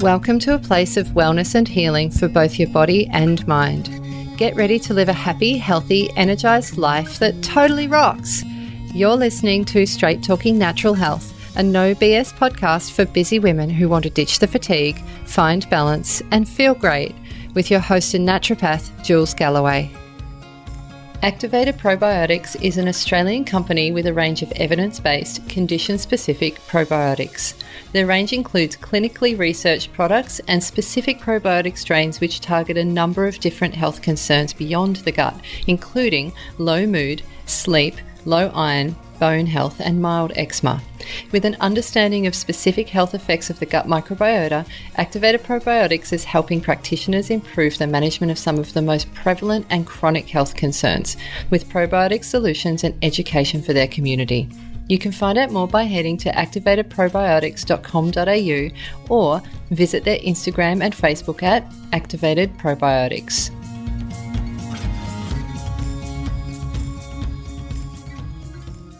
Welcome 0.00 0.38
to 0.40 0.52
a 0.52 0.58
place 0.58 0.98
of 0.98 1.06
wellness 1.08 1.54
and 1.54 1.66
healing 1.66 2.10
for 2.10 2.28
both 2.28 2.58
your 2.58 2.68
body 2.68 3.06
and 3.06 3.46
mind. 3.48 3.88
Get 4.36 4.54
ready 4.54 4.78
to 4.80 4.92
live 4.92 5.08
a 5.08 5.14
happy, 5.14 5.56
healthy, 5.56 6.10
energized 6.16 6.76
life 6.76 7.18
that 7.18 7.42
totally 7.42 7.88
rocks. 7.88 8.44
You're 8.92 9.16
listening 9.16 9.64
to 9.64 9.86
Straight 9.86 10.22
Talking 10.22 10.58
Natural 10.58 10.92
Health, 10.92 11.32
a 11.56 11.62
no 11.62 11.94
BS 11.94 12.34
podcast 12.34 12.92
for 12.92 13.06
busy 13.06 13.38
women 13.38 13.70
who 13.70 13.88
want 13.88 14.02
to 14.02 14.10
ditch 14.10 14.38
the 14.38 14.46
fatigue, 14.46 14.98
find 15.24 15.68
balance, 15.70 16.22
and 16.30 16.46
feel 16.46 16.74
great, 16.74 17.14
with 17.54 17.70
your 17.70 17.80
host 17.80 18.12
and 18.12 18.28
naturopath, 18.28 19.02
Jules 19.02 19.32
Galloway. 19.32 19.90
Activated 21.22 21.76
Probiotics 21.78 22.60
is 22.62 22.76
an 22.76 22.86
Australian 22.88 23.44
company 23.44 23.90
with 23.90 24.06
a 24.06 24.12
range 24.12 24.42
of 24.42 24.52
evidence 24.52 25.00
based, 25.00 25.48
condition 25.48 25.98
specific 25.98 26.60
probiotics. 26.68 27.54
Their 27.92 28.06
range 28.06 28.32
includes 28.32 28.76
clinically 28.76 29.36
researched 29.36 29.92
products 29.94 30.40
and 30.46 30.62
specific 30.62 31.18
probiotic 31.18 31.78
strains 31.78 32.20
which 32.20 32.40
target 32.40 32.76
a 32.76 32.84
number 32.84 33.26
of 33.26 33.40
different 33.40 33.74
health 33.74 34.02
concerns 34.02 34.52
beyond 34.52 34.96
the 34.96 35.12
gut, 35.12 35.40
including 35.66 36.32
low 36.58 36.86
mood, 36.86 37.22
sleep, 37.46 37.96
low 38.26 38.50
iron, 38.54 38.94
bone 39.18 39.46
health, 39.46 39.80
and 39.80 40.00
mild 40.00 40.32
eczema. 40.36 40.80
With 41.32 41.44
an 41.44 41.56
understanding 41.60 42.26
of 42.26 42.34
specific 42.34 42.88
health 42.88 43.14
effects 43.14 43.50
of 43.50 43.58
the 43.58 43.66
gut 43.66 43.86
microbiota, 43.86 44.66
Activated 44.96 45.42
Probiotics 45.42 46.12
is 46.12 46.24
helping 46.24 46.60
practitioners 46.60 47.30
improve 47.30 47.78
the 47.78 47.86
management 47.86 48.32
of 48.32 48.38
some 48.38 48.58
of 48.58 48.72
the 48.72 48.82
most 48.82 49.12
prevalent 49.14 49.66
and 49.70 49.86
chronic 49.86 50.28
health 50.28 50.54
concerns 50.54 51.16
with 51.50 51.68
probiotic 51.68 52.24
solutions 52.24 52.84
and 52.84 52.94
education 53.02 53.62
for 53.62 53.72
their 53.72 53.88
community. 53.88 54.48
You 54.88 54.98
can 54.98 55.12
find 55.12 55.36
out 55.36 55.50
more 55.50 55.66
by 55.66 55.82
heading 55.84 56.16
to 56.18 56.30
activatedprobiotics.com.au 56.30 59.14
or 59.14 59.42
visit 59.70 60.04
their 60.04 60.20
Instagram 60.20 60.82
and 60.82 60.94
Facebook 60.94 61.42
at 61.42 61.64
Activated 61.92 62.56
Probiotics. 62.56 63.50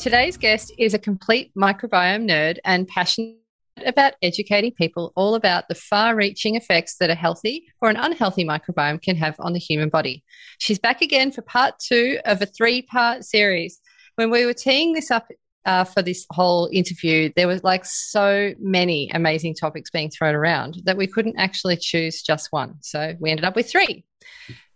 Today's 0.07 0.37
guest 0.37 0.71
is 0.79 0.95
a 0.95 1.01
complete 1.01 1.51
microbiome 1.59 2.31
nerd 2.31 2.59
and 2.65 2.87
passionate 2.87 3.39
about 3.85 4.13
educating 4.23 4.71
people 4.71 5.13
all 5.17 5.35
about 5.35 5.67
the 5.67 5.75
far 5.75 6.15
reaching 6.15 6.55
effects 6.55 6.99
that 6.99 7.11
a 7.11 7.17
healthy 7.17 7.67
or 7.81 7.91
an 7.91 7.97
unhealthy 7.97 8.45
microbiome 8.45 9.03
can 9.03 9.17
have 9.17 9.35
on 9.41 9.53
the 9.53 9.59
human 9.59 9.89
body. 9.89 10.23
She's 10.59 10.79
back 10.79 11.03
again 11.03 11.33
for 11.33 11.43
part 11.43 11.81
two 11.81 12.21
of 12.25 12.41
a 12.41 12.47
three 12.47 12.83
part 12.83 13.25
series. 13.25 13.81
When 14.15 14.31
we 14.31 14.47
were 14.47 14.55
teeing 14.55 14.93
this 14.93 15.11
up 15.11 15.27
uh, 15.65 15.83
for 15.83 16.03
this 16.03 16.25
whole 16.31 16.71
interview, 16.73 17.33
there 17.35 17.49
was 17.49 17.65
like 17.65 17.85
so 17.85 18.55
many 18.61 19.11
amazing 19.13 19.57
topics 19.57 19.91
being 19.91 20.11
thrown 20.11 20.37
around 20.37 20.83
that 20.85 20.97
we 20.97 21.09
couldn't 21.09 21.37
actually 21.37 21.79
choose 21.79 22.23
just 22.23 22.53
one. 22.53 22.77
So 22.81 23.17
we 23.19 23.31
ended 23.31 23.45
up 23.45 23.57
with 23.57 23.69
three. 23.69 24.05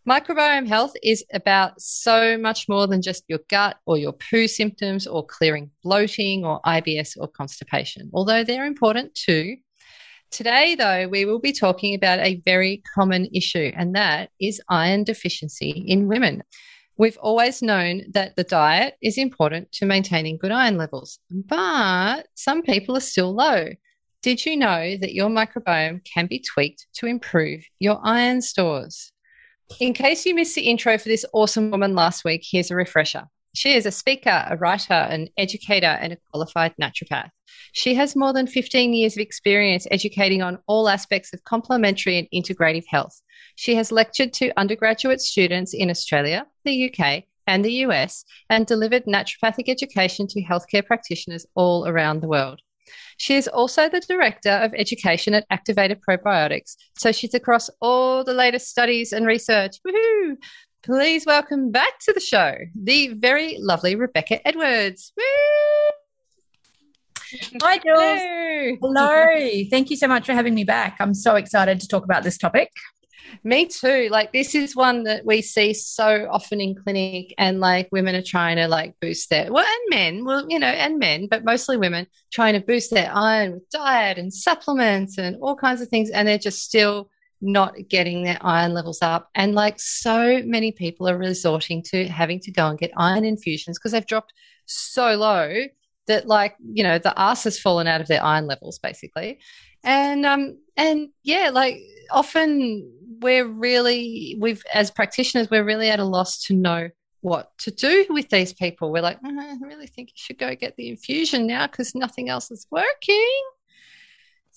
Microbiome 0.08 0.66
health 0.66 0.94
is 1.02 1.22
about 1.34 1.78
so 1.78 2.38
much 2.38 2.70
more 2.70 2.86
than 2.86 3.02
just 3.02 3.22
your 3.28 3.40
gut 3.48 3.76
or 3.84 3.98
your 3.98 4.14
poo 4.14 4.48
symptoms 4.48 5.06
or 5.06 5.26
clearing 5.26 5.70
bloating 5.82 6.42
or 6.42 6.58
IBS 6.62 7.18
or 7.20 7.28
constipation, 7.28 8.10
although 8.14 8.42
they're 8.42 8.64
important 8.64 9.14
too. 9.14 9.56
Today, 10.30 10.74
though, 10.74 11.06
we 11.08 11.26
will 11.26 11.38
be 11.38 11.52
talking 11.52 11.94
about 11.94 12.18
a 12.20 12.40
very 12.46 12.82
common 12.94 13.28
issue, 13.34 13.72
and 13.76 13.94
that 13.94 14.30
is 14.40 14.62
iron 14.70 15.04
deficiency 15.04 15.84
in 15.86 16.08
women. 16.08 16.44
We've 16.96 17.18
always 17.18 17.60
known 17.60 18.04
that 18.12 18.36
the 18.36 18.44
diet 18.44 18.94
is 19.02 19.18
important 19.18 19.70
to 19.72 19.86
maintaining 19.86 20.38
good 20.38 20.52
iron 20.52 20.78
levels, 20.78 21.18
but 21.30 22.26
some 22.36 22.62
people 22.62 22.96
are 22.96 23.00
still 23.00 23.34
low. 23.34 23.68
Did 24.22 24.46
you 24.46 24.56
know 24.56 24.96
that 24.96 25.14
your 25.14 25.28
microbiome 25.28 26.04
can 26.04 26.26
be 26.26 26.38
tweaked 26.40 26.86
to 26.94 27.06
improve 27.06 27.64
your 27.78 28.00
iron 28.02 28.40
stores? 28.40 29.12
In 29.78 29.94
case 29.94 30.26
you 30.26 30.34
missed 30.34 30.54
the 30.54 30.62
intro 30.62 30.98
for 30.98 31.08
this 31.08 31.24
awesome 31.32 31.70
woman 31.70 31.94
last 31.94 32.24
week, 32.24 32.44
here's 32.44 32.70
a 32.70 32.74
refresher. 32.74 33.28
She 33.54 33.74
is 33.74 33.86
a 33.86 33.90
speaker, 33.90 34.46
a 34.48 34.56
writer, 34.56 34.94
an 34.94 35.28
educator, 35.36 35.86
and 35.86 36.12
a 36.12 36.18
qualified 36.30 36.74
naturopath. 36.80 37.30
She 37.72 37.94
has 37.94 38.14
more 38.14 38.32
than 38.32 38.46
15 38.46 38.92
years 38.92 39.16
of 39.16 39.20
experience 39.20 39.86
educating 39.90 40.42
on 40.42 40.58
all 40.66 40.88
aspects 40.88 41.32
of 41.32 41.44
complementary 41.44 42.18
and 42.18 42.28
integrative 42.32 42.84
health. 42.88 43.20
She 43.56 43.74
has 43.74 43.90
lectured 43.90 44.32
to 44.34 44.52
undergraduate 44.56 45.20
students 45.20 45.74
in 45.74 45.90
Australia, 45.90 46.46
the 46.64 46.92
UK, 46.92 47.24
and 47.46 47.64
the 47.64 47.72
US, 47.86 48.24
and 48.48 48.66
delivered 48.66 49.06
naturopathic 49.06 49.68
education 49.68 50.26
to 50.28 50.42
healthcare 50.42 50.86
practitioners 50.86 51.46
all 51.54 51.88
around 51.88 52.20
the 52.20 52.28
world. 52.28 52.60
She 53.16 53.34
is 53.34 53.48
also 53.48 53.88
the 53.88 54.00
Director 54.00 54.50
of 54.50 54.72
Education 54.74 55.34
at 55.34 55.46
Activated 55.50 56.00
Probiotics, 56.00 56.76
so 56.98 57.12
she's 57.12 57.34
across 57.34 57.70
all 57.80 58.24
the 58.24 58.34
latest 58.34 58.68
studies 58.68 59.12
and 59.12 59.26
research. 59.26 59.76
Woohoo! 59.86 60.36
Please 60.82 61.26
welcome 61.26 61.70
back 61.70 61.98
to 62.00 62.12
the 62.12 62.20
show 62.20 62.54
the 62.74 63.08
very 63.08 63.56
lovely 63.58 63.96
Rebecca 63.96 64.46
Edwards. 64.46 65.12
Woo! 65.16 65.24
Hi, 67.62 67.78
Jules. 67.78 68.78
Hello. 68.80 69.04
Hello. 69.04 69.64
Thank 69.70 69.90
you 69.90 69.96
so 69.96 70.08
much 70.08 70.26
for 70.26 70.32
having 70.32 70.54
me 70.54 70.64
back. 70.64 70.96
I'm 70.98 71.14
so 71.14 71.36
excited 71.36 71.80
to 71.80 71.86
talk 71.86 72.04
about 72.04 72.24
this 72.24 72.36
topic. 72.36 72.70
Me 73.44 73.66
too. 73.66 74.08
Like 74.10 74.32
this 74.32 74.54
is 74.54 74.76
one 74.76 75.04
that 75.04 75.24
we 75.24 75.42
see 75.42 75.72
so 75.72 76.28
often 76.30 76.60
in 76.60 76.74
clinic, 76.74 77.34
and 77.38 77.60
like 77.60 77.88
women 77.92 78.14
are 78.14 78.22
trying 78.22 78.56
to 78.56 78.68
like 78.68 78.94
boost 79.00 79.30
their 79.30 79.52
well, 79.52 79.64
and 79.64 79.90
men, 79.90 80.24
well, 80.24 80.46
you 80.48 80.58
know, 80.58 80.66
and 80.66 80.98
men, 80.98 81.26
but 81.26 81.44
mostly 81.44 81.76
women 81.76 82.06
trying 82.32 82.54
to 82.54 82.60
boost 82.60 82.90
their 82.90 83.10
iron 83.14 83.52
with 83.52 83.68
diet 83.70 84.18
and 84.18 84.32
supplements 84.32 85.18
and 85.18 85.36
all 85.40 85.56
kinds 85.56 85.80
of 85.80 85.88
things, 85.88 86.10
and 86.10 86.26
they're 86.26 86.38
just 86.38 86.62
still 86.62 87.10
not 87.40 87.74
getting 87.88 88.22
their 88.22 88.38
iron 88.42 88.74
levels 88.74 89.00
up. 89.00 89.30
And 89.34 89.54
like 89.54 89.80
so 89.80 90.42
many 90.44 90.72
people 90.72 91.08
are 91.08 91.16
resorting 91.16 91.82
to 91.84 92.06
having 92.08 92.40
to 92.40 92.52
go 92.52 92.68
and 92.68 92.78
get 92.78 92.90
iron 92.96 93.24
infusions 93.24 93.78
because 93.78 93.92
they've 93.92 94.06
dropped 94.06 94.34
so 94.66 95.14
low 95.16 95.64
that 96.06 96.26
like 96.26 96.56
you 96.72 96.82
know 96.82 96.98
the 96.98 97.18
ass 97.18 97.44
has 97.44 97.58
fallen 97.58 97.86
out 97.86 98.00
of 98.00 98.08
their 98.08 98.22
iron 98.22 98.46
levels 98.46 98.78
basically 98.78 99.38
and 99.84 100.26
um 100.26 100.58
and 100.76 101.08
yeah 101.22 101.50
like 101.52 101.78
often 102.10 102.90
we're 103.20 103.46
really 103.46 104.36
we've 104.40 104.64
as 104.72 104.90
practitioners 104.90 105.50
we're 105.50 105.64
really 105.64 105.90
at 105.90 106.00
a 106.00 106.04
loss 106.04 106.42
to 106.44 106.54
know 106.54 106.88
what 107.22 107.50
to 107.58 107.70
do 107.70 108.06
with 108.08 108.30
these 108.30 108.52
people. 108.52 108.90
We're 108.90 109.02
like 109.02 109.20
mm, 109.22 109.38
i 109.38 109.66
really 109.66 109.86
think 109.86 110.08
you 110.08 110.14
should 110.16 110.38
go 110.38 110.54
get 110.54 110.76
the 110.76 110.88
infusion 110.88 111.46
now 111.46 111.66
because 111.66 111.94
nothing 111.94 112.28
else 112.28 112.50
is 112.50 112.66
working 112.70 113.42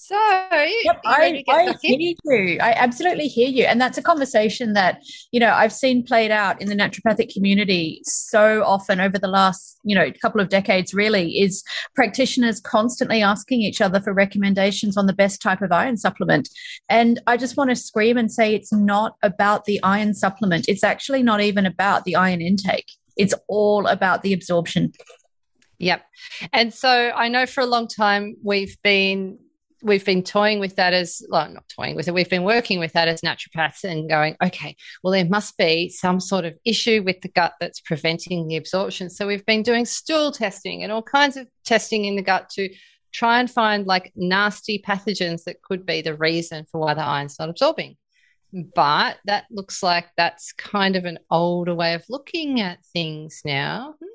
so, 0.05 0.15
yep, 0.83 0.99
I, 1.05 1.45
I 1.47 1.75
hear 1.81 1.97
you. 1.97 2.57
I 2.59 2.73
absolutely 2.73 3.27
hear 3.29 3.47
you. 3.47 3.63
And 3.63 3.79
that's 3.79 3.97
a 3.97 4.01
conversation 4.01 4.73
that, 4.73 5.01
you 5.31 5.39
know, 5.39 5.53
I've 5.53 5.71
seen 5.71 6.03
played 6.03 6.29
out 6.29 6.61
in 6.61 6.67
the 6.67 6.75
naturopathic 6.75 7.33
community 7.33 8.01
so 8.03 8.65
often 8.65 8.99
over 8.99 9.17
the 9.17 9.29
last, 9.29 9.79
you 9.85 9.95
know, 9.95 10.11
couple 10.21 10.41
of 10.41 10.49
decades, 10.49 10.93
really, 10.93 11.39
is 11.39 11.63
practitioners 11.95 12.59
constantly 12.59 13.21
asking 13.21 13.61
each 13.61 13.79
other 13.79 14.01
for 14.01 14.13
recommendations 14.13 14.97
on 14.97 15.07
the 15.07 15.13
best 15.13 15.41
type 15.41 15.61
of 15.61 15.71
iron 15.71 15.95
supplement. 15.95 16.49
And 16.89 17.21
I 17.25 17.37
just 17.37 17.55
want 17.55 17.69
to 17.69 17.75
scream 17.77 18.17
and 18.17 18.29
say 18.29 18.53
it's 18.53 18.73
not 18.73 19.15
about 19.23 19.63
the 19.63 19.81
iron 19.83 20.15
supplement. 20.15 20.67
It's 20.67 20.83
actually 20.83 21.23
not 21.23 21.39
even 21.39 21.65
about 21.65 22.03
the 22.03 22.17
iron 22.17 22.41
intake. 22.41 22.91
It's 23.15 23.33
all 23.47 23.87
about 23.87 24.21
the 24.21 24.33
absorption. 24.33 24.91
Yep. 25.79 26.03
And 26.51 26.73
so 26.73 27.11
I 27.15 27.29
know 27.29 27.45
for 27.45 27.61
a 27.61 27.65
long 27.65 27.87
time 27.87 28.35
we've 28.43 28.77
been 28.83 29.39
we've 29.83 30.05
been 30.05 30.23
toying 30.23 30.59
with 30.59 30.77
that 30.77 30.93
as 30.93 31.21
well, 31.29 31.49
not 31.49 31.65
toying 31.67 31.95
with 31.95 32.07
it. 32.07 32.13
We've 32.13 32.29
been 32.29 32.43
working 32.43 32.79
with 32.79 32.93
that 32.93 33.07
as 33.07 33.21
naturopaths 33.21 33.83
and 33.83 34.09
going, 34.09 34.35
okay, 34.41 34.75
well, 35.03 35.11
there 35.11 35.25
must 35.25 35.57
be 35.57 35.89
some 35.89 36.19
sort 36.19 36.45
of 36.45 36.57
issue 36.65 37.03
with 37.03 37.21
the 37.21 37.27
gut 37.27 37.53
that's 37.59 37.81
preventing 37.81 38.47
the 38.47 38.55
absorption. 38.55 39.09
So 39.09 39.27
we've 39.27 39.45
been 39.45 39.61
doing 39.61 39.85
stool 39.85 40.31
testing 40.31 40.83
and 40.83 40.91
all 40.91 41.03
kinds 41.03 41.37
of 41.37 41.47
testing 41.65 42.05
in 42.05 42.15
the 42.15 42.21
gut 42.21 42.49
to 42.51 42.69
try 43.11 43.39
and 43.39 43.51
find 43.51 43.85
like 43.85 44.11
nasty 44.15 44.81
pathogens 44.85 45.43
that 45.43 45.61
could 45.61 45.85
be 45.85 46.01
the 46.01 46.15
reason 46.15 46.65
for 46.71 46.79
why 46.79 46.93
the 46.93 47.03
iron's 47.03 47.37
not 47.37 47.49
absorbing. 47.49 47.97
But 48.75 49.17
that 49.25 49.45
looks 49.51 49.83
like 49.83 50.07
that's 50.15 50.53
kind 50.53 50.95
of 50.95 51.05
an 51.05 51.19
older 51.29 51.75
way 51.75 51.93
of 51.93 52.05
looking 52.07 52.61
at 52.61 52.85
things 52.93 53.41
now. 53.43 53.95
Hmm. 53.99 54.12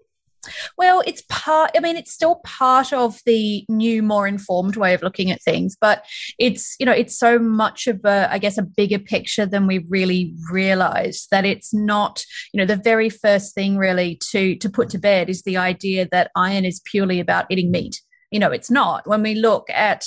Well, 0.77 1.03
it's 1.06 1.23
part, 1.29 1.71
I 1.77 1.81
mean, 1.81 1.97
it's 1.97 2.12
still 2.12 2.41
part 2.45 2.93
of 2.93 3.21
the 3.27 3.65
new, 3.69 4.03
more 4.03 4.27
informed 4.27 4.77
way 4.77 4.95
of 4.95 5.03
looking 5.03 5.31
at 5.31 5.43
things, 5.43 5.77
but 5.81 6.05
it's, 6.39 6.77
you 6.79 6.87
know, 6.87 6.93
it's 6.93 7.19
so 7.19 7.39
much 7.39 7.87
of 7.87 8.00
a, 8.05 8.29
I 8.31 8.39
guess, 8.39 8.59
a 8.59 8.62
bigger 8.62 8.99
picture 8.99 9.47
than 9.47 9.67
we 9.67 9.87
really 9.89 10.35
realize 10.50 11.27
that 11.31 11.45
it's 11.45 11.73
not, 11.75 12.25
you 12.53 12.59
know, 12.59 12.67
the 12.67 12.81
very 12.83 13.11
first 13.11 13.55
thing 13.55 13.77
really 13.77 14.19
to, 14.31 14.56
to 14.56 14.71
put 14.71 14.91
to 14.91 14.99
bed 14.99 15.29
is 15.29 15.43
the 15.43 15.56
idea 15.56 16.09
that 16.11 16.31
iron 16.37 16.65
is 16.65 16.81
purely 16.85 17.21
about 17.21 17.47
eating 17.51 17.71
meat. 17.71 18.01
You 18.31 18.39
know 18.39 18.51
it's 18.51 18.71
not. 18.71 19.06
When 19.06 19.23
we 19.23 19.35
look 19.35 19.71
at 19.71 20.05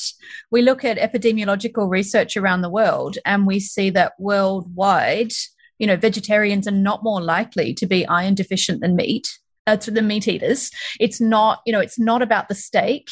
we 0.51 0.61
look 0.61 0.85
at 0.85 0.97
epidemiological 0.97 1.89
research 1.89 2.37
around 2.37 2.61
the 2.61 2.69
world 2.69 3.17
and 3.25 3.47
we 3.47 3.59
see 3.59 3.89
that 3.91 4.13
worldwide 4.19 5.31
you 5.79 5.87
know 5.87 5.97
vegetarians 5.97 6.67
are 6.67 6.71
not 6.71 7.03
more 7.03 7.21
likely 7.21 7.73
to 7.73 7.87
be 7.87 8.05
iron 8.05 8.35
deficient 8.35 8.81
than 8.81 8.95
meat 8.95 9.27
uh, 9.67 9.77
to 9.77 9.91
the 9.91 10.01
meat 10.01 10.27
eaters. 10.27 10.71
It's 10.99 11.21
not, 11.21 11.61
you 11.65 11.73
know, 11.73 11.79
it's 11.79 11.99
not 11.99 12.21
about 12.21 12.49
the 12.49 12.55
steak. 12.55 13.09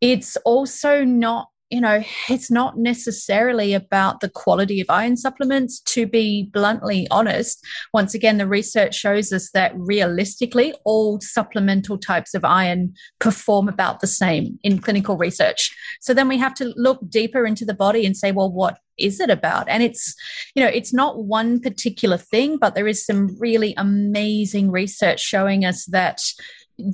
It's 0.00 0.36
also 0.38 1.04
not 1.04 1.48
you 1.72 1.80
know, 1.80 2.04
it's 2.28 2.50
not 2.50 2.76
necessarily 2.76 3.72
about 3.72 4.20
the 4.20 4.28
quality 4.28 4.78
of 4.82 4.90
iron 4.90 5.16
supplements. 5.16 5.80
To 5.80 6.06
be 6.06 6.50
bluntly 6.52 7.06
honest, 7.10 7.64
once 7.94 8.12
again, 8.12 8.36
the 8.36 8.46
research 8.46 8.94
shows 8.94 9.32
us 9.32 9.50
that 9.52 9.72
realistically, 9.74 10.74
all 10.84 11.18
supplemental 11.22 11.96
types 11.96 12.34
of 12.34 12.44
iron 12.44 12.92
perform 13.20 13.70
about 13.70 14.00
the 14.00 14.06
same 14.06 14.58
in 14.62 14.80
clinical 14.80 15.16
research. 15.16 15.74
So 16.02 16.12
then 16.12 16.28
we 16.28 16.36
have 16.36 16.54
to 16.56 16.74
look 16.76 17.00
deeper 17.08 17.46
into 17.46 17.64
the 17.64 17.72
body 17.74 18.04
and 18.04 18.14
say, 18.14 18.32
well, 18.32 18.52
what 18.52 18.78
is 18.98 19.18
it 19.18 19.30
about? 19.30 19.66
And 19.70 19.82
it's, 19.82 20.14
you 20.54 20.62
know, 20.62 20.68
it's 20.68 20.92
not 20.92 21.24
one 21.24 21.58
particular 21.58 22.18
thing, 22.18 22.58
but 22.58 22.74
there 22.74 22.86
is 22.86 23.04
some 23.04 23.34
really 23.38 23.72
amazing 23.78 24.70
research 24.70 25.20
showing 25.20 25.64
us 25.64 25.86
that 25.86 26.20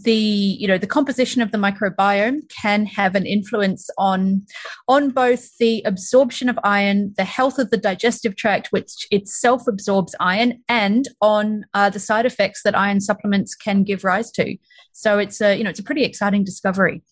the 0.05 0.13
you 0.13 0.69
know 0.69 0.79
the 0.79 0.87
composition 0.87 1.41
of 1.41 1.53
the 1.53 1.59
microbiome 1.59 2.41
can 2.49 2.87
have 2.87 3.15
an 3.15 3.27
influence 3.27 3.89
on 3.97 4.45
on 4.87 5.11
both 5.11 5.57
the 5.59 5.83
absorption 5.85 6.49
of 6.49 6.59
iron 6.63 7.15
the 7.17 7.25
health 7.25 7.59
of 7.59 7.71
the 7.71 7.77
digestive 7.77 8.37
tract 8.37 8.69
which 8.71 9.07
itself 9.11 9.67
absorbs 9.67 10.15
iron 10.21 10.63
and 10.69 11.09
on 11.21 11.65
uh, 11.75 11.91
the 11.91 11.99
side 11.99 12.27
effects 12.27 12.63
that 12.63 12.77
iron 12.77 13.01
supplements 13.01 13.55
can 13.55 13.83
give 13.83 14.05
rise 14.05 14.31
to. 14.33 14.57
So 14.93 15.19
it's 15.19 15.41
a 15.41 15.57
you 15.57 15.65
know 15.65 15.71
it's 15.71 15.81
a 15.81 15.85
pretty 15.85 16.05
exciting 16.05 16.45
discovery. 16.45 17.03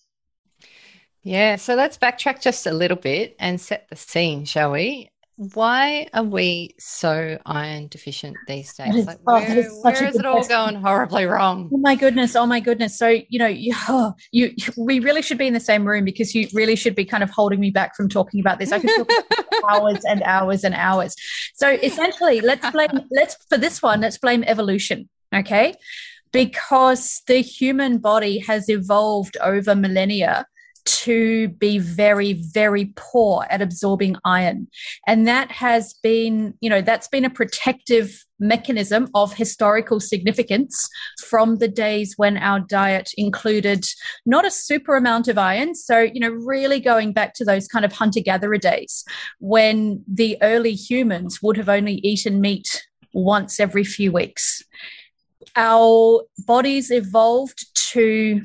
Yeah 1.22 1.56
so 1.56 1.74
let's 1.74 1.98
backtrack 1.98 2.40
just 2.40 2.66
a 2.66 2.72
little 2.72 2.96
bit 2.96 3.36
and 3.38 3.60
set 3.60 3.88
the 3.88 3.96
scene 3.96 4.44
shall 4.44 4.72
we 4.72 5.10
why 5.36 6.08
are 6.14 6.22
we 6.22 6.74
so 6.78 7.38
iron 7.44 7.88
deficient 7.88 8.36
these 8.46 8.72
days? 8.72 8.94
Is, 8.94 9.06
like, 9.06 9.18
oh, 9.26 9.34
where, 9.34 9.58
is, 9.58 9.78
where 9.82 10.04
is 10.04 10.16
it 10.16 10.24
all 10.24 10.36
question. 10.36 10.56
going 10.56 10.74
horribly 10.76 11.26
wrong? 11.26 11.68
Oh 11.72 11.76
my 11.76 11.94
goodness! 11.94 12.34
Oh 12.34 12.46
my 12.46 12.58
goodness! 12.58 12.98
So 12.98 13.08
you 13.28 13.38
know, 13.38 13.46
you, 13.46 13.74
oh, 13.88 14.14
you, 14.32 14.54
we 14.78 14.98
really 15.00 15.20
should 15.20 15.36
be 15.36 15.46
in 15.46 15.52
the 15.52 15.60
same 15.60 15.84
room 15.84 16.06
because 16.06 16.34
you 16.34 16.48
really 16.54 16.74
should 16.74 16.94
be 16.94 17.04
kind 17.04 17.22
of 17.22 17.28
holding 17.28 17.60
me 17.60 17.70
back 17.70 17.94
from 17.94 18.08
talking 18.08 18.40
about 18.40 18.58
this. 18.58 18.72
I 18.72 18.78
could 18.78 18.90
talk 18.96 19.10
hours 19.70 20.02
and 20.08 20.22
hours 20.22 20.64
and 20.64 20.74
hours. 20.74 21.14
So 21.54 21.68
essentially, 21.68 22.40
let's 22.40 22.70
blame. 22.70 23.00
Let's 23.10 23.36
for 23.50 23.58
this 23.58 23.82
one. 23.82 24.00
Let's 24.00 24.16
blame 24.16 24.42
evolution. 24.44 25.06
Okay, 25.34 25.74
because 26.32 27.20
the 27.26 27.42
human 27.42 27.98
body 27.98 28.38
has 28.38 28.70
evolved 28.70 29.36
over 29.42 29.74
millennia 29.74 30.46
to 30.86 31.48
be 31.48 31.78
very, 31.78 32.32
very 32.34 32.92
poor 32.96 33.46
at 33.50 33.60
absorbing 33.60 34.16
iron. 34.24 34.68
And 35.06 35.26
that 35.26 35.50
has 35.50 35.94
been, 36.02 36.54
you 36.60 36.70
know, 36.70 36.80
that's 36.80 37.08
been 37.08 37.24
a 37.24 37.30
protective 37.30 38.24
mechanism 38.38 39.08
of 39.14 39.34
historical 39.34 39.98
significance 39.98 40.88
from 41.24 41.58
the 41.58 41.68
days 41.68 42.14
when 42.16 42.36
our 42.36 42.60
diet 42.60 43.10
included 43.16 43.84
not 44.24 44.46
a 44.46 44.50
super 44.50 44.96
amount 44.96 45.28
of 45.28 45.38
iron. 45.38 45.74
So, 45.74 46.00
you 46.00 46.20
know, 46.20 46.30
really 46.30 46.80
going 46.80 47.12
back 47.12 47.34
to 47.34 47.44
those 47.44 47.66
kind 47.66 47.84
of 47.84 47.92
hunter 47.92 48.20
gatherer 48.20 48.58
days 48.58 49.04
when 49.38 50.02
the 50.06 50.38
early 50.42 50.74
humans 50.74 51.42
would 51.42 51.56
have 51.56 51.68
only 51.68 51.94
eaten 51.94 52.40
meat 52.40 52.86
once 53.12 53.58
every 53.58 53.84
few 53.84 54.12
weeks. 54.12 54.62
Our 55.56 56.24
bodies 56.46 56.90
evolved 56.90 57.66
to 57.92 58.42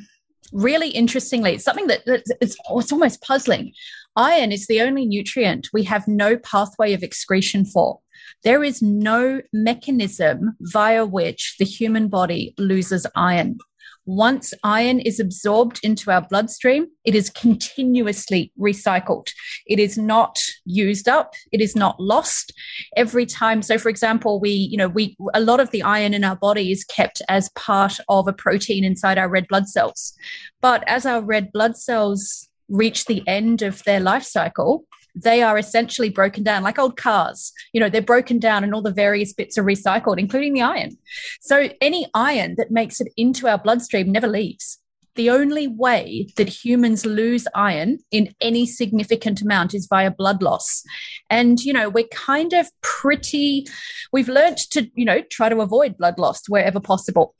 really 0.51 0.89
interestingly, 0.89 1.53
it's 1.53 1.63
something 1.63 1.87
that 1.87 2.01
it's, 2.05 2.31
it's 2.41 2.91
almost 2.91 3.21
puzzling. 3.21 3.73
Iron 4.15 4.51
is 4.51 4.67
the 4.67 4.81
only 4.81 5.05
nutrient 5.05 5.69
we 5.71 5.83
have 5.83 6.07
no 6.07 6.37
pathway 6.37 6.93
of 6.93 7.03
excretion 7.03 7.65
for. 7.65 7.99
There 8.43 8.63
is 8.63 8.81
no 8.81 9.41
mechanism 9.53 10.55
via 10.61 11.05
which 11.05 11.55
the 11.59 11.65
human 11.65 12.07
body 12.07 12.53
loses 12.57 13.05
iron. 13.15 13.57
Once 14.05 14.53
iron 14.63 14.99
is 14.99 15.19
absorbed 15.19 15.79
into 15.83 16.09
our 16.09 16.21
bloodstream, 16.21 16.87
it 17.05 17.13
is 17.13 17.29
continuously 17.29 18.51
recycled. 18.59 19.27
It 19.67 19.79
is 19.79 19.97
not 19.97 20.39
used 20.65 21.07
up. 21.07 21.33
It 21.51 21.61
is 21.61 21.75
not 21.75 21.99
lost 21.99 22.51
every 22.97 23.25
time. 23.25 23.61
So, 23.61 23.77
for 23.77 23.89
example, 23.89 24.39
we, 24.39 24.49
you 24.49 24.77
know, 24.77 24.87
we, 24.87 25.15
a 25.33 25.39
lot 25.39 25.59
of 25.59 25.69
the 25.71 25.83
iron 25.83 26.13
in 26.13 26.23
our 26.23 26.35
body 26.35 26.71
is 26.71 26.83
kept 26.83 27.21
as 27.29 27.49
part 27.49 27.99
of 28.09 28.27
a 28.27 28.33
protein 28.33 28.83
inside 28.83 29.17
our 29.17 29.29
red 29.29 29.47
blood 29.47 29.67
cells. 29.67 30.13
But 30.61 30.83
as 30.87 31.05
our 31.05 31.21
red 31.21 31.51
blood 31.51 31.77
cells 31.77 32.47
reach 32.69 33.05
the 33.05 33.21
end 33.27 33.61
of 33.61 33.83
their 33.83 33.99
life 33.99 34.23
cycle, 34.23 34.85
they 35.15 35.41
are 35.41 35.57
essentially 35.57 36.09
broken 36.09 36.43
down 36.43 36.63
like 36.63 36.79
old 36.79 36.97
cars. 36.97 37.51
You 37.73 37.79
know, 37.81 37.89
they're 37.89 38.01
broken 38.01 38.39
down 38.39 38.63
and 38.63 38.73
all 38.73 38.81
the 38.81 38.91
various 38.91 39.33
bits 39.33 39.57
are 39.57 39.63
recycled, 39.63 40.19
including 40.19 40.53
the 40.53 40.61
iron. 40.61 40.97
So 41.41 41.69
any 41.81 42.07
iron 42.13 42.55
that 42.57 42.71
makes 42.71 43.01
it 43.01 43.11
into 43.17 43.47
our 43.47 43.57
bloodstream 43.57 44.11
never 44.11 44.27
leaves. 44.27 44.77
The 45.15 45.29
only 45.29 45.67
way 45.67 46.27
that 46.37 46.47
humans 46.47 47.05
lose 47.05 47.45
iron 47.53 47.99
in 48.11 48.33
any 48.39 48.65
significant 48.65 49.41
amount 49.41 49.73
is 49.73 49.87
via 49.89 50.09
blood 50.09 50.41
loss. 50.41 50.83
And, 51.29 51.59
you 51.59 51.73
know, 51.73 51.89
we're 51.89 52.07
kind 52.07 52.53
of 52.53 52.69
pretty, 52.81 53.67
we've 54.13 54.29
learned 54.29 54.57
to, 54.71 54.89
you 54.95 55.03
know, 55.03 55.21
try 55.29 55.49
to 55.49 55.59
avoid 55.59 55.97
blood 55.97 56.17
loss 56.17 56.47
wherever 56.47 56.79
possible. 56.79 57.35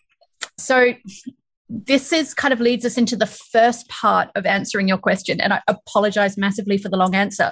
So 0.58 0.96
this 1.72 2.12
is 2.12 2.34
kind 2.34 2.54
of 2.54 2.60
leads 2.60 2.86
us 2.86 2.98
into 2.98 3.16
the 3.16 3.26
first 3.26 3.88
part 3.88 4.30
of 4.36 4.46
answering 4.46 4.90
your 4.90 4.98
question. 4.98 5.40
And 5.40 5.54
I 5.54 5.62
apologize 5.68 6.38
massively 6.38 6.78
for 6.78 6.90
the 6.90 6.98
long 6.98 7.16
answer. 7.16 7.52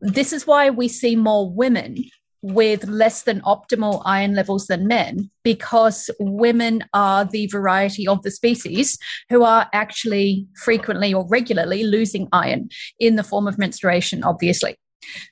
This 0.00 0.32
is 0.32 0.46
why 0.46 0.70
we 0.70 0.88
see 0.88 1.14
more 1.14 1.50
women 1.50 2.04
with 2.40 2.84
less 2.84 3.22
than 3.22 3.40
optimal 3.42 4.02
iron 4.04 4.34
levels 4.34 4.66
than 4.66 4.86
men, 4.86 5.30
because 5.42 6.10
women 6.20 6.84
are 6.92 7.24
the 7.24 7.46
variety 7.46 8.06
of 8.06 8.22
the 8.22 8.30
species 8.30 8.98
who 9.30 9.42
are 9.42 9.68
actually 9.72 10.46
frequently 10.62 11.12
or 11.14 11.26
regularly 11.28 11.84
losing 11.84 12.28
iron 12.32 12.68
in 12.98 13.16
the 13.16 13.22
form 13.22 13.46
of 13.46 13.58
menstruation, 13.58 14.22
obviously. 14.24 14.76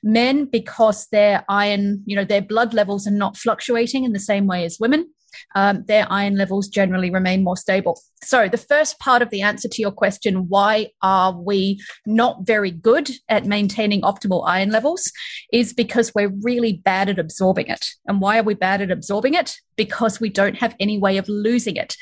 Men, 0.03 0.45
because 0.45 1.07
their 1.11 1.45
iron, 1.49 2.03
you 2.05 2.15
know, 2.15 2.25
their 2.25 2.41
blood 2.41 2.73
levels 2.73 3.07
are 3.07 3.11
not 3.11 3.37
fluctuating 3.37 4.03
in 4.03 4.13
the 4.13 4.19
same 4.19 4.47
way 4.47 4.65
as 4.65 4.77
women, 4.79 5.07
um, 5.55 5.83
their 5.87 6.05
iron 6.09 6.37
levels 6.37 6.67
generally 6.67 7.09
remain 7.09 7.43
more 7.43 7.57
stable. 7.57 7.99
So, 8.23 8.47
the 8.47 8.57
first 8.57 8.99
part 8.99 9.21
of 9.21 9.29
the 9.29 9.41
answer 9.41 9.67
to 9.67 9.81
your 9.81 9.91
question, 9.91 10.47
why 10.47 10.89
are 11.01 11.37
we 11.37 11.81
not 12.05 12.45
very 12.45 12.71
good 12.71 13.09
at 13.29 13.45
maintaining 13.45 14.01
optimal 14.01 14.43
iron 14.47 14.69
levels, 14.69 15.11
is 15.51 15.73
because 15.73 16.13
we're 16.15 16.33
really 16.41 16.73
bad 16.73 17.09
at 17.09 17.19
absorbing 17.19 17.67
it. 17.67 17.89
And 18.07 18.21
why 18.21 18.39
are 18.39 18.43
we 18.43 18.53
bad 18.53 18.81
at 18.81 18.91
absorbing 18.91 19.33
it? 19.33 19.55
Because 19.75 20.19
we 20.19 20.29
don't 20.29 20.57
have 20.57 20.75
any 20.79 20.97
way 20.97 21.17
of 21.17 21.27
losing 21.27 21.75
it. 21.75 21.95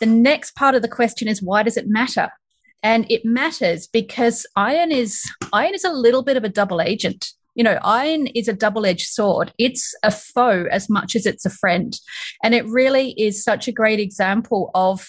The 0.00 0.06
next 0.06 0.56
part 0.56 0.74
of 0.74 0.82
the 0.82 0.88
question 0.88 1.28
is, 1.28 1.42
why 1.42 1.62
does 1.62 1.76
it 1.76 1.86
matter? 1.88 2.30
and 2.82 3.06
it 3.10 3.24
matters 3.24 3.86
because 3.86 4.46
iron 4.56 4.90
is 4.90 5.22
iron 5.52 5.74
is 5.74 5.84
a 5.84 5.92
little 5.92 6.22
bit 6.22 6.36
of 6.36 6.44
a 6.44 6.48
double 6.48 6.80
agent 6.80 7.32
you 7.54 7.64
know, 7.64 7.78
iron 7.82 8.26
is 8.28 8.48
a 8.48 8.52
double 8.52 8.86
edged 8.86 9.08
sword. 9.08 9.52
It's 9.58 9.94
a 10.02 10.10
foe 10.10 10.66
as 10.70 10.88
much 10.88 11.16
as 11.16 11.26
it's 11.26 11.46
a 11.46 11.50
friend. 11.50 11.98
And 12.42 12.54
it 12.54 12.66
really 12.66 13.10
is 13.12 13.42
such 13.42 13.68
a 13.68 13.72
great 13.72 14.00
example 14.00 14.70
of, 14.74 15.08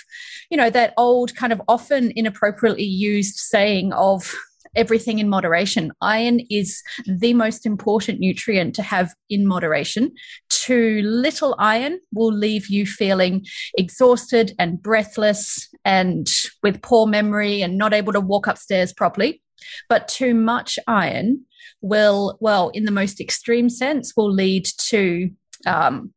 you 0.50 0.57
know, 0.57 0.69
that 0.69 0.93
old 0.98 1.36
kind 1.36 1.53
of 1.53 1.62
often 1.67 2.12
inappropriately 2.15 2.83
used 2.83 3.38
saying 3.38 3.93
of, 3.93 4.33
everything 4.75 5.19
in 5.19 5.29
moderation. 5.29 5.91
Iron 6.01 6.39
is 6.50 6.81
the 7.05 7.33
most 7.33 7.65
important 7.65 8.19
nutrient 8.19 8.75
to 8.75 8.83
have 8.83 9.13
in 9.29 9.45
moderation. 9.48 10.13
Too 10.50 11.01
little 11.03 11.55
iron 11.60 12.00
will 12.13 12.31
leave 12.31 12.67
you 12.67 12.86
feeling 12.86 13.45
exhausted 13.77 14.53
and 14.57 14.81
breathless 14.81 15.67
and 15.83 16.27
with 16.63 16.81
poor 16.81 17.07
memory 17.07 17.62
and 17.62 17.77
not 17.77 17.93
able 17.93 18.13
to 18.13 18.21
walk 18.21 18.48
upstairs 18.48 18.93
properly. 18.93 19.41
But 19.89 20.07
too 20.07 20.33
much 20.33 20.77
iron 20.87 21.45
will, 21.81 22.37
well, 22.39 22.69
in 22.69 22.85
the 22.85 22.91
most 22.91 23.19
extreme 23.19 23.69
sense, 23.69 24.13
will 24.15 24.31
lead 24.31 24.67
to 24.89 25.31
um, 25.65 26.13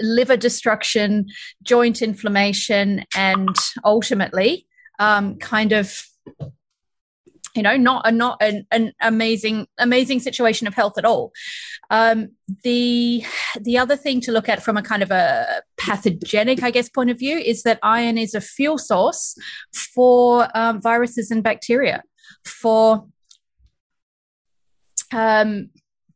liver 0.00 0.36
destruction, 0.36 1.26
joint 1.62 2.02
inflammation, 2.02 3.04
and 3.16 3.56
ultimately, 3.84 4.66
um, 4.98 5.36
kind 5.36 5.72
of 5.72 6.04
you 7.54 7.62
know 7.62 7.76
not 7.76 8.06
a 8.06 8.12
not 8.12 8.40
an, 8.40 8.66
an 8.70 8.92
amazing 9.00 9.66
amazing 9.78 10.20
situation 10.20 10.66
of 10.66 10.74
health 10.74 10.98
at 10.98 11.04
all. 11.04 11.32
Um, 11.90 12.30
the 12.62 13.24
the 13.60 13.78
other 13.78 13.96
thing 13.96 14.20
to 14.22 14.32
look 14.32 14.48
at 14.48 14.62
from 14.62 14.76
a 14.76 14.82
kind 14.82 15.02
of 15.02 15.10
a 15.10 15.62
pathogenic 15.76 16.62
i 16.62 16.70
guess 16.70 16.88
point 16.88 17.10
of 17.10 17.18
view 17.18 17.38
is 17.38 17.62
that 17.62 17.78
iron 17.82 18.18
is 18.18 18.34
a 18.34 18.40
fuel 18.40 18.76
source 18.76 19.34
for 19.72 20.48
um, 20.54 20.80
viruses 20.80 21.30
and 21.30 21.42
bacteria 21.42 22.02
for 22.44 23.06
um, 25.12 25.70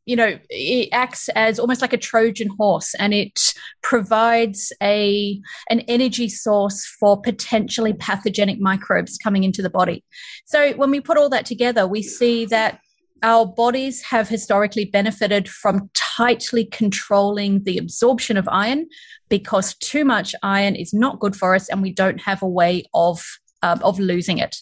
you 0.05 0.15
know, 0.15 0.37
it 0.49 0.89
acts 0.91 1.29
as 1.29 1.57
almost 1.59 1.81
like 1.81 1.93
a 1.93 1.97
Trojan 1.97 2.49
horse 2.59 2.93
and 2.99 3.13
it 3.13 3.39
provides 3.81 4.71
a 4.81 5.41
an 5.69 5.79
energy 5.81 6.29
source 6.29 6.85
for 6.85 7.19
potentially 7.19 7.93
pathogenic 7.93 8.59
microbes 8.59 9.17
coming 9.17 9.43
into 9.43 9.63
the 9.63 9.69
body. 9.69 10.03
So 10.45 10.73
when 10.73 10.91
we 10.91 11.01
put 11.01 11.17
all 11.17 11.29
that 11.29 11.45
together, 11.45 11.87
we 11.87 12.03
see 12.03 12.45
that 12.45 12.79
our 13.23 13.47
bodies 13.47 14.03
have 14.03 14.29
historically 14.29 14.85
benefited 14.85 15.49
from 15.49 15.89
tightly 15.95 16.65
controlling 16.65 17.63
the 17.63 17.79
absorption 17.79 18.37
of 18.37 18.47
iron 18.51 18.87
because 19.29 19.73
too 19.75 20.05
much 20.05 20.35
iron 20.43 20.75
is 20.75 20.93
not 20.93 21.19
good 21.19 21.35
for 21.35 21.55
us 21.55 21.67
and 21.69 21.81
we 21.81 21.91
don't 21.91 22.21
have 22.21 22.43
a 22.43 22.47
way 22.47 22.83
of 22.93 23.23
um, 23.63 23.81
of 23.81 23.97
losing 23.97 24.37
it 24.37 24.57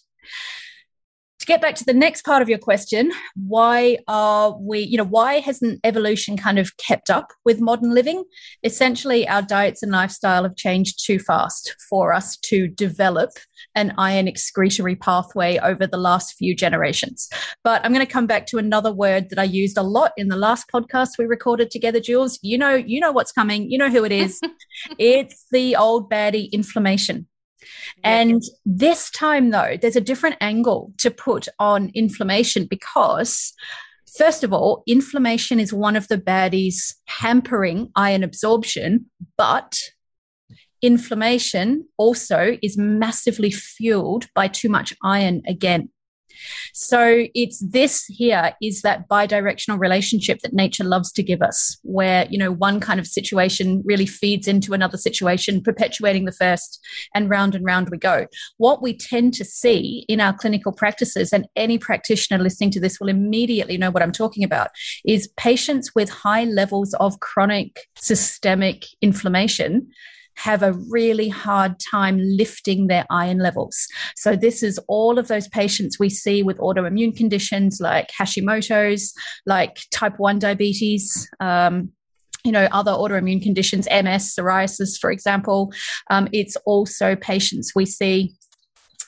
to 1.44 1.48
get 1.48 1.62
back 1.62 1.76
to 1.76 1.84
the 1.84 1.94
next 1.94 2.24
part 2.24 2.42
of 2.42 2.48
your 2.48 2.58
question, 2.58 3.12
why 3.36 3.98
are 4.08 4.58
we, 4.58 4.80
you 4.80 4.98
know, 4.98 5.04
why 5.04 5.42
hasn't 5.42 5.82
evolution 5.84 6.38
kind 6.38 6.58
of 6.58 6.78
kept 6.78 7.10
up 7.10 7.34
with 7.44 7.60
modern 7.60 7.94
living? 7.94 8.24
Essentially, 8.64 9.28
our 9.28 9.42
diets 9.42 9.84
and 9.84 9.92
lifestyle 9.92 10.44
have 10.44 10.56
changed 10.56 11.06
too 11.06 11.20
fast 11.20 11.76
for 11.90 12.14
us 12.14 12.38
to 12.38 12.70
develop 12.70 13.32
an 13.76 13.94
iron 13.98 14.26
excretory 14.26 14.96
pathway 14.96 15.58
over 15.58 15.86
the 15.86 15.98
last 15.98 16.36
few 16.38 16.56
generations. 16.56 17.28
But 17.62 17.84
I'm 17.84 17.94
going 17.94 18.06
to 18.06 18.12
come 18.12 18.28
back 18.28 18.48
to 18.48 18.58
another 18.58 18.94
word 18.94 19.30
that 19.30 19.40
I 19.40 19.44
used 19.44 19.78
a 19.78 19.84
lot 19.84 20.14
in 20.16 20.30
the 20.30 20.38
last 20.38 20.68
podcast 20.74 21.18
we 21.20 21.26
recorded 21.26 21.72
together, 21.72 22.00
Jules. 22.00 22.40
You 22.42 22.58
know, 22.58 22.74
you 22.74 23.02
know 23.02 23.12
what's 23.12 23.34
coming. 23.34 23.70
You 23.70 23.78
know 23.78 23.90
who 23.90 24.06
it 24.06 24.14
is. 24.14 24.40
it's 24.98 25.46
the 25.52 25.76
old 25.76 26.10
baddie 26.10 26.50
inflammation. 26.54 27.28
And 28.04 28.42
this 28.66 29.10
time, 29.10 29.52
though, 29.52 29.78
there's 29.82 29.96
a 29.96 30.02
different 30.02 30.38
angle 30.42 30.94
to 31.00 31.12
put 31.12 31.48
on 31.60 31.92
inflammation 31.94 32.66
because, 32.70 33.54
first 34.18 34.44
of 34.44 34.54
all, 34.54 34.84
inflammation 34.88 35.60
is 35.60 35.74
one 35.74 35.96
of 35.96 36.08
the 36.08 36.18
baddies 36.18 36.94
hampering 37.06 37.92
iron 37.96 38.24
absorption, 38.24 39.10
but 39.38 39.80
inflammation 40.82 41.88
also 41.98 42.58
is 42.62 42.78
massively 42.78 43.52
fueled 43.52 44.28
by 44.36 44.48
too 44.48 44.70
much 44.70 44.94
iron 45.04 45.42
again. 45.48 45.90
So 46.74 47.26
it's 47.34 47.60
this 47.60 48.06
here 48.06 48.54
is 48.62 48.82
that 48.82 49.08
bidirectional 49.08 49.80
relationship 49.80 50.40
that 50.40 50.54
nature 50.54 50.84
loves 50.84 51.12
to 51.14 51.24
give 51.24 51.42
us, 51.42 51.78
where, 51.84 52.28
you 52.30 52.38
know, 52.38 52.52
one 52.52 52.80
kind 52.80 53.00
of 53.00 53.08
situation 53.08 53.82
really 53.86 54.06
feeds 54.06 54.48
into 54.48 54.74
another 54.74 54.98
situation, 54.98 55.62
perpetuating 55.62 56.26
the 56.26 56.32
first, 56.32 56.80
and 57.14 57.30
round 57.30 57.56
and 57.56 57.66
round 57.66 57.90
we 57.90 57.98
go. 57.98 58.28
What 58.58 58.82
we 58.82 58.98
tend 58.98 59.34
to 59.36 59.46
see 59.46 60.06
in 60.08 60.20
our 60.20 60.34
clinical 60.34 60.72
practices, 60.72 61.34
and 61.34 61.48
any 61.56 61.78
practitioner 61.78 62.42
listening 62.42 62.72
to 62.72 62.80
this 62.80 63.00
will 63.00 63.10
immediately 63.10 63.78
know 63.78 63.92
what 63.92 64.04
I'm 64.04 64.12
talking 64.12 64.44
about, 64.44 64.70
is 65.06 65.30
patients 65.38 65.94
with 65.96 66.10
high 66.10 66.46
levels 66.46 66.94
of 66.96 67.20
chronic 67.20 67.88
systemic 67.96 68.86
inflammation 69.02 69.90
have 70.36 70.64
a 70.64 70.74
really 70.90 71.30
hard 71.30 71.76
time 71.80 72.20
lifting 72.20 72.88
their 72.88 73.06
iron 73.10 73.40
levels. 73.40 73.88
So, 74.16 74.36
this 74.36 74.64
is 74.64 74.80
all 74.88 75.18
of 75.20 75.28
those 75.28 75.48
patients 75.48 76.00
we 76.00 76.10
see 76.10 76.44
with 76.44 76.58
autoimmune 76.58 77.16
conditions 77.16 77.80
like 77.80 78.10
Hashimoto's, 78.20 79.14
like 79.46 79.80
type 79.92 80.20
1 80.20 80.40
diabetes. 80.40 81.30
Um, 81.40 81.92
you 82.46 82.52
know, 82.52 82.68
other 82.74 82.92
autoimmune 82.92 83.42
conditions, 83.42 83.88
MS, 83.90 84.36
psoriasis, 84.36 85.00
for 85.00 85.12
example. 85.12 85.72
Um, 86.10 86.28
it's 86.34 86.58
also 86.66 87.16
patients 87.16 87.72
we 87.74 87.86
see 87.86 88.36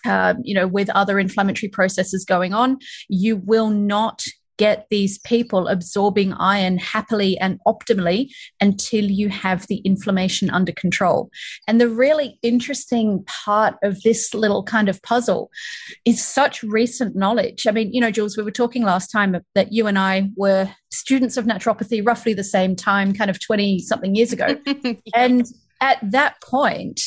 uh, 0.06 0.36
you 0.44 0.54
know, 0.54 0.68
with 0.68 0.90
other 0.92 1.20
inflammatory 1.20 1.70
processes 1.70 2.26
going 2.26 2.54
on, 2.54 2.78
you 3.10 3.38
will 3.38 3.70
not 3.70 4.24
get 4.58 4.88
these 4.90 5.18
people 5.20 5.68
absorbing 5.68 6.34
iron 6.34 6.78
happily 6.78 7.38
and 7.40 7.60
optimally 7.68 8.30
until 8.62 9.06
you 9.06 9.30
have 9.30 9.68
the 9.68 9.78
inflammation 9.78 10.50
under 10.50 10.72
control. 10.72 11.30
And 11.68 11.80
the 11.80 11.90
really 11.90 12.40
interesting 12.42 13.24
part 13.26 13.76
of 13.84 14.02
this 14.04 14.34
little 14.34 14.64
kind 14.64 14.90
of 14.90 15.02
puzzle 15.02 15.50
is 16.06 16.26
such 16.26 16.64
recent 16.64 17.16
knowledge. 17.16 17.68
I 17.68 17.72
mean, 17.72 17.92
you 17.94 18.02
know, 18.02 18.12
Jules, 18.12 18.38
we 18.38 18.44
were 18.44 18.52
talking 18.52 18.84
last 18.84 19.08
time 19.12 19.36
that 19.56 19.72
you 19.72 19.88
and 19.88 20.00
I 20.00 20.30
were 20.36 20.70
students 20.92 21.38
of 21.38 21.46
naturopathy 21.46 22.06
roughly 22.06 22.34
the 22.34 22.44
same 22.44 22.76
time, 22.76 23.14
kind 23.14 23.30
of 23.30 23.40
20 23.40 23.80
something 23.80 24.16
years 24.16 24.34
ago. 24.34 24.58
And 25.14 25.46
at 25.82 26.00
that 26.12 26.42
point, 26.42 27.02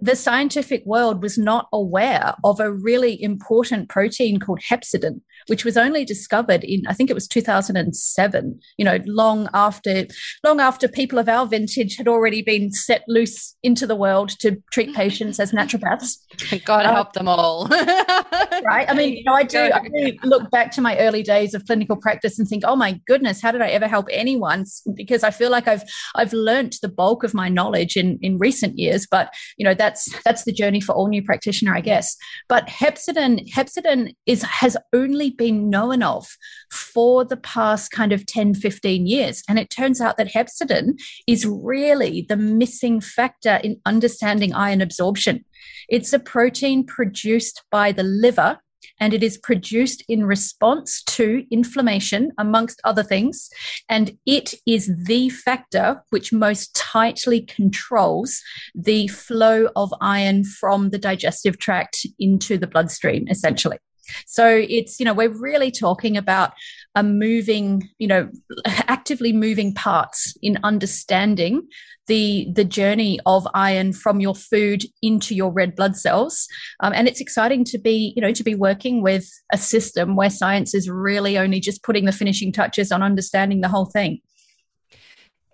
the 0.00 0.16
scientific 0.16 0.84
world 0.84 1.22
was 1.22 1.38
not 1.38 1.68
aware 1.72 2.34
of 2.42 2.58
a 2.58 2.72
really 2.72 3.22
important 3.22 3.88
protein 3.88 4.40
called 4.40 4.60
hepcidin, 4.68 5.20
which 5.48 5.64
was 5.64 5.76
only 5.76 6.04
discovered 6.04 6.64
in 6.64 6.82
I 6.86 6.94
think 6.94 7.10
it 7.10 7.14
was 7.14 7.28
2007. 7.28 8.60
You 8.76 8.84
know, 8.84 8.98
long 9.06 9.48
after 9.54 10.06
long 10.44 10.60
after 10.60 10.88
people 10.88 11.18
of 11.18 11.28
our 11.28 11.46
vintage 11.46 11.96
had 11.96 12.08
already 12.08 12.42
been 12.42 12.72
set 12.72 13.04
loose 13.08 13.56
into 13.62 13.86
the 13.86 13.96
world 13.96 14.30
to 14.40 14.62
treat 14.72 14.94
patients 15.02 15.40
as 15.40 15.52
naturopaths. 15.52 16.18
God 16.64 16.86
uh, 16.86 16.92
help 16.92 17.12
them 17.12 17.28
all, 17.28 17.66
right? 17.68 18.86
I 18.88 18.94
mean, 18.94 19.16
you 19.16 19.24
know, 19.24 19.34
I 19.34 19.42
do, 19.42 19.70
I 19.72 19.80
do 19.82 20.16
look 20.24 20.50
back 20.50 20.70
to 20.72 20.80
my 20.80 20.98
early 20.98 21.22
days 21.22 21.54
of 21.54 21.64
clinical 21.66 21.96
practice 21.96 22.38
and 22.38 22.48
think, 22.48 22.64
oh 22.66 22.76
my 22.76 23.00
goodness, 23.06 23.40
how 23.40 23.50
did 23.52 23.62
I 23.62 23.68
ever 23.68 23.86
help 23.86 24.06
anyone? 24.10 24.64
Because 24.94 25.22
I 25.22 25.30
feel 25.30 25.50
like 25.50 25.68
I've 25.68 25.84
I've 26.14 26.32
learned 26.32 26.74
the 26.82 26.88
bulk 26.88 27.24
of 27.24 27.34
my 27.34 27.48
knowledge 27.48 27.96
in 27.96 28.18
in 28.22 28.38
recent 28.38 28.78
years, 28.78 29.06
but 29.10 29.32
you 29.56 29.64
know 29.64 29.74
that's 29.74 30.08
that's 30.24 30.44
the 30.44 30.52
journey 30.52 30.80
for 30.80 30.94
all 30.94 31.08
new 31.08 31.22
practitioner, 31.22 31.74
I 31.74 31.80
guess. 31.80 32.16
But 32.48 32.66
hepcidin, 32.68 33.50
hepcidin 33.50 34.14
is 34.26 34.42
has 34.42 34.76
only 34.92 35.31
been 35.36 35.70
known 35.70 36.02
of 36.02 36.26
for 36.70 37.24
the 37.24 37.36
past 37.36 37.90
kind 37.90 38.12
of 38.12 38.26
10, 38.26 38.54
15 38.54 39.06
years. 39.06 39.42
And 39.48 39.58
it 39.58 39.70
turns 39.70 40.00
out 40.00 40.16
that 40.16 40.32
hepcidin 40.32 41.00
is 41.26 41.46
really 41.46 42.26
the 42.28 42.36
missing 42.36 43.00
factor 43.00 43.60
in 43.62 43.80
understanding 43.86 44.52
iron 44.52 44.80
absorption. 44.80 45.44
It's 45.88 46.12
a 46.12 46.18
protein 46.18 46.84
produced 46.84 47.62
by 47.70 47.92
the 47.92 48.02
liver 48.02 48.58
and 49.00 49.12
it 49.12 49.22
is 49.22 49.38
produced 49.38 50.04
in 50.08 50.24
response 50.24 51.02
to 51.04 51.44
inflammation, 51.50 52.32
amongst 52.38 52.80
other 52.84 53.02
things. 53.02 53.50
And 53.88 54.16
it 54.26 54.54
is 54.66 54.90
the 54.96 55.28
factor 55.30 56.02
which 56.10 56.32
most 56.32 56.74
tightly 56.74 57.42
controls 57.42 58.40
the 58.74 59.08
flow 59.08 59.68
of 59.76 59.92
iron 60.00 60.44
from 60.44 60.90
the 60.90 60.98
digestive 60.98 61.58
tract 61.58 62.06
into 62.18 62.58
the 62.58 62.66
bloodstream, 62.66 63.26
essentially. 63.28 63.78
So 64.26 64.46
it's, 64.46 64.98
you 64.98 65.04
know, 65.04 65.14
we're 65.14 65.28
really 65.28 65.70
talking 65.70 66.16
about 66.16 66.52
a 66.94 67.02
moving, 67.02 67.88
you 67.98 68.08
know, 68.08 68.30
actively 68.66 69.32
moving 69.32 69.74
parts 69.74 70.34
in 70.42 70.58
understanding 70.62 71.68
the 72.08 72.48
the 72.52 72.64
journey 72.64 73.20
of 73.26 73.46
iron 73.54 73.92
from 73.92 74.20
your 74.20 74.34
food 74.34 74.84
into 75.02 75.34
your 75.34 75.52
red 75.52 75.76
blood 75.76 75.96
cells. 75.96 76.48
Um, 76.80 76.92
and 76.94 77.06
it's 77.06 77.20
exciting 77.20 77.64
to 77.66 77.78
be, 77.78 78.12
you 78.16 78.22
know, 78.22 78.32
to 78.32 78.42
be 78.42 78.54
working 78.54 79.02
with 79.02 79.30
a 79.52 79.58
system 79.58 80.16
where 80.16 80.30
science 80.30 80.74
is 80.74 80.90
really 80.90 81.38
only 81.38 81.60
just 81.60 81.82
putting 81.82 82.04
the 82.04 82.12
finishing 82.12 82.52
touches 82.52 82.90
on 82.90 83.02
understanding 83.02 83.60
the 83.60 83.68
whole 83.68 83.86
thing. 83.86 84.20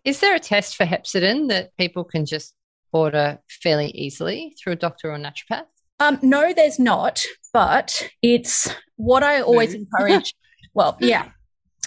Is 0.04 0.20
there 0.20 0.34
a 0.34 0.40
test 0.40 0.76
for 0.76 0.86
hepcidin 0.86 1.48
that 1.48 1.76
people 1.76 2.04
can 2.04 2.24
just 2.24 2.54
order 2.92 3.38
fairly 3.62 3.90
easily 3.90 4.56
through 4.58 4.72
a 4.72 4.76
doctor 4.76 5.12
or 5.12 5.18
naturopath? 5.18 5.66
Um, 6.00 6.18
no, 6.22 6.52
there's 6.52 6.78
not, 6.78 7.22
but 7.52 8.08
it's 8.22 8.72
what 8.96 9.22
I 9.22 9.40
always 9.40 9.74
encourage. 9.74 10.34
Well, 10.74 10.96
yeah. 11.00 11.30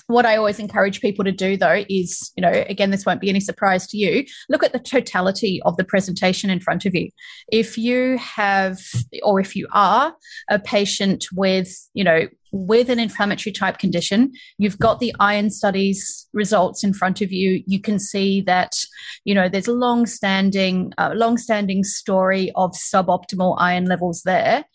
What 0.08 0.26
I 0.26 0.36
always 0.36 0.60
encourage 0.60 1.00
people 1.00 1.24
to 1.24 1.32
do, 1.32 1.56
though, 1.56 1.86
is, 1.88 2.34
you 2.36 2.42
know, 2.42 2.52
again, 2.68 2.92
this 2.92 3.06
won't 3.06 3.22
be 3.22 3.30
any 3.30 3.40
surprise 3.40 3.88
to 3.88 3.98
you. 3.98 4.26
Look 4.50 4.64
at 4.64 4.74
the 4.74 4.80
totality 4.80 5.62
of 5.64 5.78
the 5.78 5.86
presentation 5.86 6.50
in 6.50 6.60
front 6.60 6.86
of 6.86 6.94
you. 6.94 7.10
If 7.50 7.78
you 7.78 8.18
have, 8.18 8.80
or 9.24 9.40
if 9.40 9.56
you 9.56 9.68
are 9.72 10.14
a 10.50 10.60
patient 10.60 11.28
with, 11.34 11.74
you 11.94 12.04
know, 12.04 12.28
with 12.52 12.90
an 12.90 13.00
inflammatory 13.00 13.54
type 13.54 13.78
condition, 13.78 14.32
you've 14.58 14.80
got 14.80 15.00
the 15.00 15.14
iron 15.20 15.50
studies 15.50 16.28
results 16.34 16.84
in 16.84 16.94
front 16.94 17.22
of 17.22 17.32
you. 17.32 17.64
You 17.66 17.80
can 17.80 18.00
see 18.00 18.42
that, 18.42 18.76
you 19.24 19.34
know, 19.34 19.48
there's 19.48 19.68
a 19.68 19.74
long-standing, 19.74 20.94
uh, 20.98 21.12
long-standing 21.16 21.84
story 21.84 22.52
of 22.56 22.72
suboptimal 22.72 23.56
iron 23.60 23.86
levels 23.86 24.24
there. 24.24 24.66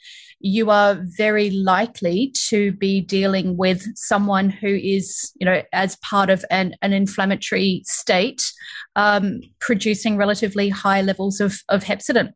You 0.40 0.70
are 0.70 0.98
very 1.16 1.50
likely 1.50 2.32
to 2.48 2.72
be 2.72 3.00
dealing 3.00 3.56
with 3.56 3.86
someone 3.96 4.50
who 4.50 4.68
is, 4.68 5.32
you 5.40 5.46
know, 5.46 5.62
as 5.72 5.96
part 5.96 6.30
of 6.30 6.44
an, 6.50 6.74
an 6.82 6.92
inflammatory 6.92 7.82
state, 7.86 8.42
um, 8.96 9.40
producing 9.60 10.16
relatively 10.16 10.68
high 10.68 11.00
levels 11.00 11.40
of, 11.40 11.62
of 11.68 11.84
hepcidin. 11.84 12.32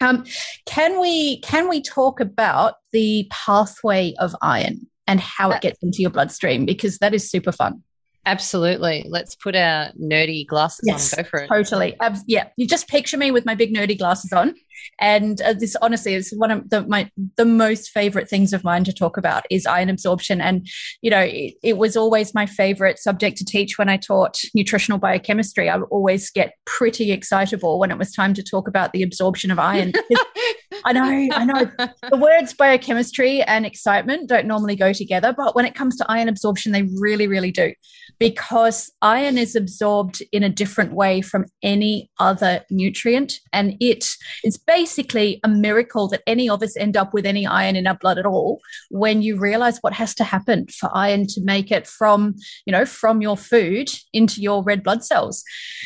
Um, 0.00 0.24
can 0.66 1.00
we 1.00 1.40
can 1.40 1.68
we 1.68 1.82
talk 1.82 2.20
about 2.20 2.74
the 2.92 3.26
pathway 3.30 4.14
of 4.18 4.34
iron 4.42 4.86
and 5.06 5.20
how 5.20 5.50
it 5.50 5.62
gets 5.62 5.82
into 5.82 6.02
your 6.02 6.10
bloodstream 6.10 6.66
because 6.66 6.98
that 6.98 7.14
is 7.14 7.28
super 7.28 7.50
fun. 7.50 7.82
Absolutely. 8.26 9.06
Let's 9.08 9.34
put 9.34 9.56
our 9.56 9.90
nerdy 10.00 10.46
glasses 10.46 10.80
yes, 10.84 11.14
on. 11.14 11.22
Go 11.22 11.28
for 11.28 11.40
it. 11.40 11.48
Totally. 11.48 11.96
yeah. 12.26 12.48
You 12.56 12.66
just 12.66 12.88
picture 12.88 13.16
me 13.16 13.30
with 13.30 13.46
my 13.46 13.54
big 13.54 13.74
nerdy 13.74 13.96
glasses 13.96 14.32
on. 14.32 14.54
And 15.00 15.40
uh, 15.42 15.54
this 15.54 15.76
honestly 15.80 16.14
is 16.14 16.32
one 16.36 16.50
of 16.50 16.70
the, 16.70 16.86
my, 16.86 17.10
the 17.36 17.44
most 17.44 17.90
favorite 17.90 18.28
things 18.28 18.52
of 18.52 18.64
mine 18.64 18.84
to 18.84 18.92
talk 18.92 19.16
about 19.16 19.44
is 19.50 19.66
iron 19.66 19.88
absorption. 19.88 20.40
And, 20.40 20.66
you 21.02 21.10
know, 21.10 21.20
it, 21.20 21.54
it 21.62 21.78
was 21.78 21.96
always 21.96 22.34
my 22.34 22.46
favorite 22.46 22.98
subject 22.98 23.36
to 23.38 23.44
teach 23.44 23.78
when 23.78 23.88
I 23.88 23.96
taught 23.96 24.40
nutritional 24.54 24.98
biochemistry. 24.98 25.68
I 25.68 25.76
would 25.76 25.88
always 25.90 26.30
get 26.30 26.52
pretty 26.66 27.12
excitable 27.12 27.78
when 27.78 27.90
it 27.90 27.98
was 27.98 28.12
time 28.12 28.34
to 28.34 28.42
talk 28.42 28.68
about 28.68 28.92
the 28.92 29.02
absorption 29.02 29.50
of 29.50 29.58
iron. 29.58 29.92
I 30.84 30.92
know, 30.92 31.28
I 31.32 31.44
know. 31.44 31.70
The 32.10 32.16
words 32.16 32.54
biochemistry 32.54 33.42
and 33.42 33.66
excitement 33.66 34.28
don't 34.28 34.46
normally 34.46 34.76
go 34.76 34.92
together, 34.92 35.34
but 35.36 35.54
when 35.54 35.64
it 35.64 35.74
comes 35.74 35.96
to 35.96 36.06
iron 36.08 36.28
absorption, 36.28 36.72
they 36.72 36.88
really, 36.98 37.26
really 37.26 37.50
do. 37.50 37.72
Because 38.18 38.90
iron 39.02 39.38
is 39.38 39.54
absorbed 39.54 40.22
in 40.32 40.42
a 40.42 40.48
different 40.48 40.92
way 40.92 41.20
from 41.20 41.46
any 41.62 42.10
other 42.18 42.64
nutrient. 42.70 43.40
And 43.52 43.76
it 43.80 44.08
is 44.44 44.56
basically 44.56 45.40
a 45.44 45.48
miracle 45.48 46.08
that 46.08 46.22
any 46.26 46.48
of 46.48 46.62
us 46.62 46.76
end 46.76 46.96
up 46.96 47.14
with 47.14 47.26
any 47.26 47.46
iron 47.46 47.76
in 47.76 47.86
our 47.86 47.96
blood 47.96 48.18
at 48.18 48.26
all 48.26 48.60
when 48.90 49.22
you 49.22 49.38
realize 49.38 49.78
what 49.80 49.92
has 49.92 50.14
to 50.16 50.24
happen 50.24 50.66
for 50.68 50.90
iron 50.94 51.26
to 51.28 51.40
make 51.42 51.70
it 51.70 51.86
from, 51.86 52.34
you 52.66 52.72
know, 52.72 52.84
from 52.84 53.20
your 53.20 53.36
food 53.36 53.90
into 54.12 54.40
your 54.40 54.62
red 54.62 54.82
blood 54.82 55.04
cells. 55.04 55.44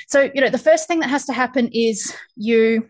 So, 0.09 0.31
you 0.35 0.41
know, 0.41 0.51
the 0.51 0.59
first 0.59 0.89
thing 0.89 1.01
that 1.01 1.11
has 1.11 1.27
to 1.27 1.33
happen 1.33 1.69
is 1.73 2.15
you 2.37 2.89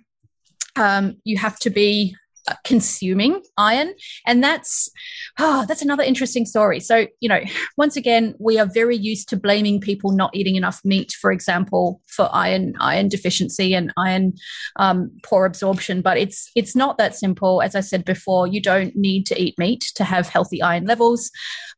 um, 0.76 1.16
you 1.24 1.38
have 1.38 1.58
to 1.60 1.70
be 1.70 2.16
uh, 2.48 2.54
consuming 2.64 3.40
iron. 3.56 3.94
And 4.26 4.42
that's 4.42 4.90
oh, 5.38 5.64
that's 5.68 5.80
another 5.80 6.02
interesting 6.02 6.44
story. 6.44 6.80
So 6.80 7.06
you 7.20 7.28
know 7.28 7.40
once 7.76 7.96
again 7.96 8.34
we 8.40 8.58
are 8.58 8.66
very 8.66 8.96
used 8.96 9.28
to 9.28 9.36
blaming 9.36 9.80
people 9.80 10.10
not 10.10 10.34
eating 10.34 10.56
enough 10.56 10.80
meat 10.84 11.12
for 11.12 11.30
example 11.30 12.00
for 12.08 12.28
iron 12.32 12.74
iron 12.80 13.08
deficiency 13.08 13.74
and 13.74 13.92
iron 13.96 14.32
um, 14.74 15.12
poor 15.22 15.46
absorption. 15.46 16.02
But 16.02 16.18
it's 16.18 16.50
it's 16.56 16.74
not 16.74 16.98
that 16.98 17.14
simple. 17.14 17.62
As 17.62 17.76
i 17.76 17.80
said 17.80 18.04
before 18.04 18.48
you 18.48 18.60
don't 18.60 18.96
need 18.96 19.24
to 19.26 19.40
eat 19.40 19.56
meat 19.56 19.92
to 19.94 20.02
have 20.02 20.28
healthy 20.28 20.60
iron 20.60 20.86
levels. 20.86 21.30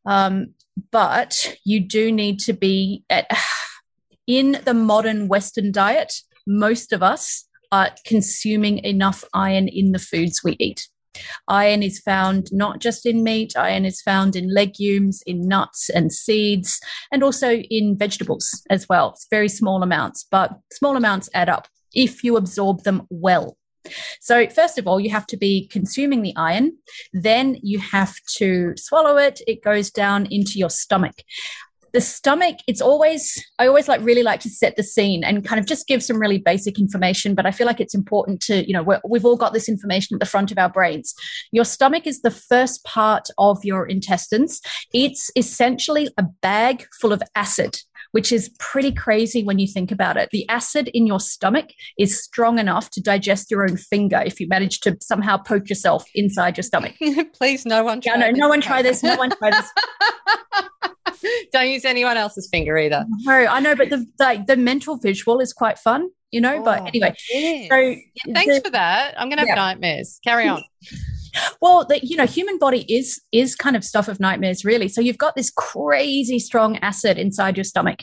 Um, 0.06 0.54
but 0.90 1.56
you 1.64 1.80
do 1.80 2.10
need 2.10 2.38
to 2.40 2.54
be 2.54 3.04
at, 3.10 3.30
in 4.26 4.62
the 4.64 4.72
modern 4.72 5.28
western 5.28 5.72
diet 5.72 6.14
most 6.46 6.92
of 6.92 7.02
us 7.02 7.44
are 7.72 7.90
consuming 8.06 8.78
enough 8.78 9.24
iron 9.32 9.68
in 9.68 9.92
the 9.92 9.98
foods 9.98 10.42
we 10.44 10.56
eat. 10.58 10.88
Iron 11.48 11.82
is 11.82 12.00
found 12.00 12.48
not 12.52 12.80
just 12.80 13.06
in 13.06 13.22
meat, 13.22 13.56
iron 13.56 13.84
is 13.84 14.02
found 14.02 14.34
in 14.34 14.52
legumes, 14.52 15.22
in 15.26 15.46
nuts 15.46 15.88
and 15.88 16.12
seeds, 16.12 16.80
and 17.12 17.22
also 17.22 17.52
in 17.52 17.96
vegetables 17.96 18.62
as 18.70 18.88
well. 18.88 19.10
It's 19.10 19.26
very 19.30 19.48
small 19.48 19.82
amounts, 19.82 20.26
but 20.30 20.58
small 20.72 20.96
amounts 20.96 21.28
add 21.34 21.48
up 21.48 21.68
if 21.94 22.24
you 22.24 22.36
absorb 22.36 22.82
them 22.82 23.06
well. 23.10 23.56
So, 24.20 24.48
first 24.48 24.78
of 24.78 24.86
all, 24.86 24.98
you 24.98 25.10
have 25.10 25.26
to 25.26 25.36
be 25.36 25.68
consuming 25.68 26.22
the 26.22 26.34
iron. 26.36 26.78
Then 27.12 27.58
you 27.62 27.78
have 27.80 28.14
to 28.38 28.72
swallow 28.76 29.18
it. 29.18 29.42
It 29.46 29.62
goes 29.62 29.90
down 29.90 30.26
into 30.30 30.58
your 30.58 30.70
stomach 30.70 31.16
the 31.94 32.00
stomach 32.00 32.56
it's 32.66 32.80
always 32.80 33.42
i 33.58 33.66
always 33.66 33.88
like 33.88 34.00
really 34.02 34.24
like 34.24 34.40
to 34.40 34.50
set 34.50 34.76
the 34.76 34.82
scene 34.82 35.22
and 35.24 35.44
kind 35.46 35.60
of 35.60 35.64
just 35.64 35.86
give 35.86 36.02
some 36.02 36.18
really 36.18 36.38
basic 36.38 36.78
information 36.78 37.34
but 37.34 37.46
i 37.46 37.50
feel 37.52 37.66
like 37.66 37.80
it's 37.80 37.94
important 37.94 38.42
to 38.42 38.66
you 38.66 38.74
know 38.74 39.00
we've 39.08 39.24
all 39.24 39.36
got 39.36 39.52
this 39.54 39.68
information 39.68 40.14
at 40.14 40.20
the 40.20 40.26
front 40.26 40.50
of 40.50 40.58
our 40.58 40.68
brains 40.68 41.14
your 41.52 41.64
stomach 41.64 42.06
is 42.06 42.20
the 42.20 42.32
first 42.32 42.84
part 42.84 43.28
of 43.38 43.64
your 43.64 43.86
intestines 43.86 44.60
it's 44.92 45.30
essentially 45.36 46.08
a 46.18 46.24
bag 46.42 46.84
full 47.00 47.12
of 47.12 47.22
acid 47.34 47.78
which 48.10 48.30
is 48.30 48.48
pretty 48.60 48.92
crazy 48.92 49.42
when 49.42 49.58
you 49.58 49.66
think 49.66 49.90
about 49.90 50.16
it. 50.16 50.28
The 50.30 50.48
acid 50.48 50.86
in 50.94 51.04
your 51.04 51.18
stomach 51.18 51.70
is 51.98 52.22
strong 52.22 52.60
enough 52.60 52.88
to 52.90 53.02
digest 53.02 53.50
your 53.50 53.64
own 53.64 53.76
finger 53.76 54.22
if 54.24 54.38
you 54.38 54.46
manage 54.46 54.78
to 54.82 54.96
somehow 55.00 55.36
poke 55.36 55.68
yourself 55.68 56.04
inside 56.14 56.56
your 56.56 56.62
stomach. 56.62 56.94
Please, 57.34 57.66
no 57.66 57.82
one. 57.82 58.00
Try 58.00 58.14
yeah, 58.14 58.30
no, 58.30 58.30
no 58.30 58.48
one 58.48 58.60
try 58.60 58.82
this. 58.82 59.02
No 59.02 59.16
one 59.16 59.30
try 59.30 59.50
this. 59.50 59.68
Don't 61.52 61.68
use 61.68 61.84
anyone 61.84 62.16
else's 62.16 62.48
finger 62.48 62.76
either. 62.78 63.04
No, 63.20 63.32
I 63.32 63.60
know, 63.60 63.74
but 63.74 63.90
the 63.90 64.06
like 64.18 64.46
the 64.46 64.56
mental 64.56 64.96
visual 64.96 65.40
is 65.40 65.52
quite 65.52 65.78
fun, 65.78 66.10
you 66.30 66.40
know. 66.40 66.56
Oh, 66.56 66.62
but 66.62 66.86
anyway, 66.86 67.14
so 67.28 67.76
yeah, 67.76 68.34
thanks 68.34 68.56
the, 68.56 68.60
for 68.64 68.70
that. 68.70 69.14
I'm 69.18 69.28
gonna 69.28 69.42
have 69.42 69.48
yeah. 69.48 69.54
nightmares. 69.54 70.20
Carry 70.24 70.48
on. 70.48 70.62
Well, 71.60 71.86
you 72.02 72.16
know 72.16 72.26
human 72.26 72.58
body 72.58 72.84
is 72.92 73.20
is 73.32 73.54
kind 73.54 73.76
of 73.76 73.84
stuff 73.84 74.08
of 74.08 74.20
nightmares, 74.20 74.64
really. 74.64 74.88
So 74.88 75.00
you've 75.00 75.18
got 75.18 75.34
this 75.34 75.50
crazy 75.50 76.38
strong 76.38 76.76
acid 76.78 77.18
inside 77.18 77.56
your 77.56 77.64
stomach, 77.64 78.00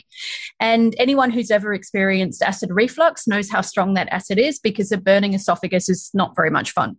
and 0.60 0.94
anyone 0.98 1.30
who's 1.30 1.50
ever 1.50 1.74
experienced 1.74 2.42
acid 2.42 2.70
reflux 2.72 3.26
knows 3.26 3.50
how 3.50 3.60
strong 3.60 3.94
that 3.94 4.08
acid 4.10 4.38
is 4.38 4.58
because 4.58 4.92
a 4.92 4.98
burning 4.98 5.34
esophagus 5.34 5.88
is 5.88 6.10
not 6.14 6.34
very 6.36 6.50
much 6.50 6.72
fun. 6.72 6.96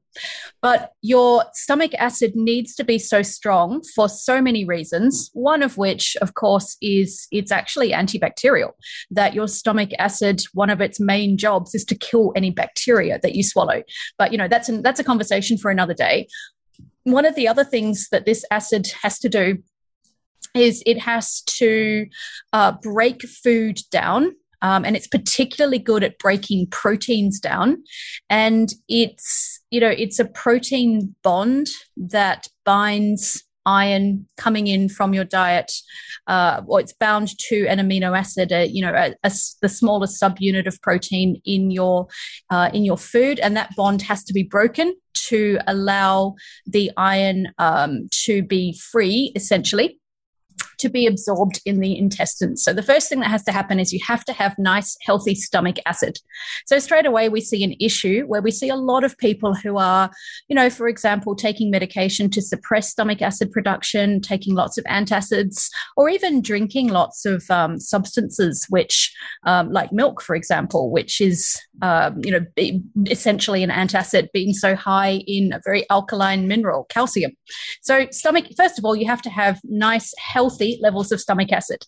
But 0.61 0.91
your 1.01 1.43
stomach 1.53 1.93
acid 1.95 2.35
needs 2.35 2.75
to 2.75 2.83
be 2.83 2.99
so 2.99 3.21
strong 3.21 3.81
for 3.95 4.07
so 4.07 4.41
many 4.41 4.65
reasons. 4.65 5.29
One 5.33 5.63
of 5.63 5.77
which, 5.77 6.15
of 6.21 6.35
course, 6.35 6.77
is 6.81 7.27
it's 7.31 7.51
actually 7.51 7.91
antibacterial. 7.91 8.71
That 9.11 9.33
your 9.33 9.47
stomach 9.47 9.89
acid, 9.99 10.43
one 10.53 10.69
of 10.69 10.81
its 10.81 10.99
main 10.99 11.37
jobs 11.37 11.75
is 11.75 11.85
to 11.85 11.95
kill 11.95 12.31
any 12.35 12.51
bacteria 12.51 13.19
that 13.21 13.35
you 13.35 13.43
swallow. 13.43 13.83
But 14.17 14.31
you 14.31 14.37
know 14.37 14.47
that's 14.47 14.69
an, 14.69 14.81
that's 14.81 14.99
a 14.99 15.03
conversation 15.03 15.57
for 15.57 15.71
another 15.71 15.93
day. 15.93 16.22
One 17.03 17.25
of 17.25 17.35
the 17.35 17.47
other 17.47 17.63
things 17.63 18.09
that 18.11 18.25
this 18.25 18.45
acid 18.49 18.87
has 19.01 19.19
to 19.19 19.29
do 19.29 19.57
is 20.55 20.83
it 20.85 20.99
has 20.99 21.41
to 21.41 22.05
uh, 22.53 22.73
break 22.81 23.23
food 23.23 23.79
down 23.91 24.33
um, 24.63 24.85
and 24.85 24.95
it's 24.95 25.07
particularly 25.07 25.77
good 25.77 26.03
at 26.03 26.17
breaking 26.17 26.67
proteins 26.67 27.39
down. 27.39 27.83
And 28.29 28.73
it's 28.87 29.61
you 29.69 29.79
know 29.79 29.89
it's 29.89 30.19
a 30.19 30.25
protein 30.25 31.15
bond 31.21 31.67
that 31.97 32.47
binds 32.65 33.43
iron 33.65 34.27
coming 34.37 34.67
in 34.67 34.89
from 34.89 35.13
your 35.13 35.23
diet, 35.23 35.71
uh, 36.27 36.61
or 36.67 36.79
it's 36.79 36.93
bound 36.93 37.37
to 37.49 37.65
an 37.67 37.79
amino 37.79 38.17
acid, 38.17 38.51
a, 38.51 38.67
you 38.67 38.81
know, 38.81 38.93
a, 38.93 39.15
a, 39.23 39.31
the 39.61 39.69
smallest 39.69 40.21
subunit 40.21 40.67
of 40.67 40.81
protein 40.81 41.41
in 41.45 41.71
your 41.71 42.07
uh, 42.49 42.69
in 42.73 42.85
your 42.85 42.97
food, 42.97 43.39
and 43.39 43.55
that 43.55 43.75
bond 43.75 44.01
has 44.01 44.23
to 44.25 44.33
be 44.33 44.43
broken 44.43 44.95
to 45.13 45.59
allow 45.67 46.35
the 46.65 46.91
iron 46.97 47.47
um, 47.57 48.07
to 48.11 48.43
be 48.43 48.77
free, 48.91 49.31
essentially 49.35 49.99
to 50.79 50.89
be 50.89 51.07
absorbed 51.07 51.61
in 51.65 51.79
the 51.79 51.97
intestines. 51.97 52.63
So 52.63 52.73
the 52.73 52.83
first 52.83 53.09
thing 53.09 53.19
that 53.19 53.29
has 53.29 53.43
to 53.43 53.51
happen 53.51 53.79
is 53.79 53.93
you 53.93 53.99
have 54.07 54.25
to 54.25 54.33
have 54.33 54.57
nice, 54.57 54.97
healthy 55.01 55.35
stomach 55.35 55.77
acid. 55.85 56.19
So 56.65 56.79
straight 56.79 57.05
away, 57.05 57.29
we 57.29 57.41
see 57.41 57.63
an 57.63 57.75
issue 57.79 58.25
where 58.25 58.41
we 58.41 58.51
see 58.51 58.69
a 58.69 58.75
lot 58.75 59.03
of 59.03 59.17
people 59.17 59.53
who 59.53 59.77
are, 59.77 60.11
you 60.47 60.55
know, 60.55 60.69
for 60.69 60.87
example, 60.87 61.35
taking 61.35 61.69
medication 61.69 62.29
to 62.31 62.41
suppress 62.41 62.89
stomach 62.89 63.21
acid 63.21 63.51
production, 63.51 64.21
taking 64.21 64.55
lots 64.55 64.77
of 64.77 64.83
antacids, 64.85 65.69
or 65.97 66.09
even 66.09 66.41
drinking 66.41 66.89
lots 66.89 67.25
of 67.25 67.43
um, 67.49 67.79
substances, 67.79 68.65
which, 68.69 69.13
um, 69.45 69.71
like 69.71 69.91
milk, 69.91 70.21
for 70.21 70.35
example, 70.35 70.91
which 70.91 71.19
is, 71.19 71.59
um, 71.81 72.19
you 72.23 72.31
know, 72.31 72.45
essentially 73.09 73.63
an 73.63 73.69
antacid 73.69 74.31
being 74.31 74.53
so 74.53 74.75
high 74.75 75.23
in 75.27 75.53
a 75.53 75.61
very 75.63 75.89
alkaline 75.89 76.47
mineral, 76.47 76.85
calcium. 76.85 77.31
So 77.81 78.07
stomach, 78.11 78.45
first 78.55 78.79
of 78.79 78.85
all, 78.85 78.95
you 78.95 79.05
have 79.07 79.21
to 79.23 79.29
have 79.29 79.59
nice, 79.63 80.13
healthy 80.17 80.62
levels 80.81 81.11
of 81.11 81.21
stomach 81.21 81.51
acid. 81.51 81.85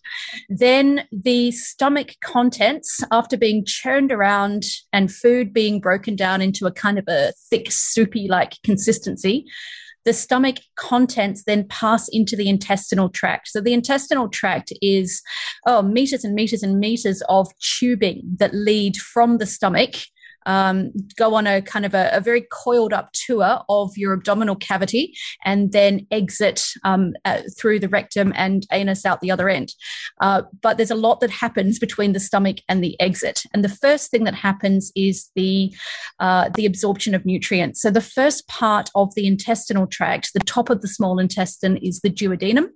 Then 0.48 1.04
the 1.12 1.50
stomach 1.50 2.14
contents, 2.22 3.02
after 3.10 3.36
being 3.36 3.64
churned 3.64 4.12
around 4.12 4.64
and 4.92 5.12
food 5.12 5.52
being 5.52 5.80
broken 5.80 6.16
down 6.16 6.40
into 6.42 6.66
a 6.66 6.72
kind 6.72 6.98
of 6.98 7.04
a 7.08 7.32
thick, 7.50 7.70
soupy 7.70 8.28
like 8.28 8.62
consistency, 8.62 9.46
the 10.06 10.12
stomach 10.12 10.58
contents 10.76 11.42
then 11.44 11.66
pass 11.66 12.08
into 12.08 12.36
the 12.36 12.48
intestinal 12.48 13.08
tract. 13.08 13.48
So 13.48 13.60
the 13.60 13.74
intestinal 13.74 14.28
tract 14.28 14.72
is 14.80 15.20
oh 15.66 15.82
meters 15.82 16.24
and 16.24 16.34
meters 16.34 16.62
and 16.62 16.78
meters 16.78 17.22
of 17.28 17.48
tubing 17.58 18.22
that 18.38 18.54
lead 18.54 18.96
from 18.96 19.38
the 19.38 19.46
stomach 19.46 19.96
um, 20.46 20.92
go 21.16 21.34
on 21.34 21.46
a 21.46 21.60
kind 21.60 21.84
of 21.84 21.92
a, 21.92 22.08
a, 22.12 22.20
very 22.20 22.46
coiled 22.52 22.92
up 22.92 23.10
tour 23.12 23.60
of 23.68 23.96
your 23.96 24.12
abdominal 24.12 24.54
cavity 24.56 25.14
and 25.44 25.72
then 25.72 26.06
exit 26.10 26.64
um, 26.84 27.14
uh, 27.24 27.42
through 27.58 27.80
the 27.80 27.88
rectum 27.88 28.32
and 28.36 28.66
anus 28.72 29.04
out 29.04 29.20
the 29.20 29.30
other 29.30 29.48
end. 29.48 29.74
Uh, 30.20 30.42
but 30.62 30.76
there's 30.76 30.90
a 30.90 30.94
lot 30.94 31.20
that 31.20 31.30
happens 31.30 31.78
between 31.78 32.12
the 32.12 32.20
stomach 32.20 32.58
and 32.68 32.82
the 32.82 32.98
exit. 33.00 33.42
And 33.52 33.64
the 33.64 33.68
first 33.68 34.10
thing 34.10 34.24
that 34.24 34.34
happens 34.34 34.92
is 34.94 35.30
the 35.34 35.74
uh, 36.20 36.48
the 36.54 36.66
absorption 36.66 37.14
of 37.14 37.26
nutrients. 37.26 37.82
So 37.82 37.90
the 37.90 38.00
first 38.00 38.46
part 38.46 38.88
of 38.94 39.14
the 39.14 39.26
intestinal 39.26 39.86
tract, 39.86 40.32
the 40.32 40.40
top 40.40 40.70
of 40.70 40.80
the 40.80 40.88
small 40.88 41.18
intestine, 41.18 41.76
is 41.78 42.00
the 42.00 42.10
duodenum, 42.10 42.68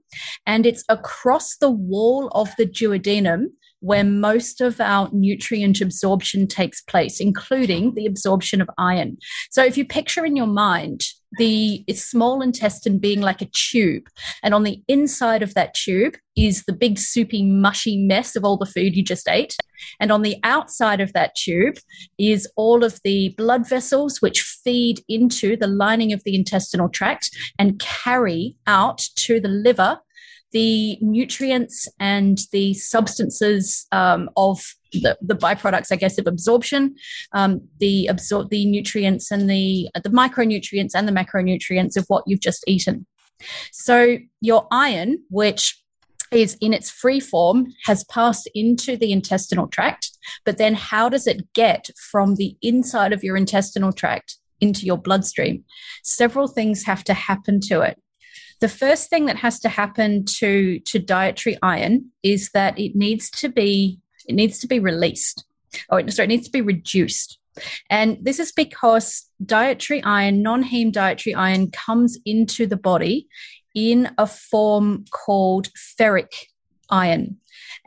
and 0.44 0.66
it's 0.66 0.84
across 0.88 1.56
the 1.56 1.70
wall 1.70 2.28
of 2.28 2.50
the 2.58 2.66
duodenum 2.66 3.46
where 3.80 4.04
most 4.04 4.60
of 4.60 4.80
our 4.80 5.08
nutrient 5.12 5.80
absorption 5.80 6.46
takes 6.46 6.80
place, 6.82 7.20
including 7.20 7.94
the 7.94 8.06
absorption 8.06 8.60
of 8.60 8.70
iron. 8.78 9.16
So 9.50 9.64
if 9.64 9.76
you 9.76 9.84
picture 9.84 10.24
in 10.24 10.36
your 10.36 10.46
mind 10.46 11.02
the 11.38 11.84
small 11.94 12.42
intestine 12.42 12.98
being 12.98 13.20
like 13.20 13.40
a 13.40 13.48
tube, 13.52 14.04
and 14.42 14.52
on 14.52 14.64
the 14.64 14.82
inside 14.88 15.42
of 15.42 15.54
that 15.54 15.74
tube 15.74 16.16
is 16.36 16.64
the 16.64 16.72
big 16.72 16.98
soupy 16.98 17.44
mushy 17.44 18.04
mess 18.04 18.34
of 18.34 18.44
all 18.44 18.56
the 18.56 18.66
food 18.66 18.96
you 18.96 19.02
just 19.02 19.28
ate. 19.28 19.56
And 20.00 20.10
on 20.10 20.22
the 20.22 20.36
outside 20.42 21.00
of 21.00 21.12
that 21.12 21.34
tube 21.36 21.76
is 22.18 22.50
all 22.56 22.84
of 22.84 22.98
the 23.04 23.34
blood 23.38 23.68
vessels 23.68 24.20
which 24.20 24.42
feed 24.42 25.00
into 25.08 25.56
the 25.56 25.66
lining 25.66 26.12
of 26.12 26.22
the 26.24 26.34
intestinal 26.34 26.88
tract 26.88 27.30
and 27.58 27.78
carry 27.78 28.56
out 28.66 28.98
to 29.16 29.40
the 29.40 29.48
liver 29.48 30.00
the 30.52 30.98
nutrients 31.00 31.88
and 31.98 32.40
the 32.52 32.74
substances 32.74 33.86
um, 33.92 34.28
of 34.36 34.60
the, 34.92 35.16
the 35.20 35.36
byproducts, 35.36 35.92
I 35.92 35.96
guess, 35.96 36.18
of 36.18 36.26
absorption, 36.26 36.96
um, 37.32 37.60
the 37.78 38.06
absorb 38.08 38.50
the 38.50 38.64
nutrients 38.66 39.30
and 39.30 39.48
the 39.48 39.88
the 39.94 40.10
micronutrients 40.10 40.92
and 40.94 41.06
the 41.06 41.12
macronutrients 41.12 41.96
of 41.96 42.04
what 42.08 42.24
you've 42.26 42.40
just 42.40 42.64
eaten. 42.66 43.06
So 43.72 44.18
your 44.40 44.66
iron, 44.70 45.22
which 45.30 45.80
is 46.32 46.56
in 46.60 46.72
its 46.72 46.90
free 46.90 47.20
form, 47.20 47.66
has 47.86 48.04
passed 48.04 48.48
into 48.54 48.96
the 48.96 49.12
intestinal 49.12 49.66
tract. 49.66 50.10
But 50.44 50.58
then, 50.58 50.74
how 50.74 51.08
does 51.08 51.26
it 51.26 51.52
get 51.54 51.90
from 52.10 52.36
the 52.36 52.56
inside 52.62 53.12
of 53.12 53.24
your 53.24 53.36
intestinal 53.36 53.92
tract 53.92 54.38
into 54.60 54.86
your 54.86 54.98
bloodstream? 54.98 55.64
Several 56.04 56.48
things 56.48 56.84
have 56.84 57.04
to 57.04 57.14
happen 57.14 57.60
to 57.62 57.80
it. 57.80 58.00
The 58.60 58.68
first 58.68 59.08
thing 59.08 59.26
that 59.26 59.36
has 59.36 59.58
to 59.60 59.68
happen 59.68 60.24
to, 60.36 60.78
to 60.80 60.98
dietary 60.98 61.56
iron 61.62 62.10
is 62.22 62.50
that 62.50 62.78
it 62.78 62.94
needs 62.94 63.30
to 63.32 63.48
be 63.48 64.00
it 64.26 64.34
needs 64.34 64.58
to 64.60 64.68
be 64.68 64.78
released. 64.78 65.44
Oh, 65.90 66.06
sorry, 66.08 66.26
it 66.26 66.28
needs 66.28 66.46
to 66.46 66.52
be 66.52 66.60
reduced. 66.60 67.38
And 67.88 68.18
this 68.22 68.38
is 68.38 68.52
because 68.52 69.26
dietary 69.44 70.02
iron, 70.04 70.42
non 70.42 70.62
heme 70.62 70.92
dietary 70.92 71.34
iron, 71.34 71.70
comes 71.70 72.18
into 72.24 72.66
the 72.66 72.76
body 72.76 73.28
in 73.74 74.10
a 74.18 74.26
form 74.26 75.04
called 75.10 75.68
ferric 75.74 76.46
iron. 76.90 77.36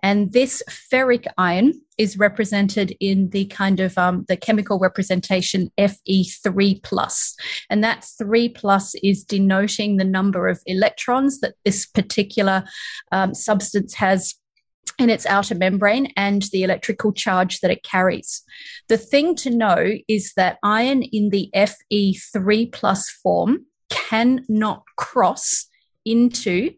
And 0.01 0.33
this 0.33 0.61
ferric 0.69 1.27
iron 1.37 1.73
is 1.97 2.17
represented 2.17 2.95
in 2.99 3.29
the 3.29 3.45
kind 3.45 3.79
of 3.79 3.97
um, 3.97 4.25
the 4.27 4.35
chemical 4.35 4.79
representation 4.79 5.71
Fe3 5.77 6.83
plus, 6.83 7.35
and 7.69 7.83
that 7.83 8.05
three 8.17 8.49
plus 8.49 8.95
is 8.95 9.23
denoting 9.23 9.97
the 9.97 10.03
number 10.03 10.47
of 10.47 10.61
electrons 10.65 11.39
that 11.39 11.55
this 11.63 11.85
particular 11.85 12.63
um, 13.11 13.33
substance 13.33 13.93
has 13.93 14.35
in 14.99 15.09
its 15.09 15.25
outer 15.25 15.55
membrane 15.55 16.11
and 16.15 16.43
the 16.51 16.63
electrical 16.63 17.11
charge 17.11 17.59
that 17.61 17.71
it 17.71 17.83
carries. 17.83 18.43
The 18.89 18.97
thing 18.97 19.35
to 19.37 19.49
know 19.49 19.93
is 20.07 20.33
that 20.35 20.59
iron 20.63 21.03
in 21.03 21.29
the 21.29 21.49
Fe3 21.55 22.71
plus 22.71 23.09
form 23.09 23.65
cannot 23.89 24.83
cross 24.97 25.67
into 26.05 26.71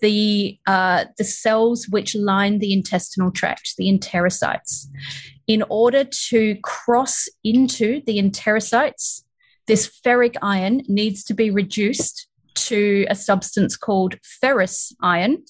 the 0.00 0.58
uh, 0.66 1.04
the 1.18 1.24
cells 1.24 1.86
which 1.88 2.14
line 2.14 2.58
the 2.58 2.72
intestinal 2.72 3.30
tract, 3.30 3.74
the 3.76 3.86
enterocytes. 3.86 4.86
In 5.46 5.64
order 5.68 6.04
to 6.04 6.56
cross 6.62 7.28
into 7.44 8.00
the 8.06 8.18
enterocytes, 8.18 9.22
this 9.66 9.90
ferric 10.04 10.36
iron 10.42 10.82
needs 10.88 11.24
to 11.24 11.34
be 11.34 11.50
reduced 11.50 12.28
to 12.54 13.06
a 13.08 13.14
substance 13.14 13.76
called 13.76 14.16
ferrous 14.22 14.92
iron. 15.00 15.44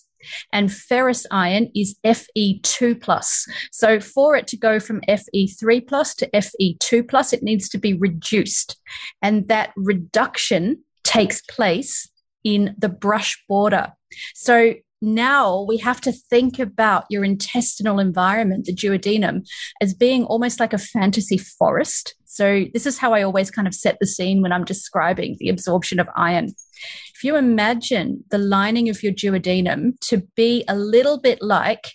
And 0.52 0.72
ferrous 0.72 1.26
iron 1.32 1.68
is 1.74 1.96
Fe2 2.04 3.00
plus. 3.00 3.46
So 3.72 3.98
for 3.98 4.36
it 4.36 4.46
to 4.48 4.56
go 4.56 4.78
from 4.78 5.00
Fe3 5.08 5.86
plus 5.86 6.14
to 6.16 6.30
Fe2 6.30 7.08
plus, 7.08 7.32
it 7.32 7.42
needs 7.42 7.68
to 7.70 7.78
be 7.78 7.94
reduced. 7.94 8.76
And 9.20 9.48
that 9.48 9.72
reduction 9.76 10.84
takes 11.02 11.42
place 11.42 12.08
in 12.44 12.74
the 12.78 12.88
brush 12.88 13.42
border. 13.48 13.92
So 14.34 14.74
now 15.02 15.62
we 15.68 15.78
have 15.78 16.00
to 16.02 16.12
think 16.12 16.58
about 16.58 17.04
your 17.10 17.24
intestinal 17.24 17.98
environment, 17.98 18.66
the 18.66 18.74
duodenum, 18.74 19.44
as 19.80 19.94
being 19.94 20.24
almost 20.24 20.60
like 20.60 20.72
a 20.72 20.78
fantasy 20.78 21.38
forest. 21.38 22.14
So, 22.24 22.64
this 22.72 22.86
is 22.86 22.96
how 22.96 23.12
I 23.12 23.22
always 23.22 23.50
kind 23.50 23.68
of 23.68 23.74
set 23.74 23.98
the 24.00 24.06
scene 24.06 24.40
when 24.40 24.52
I'm 24.52 24.64
describing 24.64 25.36
the 25.38 25.50
absorption 25.50 26.00
of 26.00 26.08
iron. 26.16 26.54
If 27.14 27.24
you 27.24 27.36
imagine 27.36 28.24
the 28.30 28.38
lining 28.38 28.88
of 28.88 29.02
your 29.02 29.12
duodenum 29.12 30.00
to 30.08 30.22
be 30.34 30.64
a 30.66 30.76
little 30.76 31.20
bit 31.20 31.42
like 31.42 31.92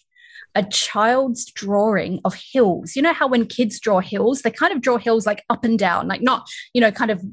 a 0.57 0.63
child's 0.63 1.45
drawing 1.45 2.19
of 2.25 2.33
hills. 2.33 2.95
You 2.95 3.03
know 3.03 3.13
how 3.13 3.27
when 3.27 3.45
kids 3.45 3.79
draw 3.79 3.99
hills, 3.99 4.41
they 4.41 4.49
kind 4.49 4.73
of 4.73 4.81
draw 4.81 4.97
hills 4.97 5.27
like 5.27 5.45
up 5.51 5.63
and 5.63 5.77
down, 5.77 6.07
like 6.07 6.21
not, 6.21 6.49
you 6.73 6.81
know, 6.81 6.91
kind 6.91 7.11
of 7.11 7.23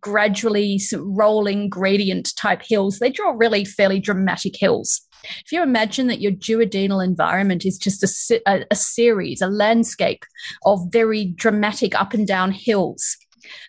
gradually 0.00 0.80
rolling 0.96 1.68
gradient 1.68 2.34
type 2.36 2.62
hills. 2.66 2.98
They 2.98 3.10
draw 3.10 3.34
really 3.36 3.66
fairly 3.66 4.00
dramatic 4.00 4.54
hills. 4.56 5.02
If 5.44 5.52
you 5.52 5.62
imagine 5.62 6.06
that 6.06 6.22
your 6.22 6.32
duodenal 6.32 7.04
environment 7.04 7.66
is 7.66 7.76
just 7.76 8.02
a, 8.02 8.40
a, 8.46 8.64
a 8.70 8.74
series, 8.74 9.42
a 9.42 9.46
landscape 9.46 10.24
of 10.64 10.80
very 10.90 11.26
dramatic 11.26 11.94
up 11.94 12.14
and 12.14 12.26
down 12.26 12.50
hills, 12.50 13.18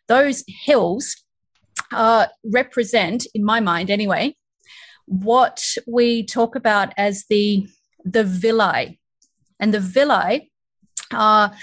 those 0.08 0.46
hills 0.48 1.18
uh, 1.92 2.28
represent, 2.46 3.28
in 3.36 3.44
my 3.44 3.60
mind 3.60 3.90
anyway, 3.90 4.38
what 5.06 5.62
we 5.86 6.26
talk 6.26 6.56
about 6.56 6.94
as 6.96 7.26
the 7.30 7.68
the 8.04 8.24
villi 8.24 9.01
and 9.62 9.74
the 9.74 9.80
villi 9.80 10.52
are 11.14 11.54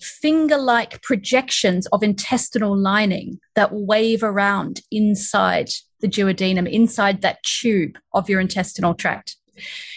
finger 0.00 0.58
like 0.58 1.00
projections 1.02 1.86
of 1.86 2.02
intestinal 2.02 2.76
lining 2.76 3.38
that 3.54 3.72
wave 3.72 4.22
around 4.22 4.82
inside 4.90 5.70
the 6.00 6.08
duodenum, 6.08 6.70
inside 6.70 7.22
that 7.22 7.42
tube 7.42 7.96
of 8.12 8.28
your 8.28 8.40
intestinal 8.40 8.92
tract. 8.92 9.36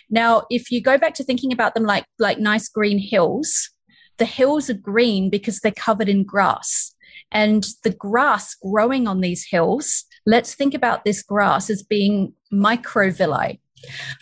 Now, 0.10 0.44
if 0.50 0.72
you 0.72 0.82
go 0.82 0.98
back 0.98 1.16
to 1.16 1.24
thinking 1.24 1.52
about 1.52 1.74
them 1.74 1.84
like, 1.84 2.06
like 2.20 2.40
nice 2.40 2.70
green 2.70 3.00
hills, 3.00 3.70
the 4.18 4.26
hills 4.26 4.70
are 4.70 4.76
green 4.76 5.30
because 5.30 5.60
they're 5.60 5.72
covered 5.72 6.08
in 6.08 6.24
grass. 6.24 6.94
And 7.32 7.66
the 7.84 7.90
grass 7.90 8.56
growing 8.56 9.08
on 9.08 9.20
these 9.20 9.46
hills, 9.50 10.06
let's 10.26 10.56
think 10.56 10.74
about 10.74 11.04
this 11.04 11.22
grass 11.22 11.70
as 11.70 11.84
being 11.84 12.34
microvilli. 12.54 13.60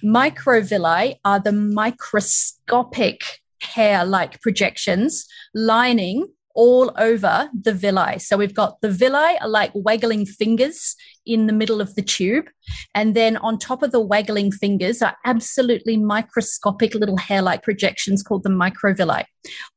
Microvilli 0.03 1.15
are 1.23 1.39
the 1.39 1.51
microscopic 1.51 3.21
hair 3.61 4.05
like 4.05 4.41
projections 4.41 5.25
lining 5.53 6.27
all 6.55 6.91
over 6.97 7.49
the 7.61 7.73
villi. 7.73 8.17
So 8.17 8.37
we've 8.37 8.53
got 8.53 8.79
the 8.81 8.89
villi 8.89 9.37
are 9.41 9.47
like 9.47 9.71
waggling 9.75 10.25
fingers 10.25 10.95
in 11.25 11.47
the 11.47 11.53
middle 11.53 11.81
of 11.81 11.93
the 11.95 12.01
tube. 12.01 12.45
And 12.95 13.13
then 13.13 13.37
on 13.37 13.59
top 13.59 13.83
of 13.83 13.91
the 13.91 13.99
waggling 13.99 14.51
fingers 14.51 15.01
are 15.01 15.17
absolutely 15.25 15.97
microscopic 15.97 16.95
little 16.95 17.17
hair 17.17 17.41
like 17.41 17.61
projections 17.61 18.23
called 18.23 18.43
the 18.43 18.49
microvilli. 18.49 19.25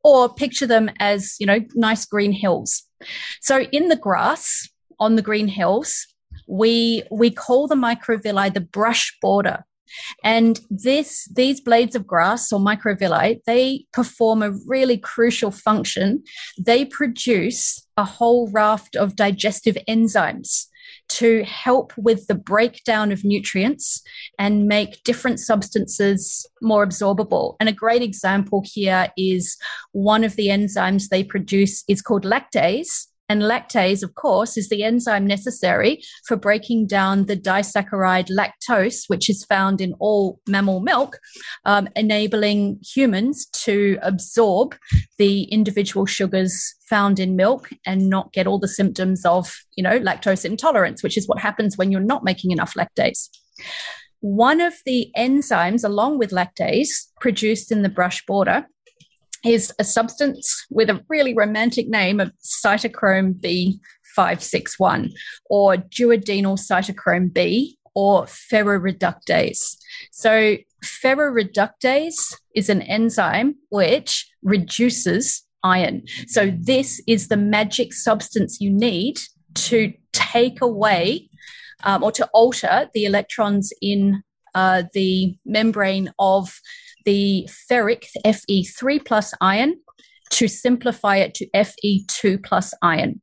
Or 0.05 0.33
picture 0.33 0.67
them 0.67 0.91
as, 1.01 1.35
you 1.41 1.47
know, 1.47 1.61
nice 1.75 2.07
green 2.07 2.33
hills. 2.33 2.85
So 3.41 3.63
in 3.73 3.89
the 3.89 3.97
grass 3.97 4.69
on 5.01 5.17
the 5.17 5.23
green 5.23 5.49
hills, 5.49 6.07
we 6.47 7.03
we 7.11 7.31
call 7.31 7.67
the 7.67 7.75
microvilli 7.75 8.55
the 8.55 8.61
brush 8.61 9.17
border 9.21 9.65
and 10.25 10.61
this, 10.71 11.29
these 11.35 11.61
blades 11.61 11.95
of 11.95 12.07
grass 12.07 12.53
or 12.53 12.61
microvilli, 12.61 13.41
they 13.47 13.85
perform 13.93 14.43
a 14.43 14.53
really 14.67 14.99
crucial 14.99 15.51
function. 15.51 16.23
They 16.59 16.85
produce 16.85 17.87
a 17.97 18.05
whole 18.05 18.51
raft 18.51 18.97
of 18.97 19.17
digestive 19.17 19.77
enzymes 19.89 20.67
to 21.09 21.43
help 21.45 21.93
with 21.97 22.27
the 22.27 22.35
breakdown 22.35 23.11
of 23.13 23.25
nutrients 23.25 24.03
and 24.39 24.67
make 24.67 25.03
different 25.05 25.41
substances 25.41 26.47
more 26.61 26.87
absorbable. 26.87 27.57
And 27.61 27.69
a 27.69 27.73
great 27.73 28.03
example 28.03 28.63
here 28.65 29.09
is 29.17 29.57
one 29.93 30.23
of 30.25 30.37
the 30.37 30.49
enzymes 30.49 31.09
they 31.09 31.25
produce 31.25 31.83
is 31.89 32.03
called 32.03 32.25
lactase. 32.25 33.07
And 33.29 33.43
lactase, 33.43 34.03
of 34.03 34.15
course, 34.15 34.57
is 34.57 34.69
the 34.69 34.83
enzyme 34.83 35.27
necessary 35.27 36.01
for 36.27 36.37
breaking 36.37 36.87
down 36.87 37.27
the 37.27 37.37
disaccharide 37.37 38.31
lactose, 38.31 39.05
which 39.09 39.29
is 39.29 39.45
found 39.45 39.81
in 39.81 39.95
all 39.99 40.41
mammal 40.49 40.81
milk, 40.81 41.19
um, 41.67 41.89
enabling 41.95 42.81
humans 42.83 43.47
to 43.65 43.99
absorb 44.03 44.75
the 45.19 45.43
individual 45.45 46.07
sugars 46.07 46.75
found 46.89 47.21
in 47.21 47.37
milk 47.37 47.69
and 47.85 48.09
not 48.09 48.33
get 48.33 48.47
all 48.47 48.59
the 48.59 48.69
symptoms 48.69 49.25
of, 49.27 49.55
you 49.77 49.85
know, 49.85 50.01
lactose 50.01 50.45
intolerance, 50.45 51.03
which 51.03 51.19
is 51.19 51.29
what 51.29 51.39
happens 51.39 51.77
when 51.77 51.93
you're 51.93 52.01
not 52.01 52.25
making 52.25 52.51
enough 52.51 52.75
lactase. 52.75 53.29
One 54.21 54.61
of 54.61 54.75
the 54.85 55.13
enzymes, 55.17 55.85
along 55.85 56.19
with 56.19 56.31
lactase, 56.31 56.89
produced 57.21 57.71
in 57.71 57.83
the 57.83 57.89
brush 57.89 58.25
border 58.27 58.67
is 59.45 59.73
a 59.79 59.85
substance 59.85 60.67
with 60.71 60.91
a 60.91 61.01
really 61.09 61.35
romantic 61.35 61.89
name 61.89 62.21
of 62.21 62.33
cytochrome 62.43 63.35
B561 64.17 65.13
or 65.49 65.77
duodenal 65.77 66.59
cytochrome 66.59 67.33
B 67.33 67.79
or 67.95 68.25
ferroreductase. 68.25 69.77
So, 70.13 70.57
ferroreductase 70.85 72.35
is 72.55 72.69
an 72.69 72.83
enzyme 72.83 73.57
which 73.71 74.31
reduces 74.43 75.45
iron. 75.65 76.05
So, 76.27 76.53
this 76.57 77.03
is 77.07 77.29
the 77.29 77.37
magic 77.37 77.93
substance 77.93 78.61
you 78.61 78.71
need 78.71 79.19
to 79.55 79.93
take 80.13 80.61
away 80.61 81.29
um, 81.85 82.03
or 82.03 82.13
to 82.13 82.27
alter 82.33 82.89
the 82.95 83.05
electrons 83.05 83.73
in 83.81 84.23
uh, 84.55 84.85
the 84.93 85.37
membrane 85.45 86.11
of 86.19 86.61
the 87.09 87.49
ferric 87.71 88.05
Fe3 88.23 89.03
plus 89.03 89.33
ion 89.41 89.81
to 90.29 90.47
simplify 90.47 91.17
it 91.17 91.33
to 91.33 91.49
Fe2 91.55 92.45
plus 92.45 92.75
ion. 92.83 93.23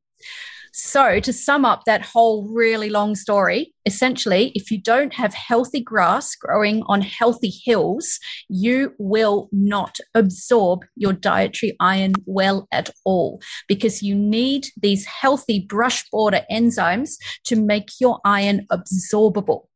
So, 0.74 1.19
to 1.19 1.32
sum 1.32 1.65
up 1.65 1.84
that 1.86 2.02
whole 2.02 2.50
really 2.52 2.89
long 2.89 3.13
story, 3.13 3.76
essentially, 3.86 4.52
if 4.56 4.71
you 4.71 4.82
don't 4.82 5.13
have 5.13 5.36
healthy 5.36 5.82
grass 5.82 6.36
growing 6.36 6.82
on 6.88 7.02
healthy 7.02 7.54
hills, 7.63 8.19
you 8.50 8.93
will 8.98 9.50
not 9.52 10.00
absorb 10.15 10.84
your 10.95 11.13
dietary 11.13 11.78
iron 11.80 12.13
well 12.26 12.67
at 12.71 12.89
all 13.06 13.39
because 13.67 14.02
you 14.02 14.15
need 14.15 14.65
these 14.82 15.06
healthy 15.06 15.60
brush 15.60 16.10
border 16.10 16.41
enzymes 16.52 17.12
to 17.43 17.56
make 17.56 17.89
your 18.02 18.19
iron 18.26 18.65
absorbable. 18.71 19.67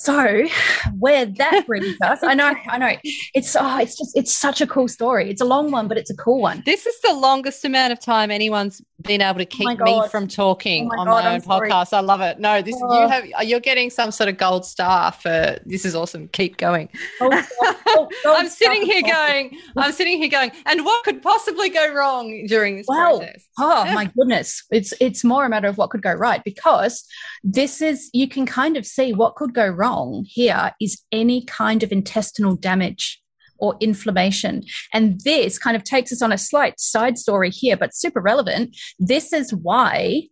So 0.00 0.46
where 0.98 1.26
that 1.26 1.66
brings 1.66 2.00
us, 2.00 2.22
I 2.22 2.32
know, 2.32 2.54
I 2.68 2.78
know, 2.78 2.96
it's 3.34 3.54
oh, 3.54 3.78
it's 3.78 3.98
just 3.98 4.16
it's 4.16 4.32
such 4.32 4.62
a 4.62 4.66
cool 4.66 4.88
story. 4.88 5.28
It's 5.28 5.42
a 5.42 5.44
long 5.44 5.70
one, 5.70 5.88
but 5.88 5.98
it's 5.98 6.10
a 6.10 6.16
cool 6.16 6.40
one. 6.40 6.62
This 6.64 6.86
is 6.86 6.98
the 7.02 7.12
longest 7.12 7.64
amount 7.66 7.92
of 7.92 8.00
time 8.00 8.30
anyone's 8.30 8.80
been 9.02 9.20
able 9.20 9.38
to 9.38 9.44
oh 9.44 9.48
keep 9.48 9.80
oh 9.80 10.02
me 10.02 10.08
from 10.08 10.28
talking 10.28 10.88
oh 10.92 11.00
on 11.00 11.06
God, 11.06 11.24
my 11.24 11.34
own 11.34 11.40
podcast. 11.40 11.92
I 11.92 12.00
love 12.00 12.20
it. 12.20 12.38
No, 12.38 12.62
this 12.62 12.76
oh. 12.82 13.02
you 13.02 13.08
have 13.08 13.24
you're 13.48 13.60
getting 13.60 13.90
some 13.90 14.10
sort 14.10 14.28
of 14.28 14.36
gold 14.36 14.64
star 14.64 15.12
for 15.12 15.58
this 15.64 15.84
is 15.84 15.94
awesome. 15.94 16.28
Keep 16.28 16.56
going. 16.56 16.88
Oh, 17.20 18.08
I'm 18.26 18.48
sitting 18.48 18.82
here 18.82 19.02
going, 19.02 19.56
I'm 19.76 19.92
sitting 19.92 20.18
here 20.18 20.30
going, 20.30 20.52
and 20.66 20.84
what 20.84 21.04
could 21.04 21.22
possibly 21.22 21.68
go 21.68 21.92
wrong 21.92 22.46
during 22.46 22.76
this 22.76 22.86
well, 22.88 23.18
process? 23.18 23.46
Oh 23.58 23.84
my 23.92 24.06
goodness. 24.06 24.64
It's 24.70 24.92
it's 25.00 25.24
more 25.24 25.44
a 25.44 25.48
matter 25.48 25.68
of 25.68 25.78
what 25.78 25.90
could 25.90 26.02
go 26.02 26.12
right 26.12 26.42
because 26.44 27.04
this 27.42 27.80
is 27.80 28.10
you 28.12 28.28
can 28.28 28.46
kind 28.46 28.76
of 28.76 28.86
see 28.86 29.12
what 29.12 29.36
could 29.36 29.54
go 29.54 29.66
wrong 29.66 30.24
here 30.26 30.72
is 30.80 31.02
any 31.12 31.44
kind 31.44 31.82
of 31.82 31.92
intestinal 31.92 32.56
damage 32.56 33.19
or 33.60 33.76
inflammation. 33.80 34.62
And 34.92 35.20
this 35.24 35.58
kind 35.58 35.76
of 35.76 35.84
takes 35.84 36.12
us 36.12 36.22
on 36.22 36.32
a 36.32 36.38
slight 36.38 36.80
side 36.80 37.18
story 37.18 37.50
here, 37.50 37.76
but 37.76 37.94
super 37.94 38.20
relevant. 38.20 38.76
This 38.98 39.32
is 39.32 39.52
why 39.54 40.22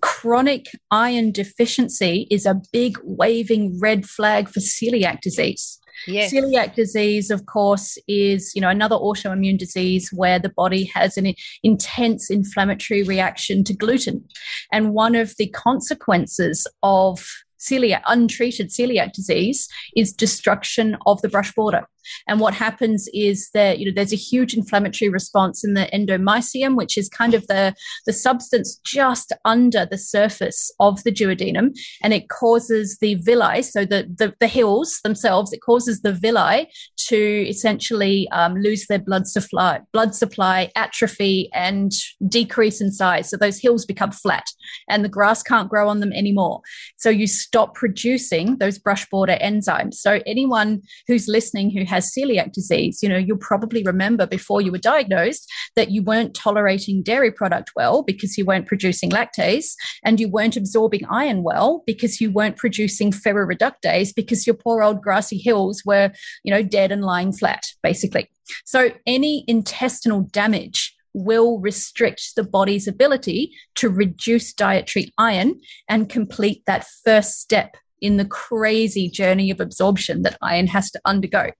chronic 0.00 0.66
iron 0.90 1.32
deficiency 1.32 2.26
is 2.30 2.46
a 2.46 2.60
big 2.72 2.98
waving 3.02 3.78
red 3.80 4.06
flag 4.06 4.48
for 4.48 4.60
celiac 4.60 5.20
disease. 5.20 5.78
Yes. 6.06 6.32
Celiac 6.32 6.74
disease, 6.74 7.30
of 7.30 7.46
course, 7.46 7.96
is 8.06 8.52
you 8.54 8.60
know 8.60 8.68
another 8.68 8.96
autoimmune 8.96 9.58
disease 9.58 10.10
where 10.12 10.38
the 10.38 10.50
body 10.50 10.84
has 10.94 11.16
an 11.16 11.34
intense 11.62 12.30
inflammatory 12.30 13.02
reaction 13.02 13.64
to 13.64 13.74
gluten, 13.74 14.24
and 14.70 14.92
one 14.92 15.14
of 15.14 15.34
the 15.38 15.48
consequences 15.48 16.66
of 16.82 17.26
celiac 17.58 18.02
untreated 18.06 18.68
celiac 18.68 19.12
disease 19.12 19.68
is 19.96 20.12
destruction 20.12 20.96
of 21.06 21.20
the 21.22 21.28
brush 21.28 21.52
border 21.54 21.86
and 22.28 22.40
what 22.40 22.54
happens 22.54 23.08
is 23.12 23.50
that 23.54 23.78
you 23.78 23.86
know 23.86 23.92
there's 23.94 24.12
a 24.12 24.16
huge 24.16 24.54
inflammatory 24.54 25.08
response 25.08 25.64
in 25.64 25.74
the 25.74 25.88
endomysium, 25.92 26.76
which 26.76 26.98
is 26.98 27.08
kind 27.08 27.34
of 27.34 27.46
the 27.46 27.74
the 28.06 28.12
substance 28.12 28.80
just 28.84 29.32
under 29.44 29.86
the 29.86 29.98
surface 29.98 30.70
of 30.80 31.02
the 31.04 31.12
duodenum, 31.12 31.70
and 32.02 32.12
it 32.12 32.28
causes 32.28 32.98
the 33.00 33.14
villi, 33.14 33.62
so 33.62 33.84
the 33.84 34.08
the, 34.16 34.34
the 34.40 34.48
hills 34.48 35.00
themselves, 35.02 35.52
it 35.52 35.60
causes 35.60 36.02
the 36.02 36.12
villi 36.12 36.68
to 37.08 37.48
essentially 37.48 38.28
um, 38.30 38.54
lose 38.56 38.86
their 38.86 38.98
blood 38.98 39.26
supply, 39.26 39.80
blood 39.92 40.14
supply, 40.14 40.70
atrophy, 40.74 41.48
and 41.54 41.92
decrease 42.28 42.80
in 42.80 42.92
size. 42.92 43.30
So 43.30 43.36
those 43.36 43.58
hills 43.58 43.84
become 43.84 44.10
flat, 44.10 44.46
and 44.88 45.04
the 45.04 45.08
grass 45.08 45.42
can't 45.42 45.70
grow 45.70 45.88
on 45.88 46.00
them 46.00 46.12
anymore. 46.12 46.60
So 46.96 47.10
you 47.10 47.26
stop 47.26 47.74
producing 47.74 48.58
those 48.58 48.78
brush 48.78 49.08
border 49.08 49.38
enzymes. 49.42 49.94
So 49.94 50.20
anyone 50.26 50.82
who's 51.06 51.28
listening 51.28 51.70
who 51.70 51.84
has 51.84 51.95
has 51.96 52.12
celiac 52.16 52.52
disease, 52.52 53.02
you 53.02 53.08
know, 53.08 53.16
you'll 53.16 53.38
probably 53.38 53.82
remember 53.82 54.26
before 54.26 54.60
you 54.60 54.70
were 54.70 54.78
diagnosed 54.78 55.50
that 55.74 55.90
you 55.90 56.02
weren't 56.02 56.34
tolerating 56.34 57.02
dairy 57.02 57.30
product 57.30 57.72
well 57.74 58.02
because 58.02 58.36
you 58.38 58.44
weren't 58.44 58.66
producing 58.66 59.10
lactase 59.10 59.74
and 60.04 60.20
you 60.20 60.28
weren't 60.28 60.56
absorbing 60.56 61.04
iron 61.06 61.42
well 61.42 61.82
because 61.86 62.20
you 62.20 62.30
weren't 62.30 62.56
producing 62.56 63.10
ferroreductase 63.10 64.14
because 64.14 64.46
your 64.46 64.54
poor 64.54 64.82
old 64.82 65.02
grassy 65.02 65.38
hills 65.38 65.82
were, 65.84 66.12
you 66.44 66.52
know, 66.52 66.62
dead 66.62 66.92
and 66.92 67.02
lying 67.02 67.32
flat, 67.32 67.66
basically. 67.82 68.30
So 68.64 68.90
any 69.06 69.44
intestinal 69.48 70.20
damage 70.20 70.94
will 71.14 71.58
restrict 71.58 72.36
the 72.36 72.44
body's 72.44 72.86
ability 72.86 73.50
to 73.74 73.88
reduce 73.88 74.52
dietary 74.52 75.12
iron 75.16 75.58
and 75.88 76.10
complete 76.10 76.62
that 76.66 76.86
first 77.04 77.40
step 77.40 77.76
in 78.06 78.16
the 78.16 78.24
crazy 78.24 79.10
journey 79.10 79.50
of 79.50 79.60
absorption 79.60 80.22
that 80.22 80.38
iron 80.40 80.66
has 80.68 80.90
to 80.92 81.00
undergo. 81.04 81.50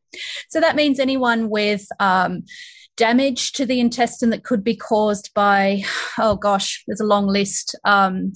So 0.49 0.61
that 0.61 0.77
means 0.77 0.99
anyone 0.99 1.51
with 1.51 1.87
um, 2.01 2.45
damage 2.97 3.53
to 3.53 3.67
the 3.67 3.81
intestine 3.81 4.31
that 4.31 4.45
could 4.45 4.65
be 4.65 4.77
caused 4.77 5.33
by, 5.35 5.83
oh 6.19 6.37
gosh, 6.37 6.83
there's 6.87 7.01
a 7.01 7.05
long 7.05 7.27
list. 7.27 7.75
Um, 7.85 8.33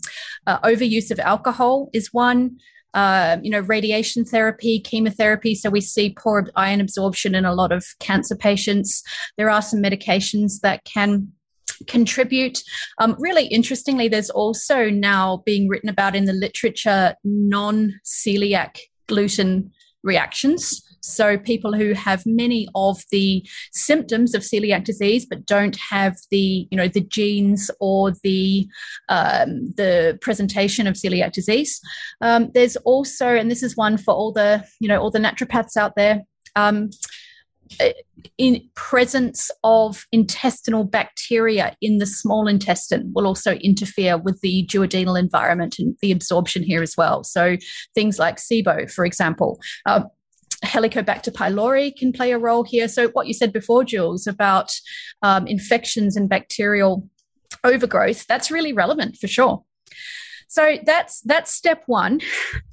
uh, 0.46 0.61
overuse 0.61 1.11
of 1.11 1.18
alcohol 1.18 1.88
is 1.92 2.12
one. 2.12 2.59
Uh, 2.92 3.37
you 3.40 3.53
know, 3.53 3.61
radiation 3.61 4.25
therapy, 4.25 4.81
chemotherapy. 4.81 5.55
So 5.55 5.70
we 5.70 5.81
see 5.81 6.11
poor 6.11 6.49
iron 6.57 6.81
absorption 6.81 7.37
in 7.37 7.44
a 7.44 7.55
lot 7.55 7.70
of 7.70 7.87
cancer 8.01 8.35
patients. 8.35 9.05
There 9.38 9.49
are 9.49 9.62
some 9.62 9.81
medications 9.81 10.61
that 10.62 10.83
can 10.83 11.31
contribute. 11.87 12.62
Um, 12.99 13.16
really 13.19 13.47
interestingly, 13.47 14.09
there's 14.09 14.31
also 14.31 14.90
now 14.90 15.43
being 15.45 15.69
written 15.69 15.88
about 15.88 16.16
in 16.16 16.25
the 16.25 16.33
literature 16.33 17.14
non 17.25 18.01
celiac 18.05 18.79
gluten 19.09 19.71
reactions. 20.03 20.83
So, 21.03 21.38
people 21.38 21.73
who 21.73 21.95
have 21.95 22.25
many 22.27 22.69
of 22.75 23.03
the 23.11 23.47
symptoms 23.73 24.35
of 24.35 24.43
celiac 24.43 24.85
disease 24.85 25.27
but 25.27 25.47
don't 25.47 25.77
have 25.77 26.16
the, 26.31 26.69
you 26.71 26.77
know, 26.77 26.88
the 26.88 27.01
genes 27.01 27.71
or 27.81 28.12
the 28.23 28.69
um, 29.09 29.73
the 29.77 30.19
presentation 30.21 30.87
of 30.87 30.95
celiac 30.95 31.33
disease. 31.33 31.81
Um, 32.21 32.51
there's 32.53 32.77
also, 32.77 33.29
and 33.29 33.51
this 33.51 33.62
is 33.62 33.77
one 33.77 33.97
for 33.97 34.12
all 34.12 34.33
the, 34.33 34.64
you 34.79 34.88
know, 34.88 35.01
all 35.01 35.11
the 35.11 35.19
naturopaths 35.19 35.77
out 35.77 35.97
there. 35.97 36.23
Um, 36.57 36.90
in 38.38 38.68
presence 38.74 39.50
of 39.64 40.04
intestinal 40.12 40.85
bacteria 40.85 41.76
in 41.80 41.98
the 41.98 42.06
small 42.06 42.46
intestine 42.46 43.11
will 43.14 43.26
also 43.26 43.54
interfere 43.56 44.18
with 44.18 44.40
the 44.40 44.66
duodenal 44.66 45.18
environment 45.18 45.78
and 45.78 45.96
the 46.00 46.12
absorption 46.12 46.62
here 46.62 46.83
as 46.83 46.96
well. 46.96 47.24
So 47.24 47.56
things 47.94 48.18
like 48.18 48.37
SIBO, 48.37 48.90
for 48.90 49.04
example. 49.04 49.61
Uh, 49.87 50.04
Helicobacter 50.64 51.33
pylori 51.33 51.96
can 51.96 52.12
play 52.12 52.33
a 52.33 52.38
role 52.38 52.64
here. 52.64 52.87
So, 52.87 53.09
what 53.09 53.26
you 53.26 53.33
said 53.33 53.50
before, 53.50 53.83
Jules, 53.83 54.26
about 54.26 54.70
um, 55.22 55.46
infections 55.46 56.16
and 56.16 56.28
bacterial 56.28 57.09
overgrowth, 57.64 58.26
that's 58.26 58.50
really 58.50 58.74
relevant 58.74 59.16
for 59.16 59.26
sure. 59.26 59.64
So 60.50 60.78
that's 60.84 61.20
that's 61.20 61.54
step 61.54 61.84
one. 61.86 62.20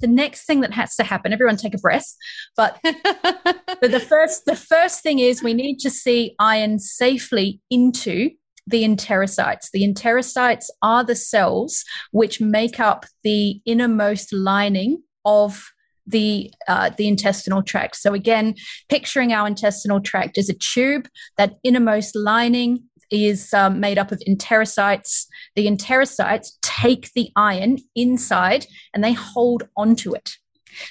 The 0.00 0.08
next 0.08 0.46
thing 0.46 0.62
that 0.62 0.72
has 0.74 0.96
to 0.96 1.04
happen, 1.04 1.32
everyone 1.32 1.56
take 1.56 1.74
a 1.74 1.78
breath. 1.78 2.12
But, 2.56 2.78
but 2.82 3.90
the 3.92 4.04
first 4.04 4.46
the 4.46 4.56
first 4.56 5.00
thing 5.02 5.20
is 5.20 5.44
we 5.44 5.54
need 5.54 5.78
to 5.78 5.90
see 5.90 6.34
iron 6.40 6.80
safely 6.80 7.60
into 7.70 8.30
the 8.66 8.82
enterocytes. 8.82 9.70
The 9.72 9.84
enterocytes 9.84 10.66
are 10.82 11.04
the 11.04 11.14
cells 11.14 11.84
which 12.10 12.40
make 12.40 12.80
up 12.80 13.06
the 13.22 13.60
innermost 13.64 14.32
lining 14.32 15.04
of 15.24 15.70
the 16.04 16.52
uh, 16.66 16.90
the 16.96 17.06
intestinal 17.06 17.62
tract. 17.62 17.94
So 17.94 18.12
again, 18.12 18.56
picturing 18.88 19.32
our 19.32 19.46
intestinal 19.46 20.00
tract 20.00 20.36
as 20.36 20.48
a 20.48 20.54
tube, 20.54 21.06
that 21.36 21.58
innermost 21.62 22.16
lining 22.16 22.87
is 23.10 23.52
um, 23.54 23.80
made 23.80 23.98
up 23.98 24.12
of 24.12 24.20
enterocytes. 24.28 25.26
The 25.56 25.66
enterocytes 25.66 26.52
take 26.62 27.12
the 27.14 27.30
iron 27.36 27.78
inside 27.94 28.66
and 28.94 29.02
they 29.02 29.12
hold 29.12 29.68
onto 29.76 30.14
it. 30.14 30.36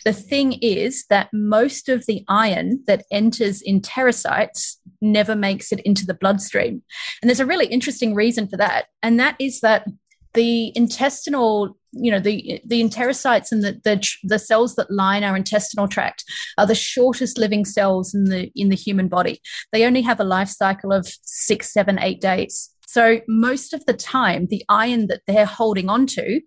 The 0.05 0.13
thing 0.13 0.53
is 0.61 1.05
that 1.09 1.29
most 1.31 1.89
of 1.89 2.05
the 2.07 2.23
iron 2.27 2.83
that 2.87 3.05
enters 3.11 3.63
enterocytes 3.63 4.77
never 5.01 5.35
makes 5.35 5.71
it 5.71 5.79
into 5.81 6.05
the 6.05 6.13
bloodstream. 6.13 6.83
And 7.21 7.29
there's 7.29 7.39
a 7.39 7.45
really 7.45 7.67
interesting 7.67 8.13
reason 8.13 8.47
for 8.47 8.57
that. 8.57 8.87
And 9.03 9.19
that 9.19 9.35
is 9.39 9.61
that 9.61 9.87
the 10.33 10.71
intestinal 10.75 11.77
you 11.99 12.11
know 12.11 12.19
the 12.19 12.61
the 12.65 12.81
enterocytes 12.83 13.51
and 13.51 13.63
the, 13.63 13.79
the 13.83 14.01
the 14.23 14.39
cells 14.39 14.75
that 14.75 14.91
line 14.91 15.23
our 15.23 15.35
intestinal 15.35 15.87
tract 15.87 16.23
are 16.57 16.65
the 16.65 16.75
shortest 16.75 17.37
living 17.37 17.65
cells 17.65 18.13
in 18.13 18.25
the 18.25 18.51
in 18.55 18.69
the 18.69 18.75
human 18.75 19.07
body. 19.07 19.39
They 19.71 19.85
only 19.85 20.01
have 20.01 20.19
a 20.19 20.25
life 20.25 20.49
cycle 20.49 20.91
of 20.91 21.07
six 21.23 21.73
seven 21.73 21.99
eight 21.99 22.21
days. 22.21 22.69
So 22.87 23.21
most 23.27 23.73
of 23.73 23.85
the 23.85 23.93
time 23.93 24.47
the 24.47 24.63
iron 24.69 25.07
that 25.07 25.21
they're 25.27 25.45
holding 25.45 25.89
onto 25.89 26.41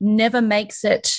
never 0.00 0.42
makes 0.42 0.84
it 0.84 1.12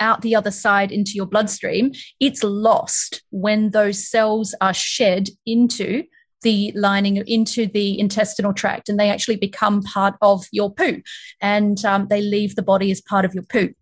out 0.00 0.22
the 0.22 0.34
other 0.34 0.50
side 0.50 0.90
into 0.90 1.12
your 1.14 1.26
bloodstream. 1.26 1.92
It's 2.20 2.42
lost 2.42 3.22
when 3.30 3.70
those 3.70 4.08
cells 4.10 4.54
are 4.60 4.74
shed 4.74 5.28
into 5.46 6.04
the 6.42 6.72
lining 6.74 7.16
into 7.26 7.66
the 7.66 7.98
intestinal 7.98 8.52
tract 8.52 8.88
and 8.88 8.98
they 8.98 9.10
actually 9.10 9.36
become 9.36 9.82
part 9.82 10.14
of 10.20 10.46
your 10.52 10.72
poo 10.72 11.00
and 11.40 11.84
um, 11.84 12.06
they 12.08 12.20
leave 12.20 12.56
the 12.56 12.62
body 12.62 12.90
as 12.90 13.00
part 13.00 13.24
of 13.24 13.34
your 13.34 13.44
poo. 13.44 13.72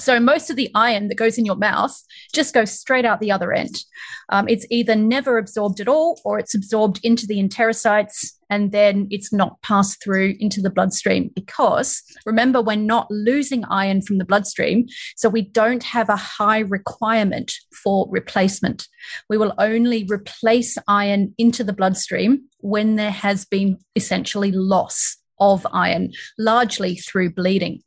So 0.00 0.18
most 0.18 0.50
of 0.50 0.56
the 0.56 0.70
iron 0.74 1.08
that 1.08 1.16
goes 1.16 1.38
in 1.38 1.44
your 1.44 1.56
mouth 1.56 1.96
just 2.32 2.54
goes 2.54 2.72
straight 2.72 3.04
out 3.04 3.20
the 3.20 3.30
other 3.32 3.52
end. 3.52 3.84
Um, 4.30 4.48
it's 4.48 4.66
either 4.70 4.96
never 4.96 5.38
absorbed 5.38 5.80
at 5.80 5.88
all 5.88 6.20
or 6.24 6.38
it's 6.38 6.54
absorbed 6.54 7.00
into 7.02 7.26
the 7.26 7.42
enterocytes 7.42 8.32
and 8.48 8.72
then 8.72 9.06
it's 9.10 9.32
not 9.32 9.60
passed 9.62 10.02
through 10.02 10.34
into 10.40 10.60
the 10.60 10.70
bloodstream 10.70 11.30
because 11.34 12.02
remember, 12.26 12.60
we're 12.60 12.76
not 12.76 13.10
losing 13.10 13.64
iron 13.66 14.02
from 14.02 14.18
the 14.18 14.24
bloodstream. 14.24 14.86
So 15.16 15.28
we 15.28 15.42
don't 15.42 15.84
have 15.84 16.08
a 16.08 16.16
high 16.16 16.60
requirement 16.60 17.52
for 17.82 18.08
replacement. 18.10 18.88
We 19.28 19.36
will 19.36 19.54
only 19.58 20.06
replace 20.10 20.76
iron 20.88 21.34
into 21.38 21.62
the 21.62 21.72
bloodstream 21.72 22.42
when 22.58 22.96
there 22.96 23.10
has 23.10 23.44
been 23.44 23.78
essentially 23.94 24.50
loss 24.50 25.16
of 25.38 25.66
iron, 25.72 26.12
largely 26.38 26.96
through 26.96 27.32
bleeding. 27.32 27.82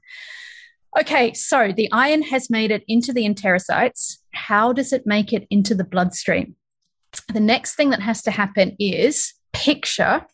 Okay, 0.99 1.33
so 1.33 1.71
the 1.75 1.91
iron 1.91 2.21
has 2.23 2.49
made 2.49 2.69
it 2.69 2.83
into 2.87 3.13
the 3.13 3.25
enterocytes. 3.25 4.17
How 4.33 4.73
does 4.73 4.93
it 4.93 5.07
make 5.07 5.33
it 5.33 5.47
into 5.49 5.73
the 5.73 5.83
bloodstream? 5.83 6.55
The 7.33 7.39
next 7.39 7.75
thing 7.75 7.89
that 7.89 8.01
has 8.01 8.21
to 8.23 8.31
happen 8.31 8.75
is 8.79 9.33
picture 9.53 10.25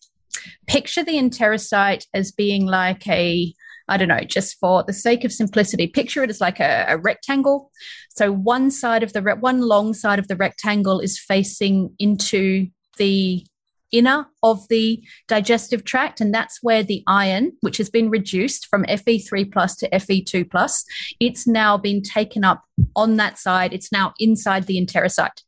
picture 0.67 1.03
the 1.03 1.15
enterocyte 1.15 2.05
as 2.13 2.31
being 2.31 2.65
like 2.65 3.07
a 3.07 3.53
I 3.89 3.97
don't 3.97 4.07
know, 4.07 4.19
just 4.19 4.59
for 4.59 4.83
the 4.83 4.93
sake 4.93 5.23
of 5.23 5.33
simplicity, 5.33 5.87
picture 5.87 6.23
it 6.23 6.29
as 6.29 6.39
like 6.39 6.59
a, 6.59 6.85
a 6.87 6.97
rectangle. 6.97 7.71
So 8.11 8.31
one 8.31 8.69
side 8.69 9.01
of 9.01 9.13
the 9.13 9.23
re- 9.23 9.33
one 9.33 9.61
long 9.61 9.95
side 9.95 10.19
of 10.19 10.27
the 10.27 10.35
rectangle 10.35 10.99
is 10.99 11.17
facing 11.17 11.95
into 11.97 12.67
the 12.97 13.43
inner 13.91 14.27
of 14.43 14.67
the 14.69 15.03
digestive 15.27 15.83
tract, 15.83 16.21
and 16.21 16.33
that's 16.33 16.59
where 16.61 16.83
the 16.83 17.03
iron, 17.07 17.53
which 17.61 17.77
has 17.77 17.89
been 17.89 18.09
reduced 18.09 18.67
from 18.67 18.85
Fe3 18.85 19.51
plus 19.51 19.75
to 19.77 19.89
Fe2 19.89 20.49
plus, 20.49 20.85
it's 21.19 21.47
now 21.47 21.77
been 21.77 22.01
taken 22.01 22.43
up 22.43 22.63
on 22.95 23.17
that 23.17 23.37
side. 23.37 23.73
It's 23.73 23.91
now 23.91 24.13
inside 24.19 24.65
the 24.65 24.83
enterocyte. 24.83 25.43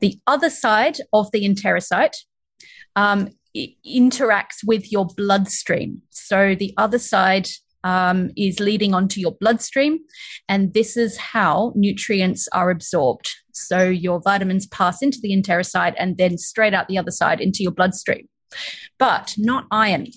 The 0.00 0.18
other 0.26 0.50
side 0.50 0.98
of 1.12 1.30
the 1.32 1.44
enterocyte 1.44 2.16
um, 2.94 3.30
interacts 3.86 4.64
with 4.64 4.92
your 4.92 5.06
bloodstream. 5.16 6.02
So 6.10 6.54
the 6.54 6.74
other 6.76 6.98
side 6.98 7.48
um, 7.84 8.30
is 8.36 8.58
leading 8.58 8.94
onto 8.94 9.20
your 9.20 9.32
bloodstream, 9.32 10.00
and 10.48 10.74
this 10.74 10.96
is 10.96 11.16
how 11.16 11.72
nutrients 11.76 12.48
are 12.48 12.70
absorbed. 12.70 13.30
So 13.56 13.84
your 13.84 14.20
vitamins 14.20 14.66
pass 14.66 15.02
into 15.02 15.18
the 15.20 15.30
enterocyte 15.30 15.94
and 15.98 16.18
then 16.18 16.38
straight 16.38 16.74
out 16.74 16.88
the 16.88 16.98
other 16.98 17.10
side 17.10 17.40
into 17.40 17.62
your 17.62 17.72
bloodstream, 17.72 18.28
but 18.98 19.34
not 19.38 19.66
iron. 19.70 20.08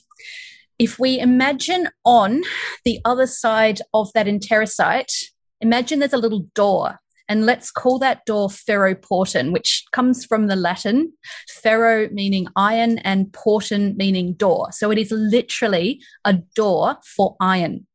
If 0.78 1.00
we 1.00 1.20
imagine 1.20 1.90
on 2.06 2.42
the 2.86 3.00
other 3.06 3.28
side 3.28 3.82
of 3.94 4.12
that 4.14 4.28
enterocyte, 4.28 5.26
imagine 5.62 6.00
there's 6.00 6.14
a 6.14 6.18
little 6.18 6.48
door 6.54 7.00
and 7.30 7.46
let's 7.46 7.70
call 7.70 8.00
that 8.00 8.26
door 8.26 8.50
ferroportin, 8.50 9.54
which 9.54 9.86
comes 9.92 10.26
from 10.26 10.48
the 10.48 10.56
Latin 10.56 11.14
ferro 11.48 12.10
meaning 12.12 12.48
iron 12.56 12.98
and 13.00 13.28
portin 13.28 13.96
meaning 13.96 14.34
door. 14.34 14.70
So 14.72 14.90
it 14.90 14.98
is 14.98 15.12
literally 15.12 16.02
a 16.26 16.34
door 16.56 16.98
for 17.16 17.36
iron. 17.40 17.86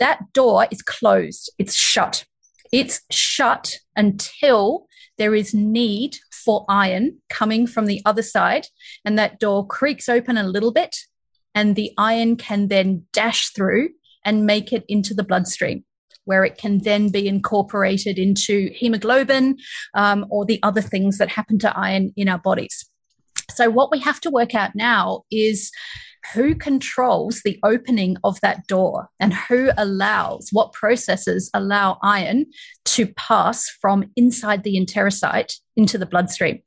That 0.00 0.32
door 0.32 0.66
is 0.70 0.82
closed, 0.82 1.52
it's 1.58 1.74
shut. 1.74 2.24
It's 2.72 3.00
shut 3.10 3.78
until 3.96 4.86
there 5.18 5.34
is 5.34 5.54
need 5.54 6.16
for 6.32 6.64
iron 6.68 7.18
coming 7.30 7.66
from 7.66 7.86
the 7.86 8.02
other 8.04 8.22
side, 8.22 8.66
and 9.04 9.18
that 9.18 9.38
door 9.38 9.66
creaks 9.66 10.08
open 10.08 10.36
a 10.36 10.44
little 10.44 10.72
bit, 10.72 10.96
and 11.54 11.76
the 11.76 11.92
iron 11.96 12.36
can 12.36 12.68
then 12.68 13.04
dash 13.12 13.50
through 13.50 13.90
and 14.24 14.46
make 14.46 14.72
it 14.72 14.84
into 14.88 15.14
the 15.14 15.24
bloodstream 15.24 15.84
where 16.24 16.44
it 16.44 16.56
can 16.56 16.78
then 16.78 17.10
be 17.10 17.28
incorporated 17.28 18.18
into 18.18 18.70
hemoglobin 18.74 19.56
um, 19.94 20.26
or 20.30 20.44
the 20.44 20.58
other 20.62 20.80
things 20.80 21.18
that 21.18 21.28
happen 21.28 21.58
to 21.58 21.76
iron 21.76 22.12
in 22.16 22.28
our 22.28 22.38
bodies. 22.38 22.88
So, 23.50 23.70
what 23.70 23.90
we 23.90 24.00
have 24.00 24.20
to 24.20 24.30
work 24.30 24.54
out 24.54 24.74
now 24.74 25.22
is 25.30 25.70
who 26.32 26.54
controls 26.54 27.42
the 27.44 27.58
opening 27.62 28.16
of 28.24 28.40
that 28.40 28.66
door 28.66 29.08
and 29.20 29.34
who 29.34 29.70
allows 29.76 30.48
what 30.52 30.72
processes 30.72 31.50
allow 31.52 31.98
iron 32.02 32.46
to 32.84 33.06
pass 33.14 33.68
from 33.68 34.10
inside 34.16 34.62
the 34.62 34.76
enterocyte 34.76 35.58
into 35.76 35.98
the 35.98 36.06
bloodstream. 36.06 36.60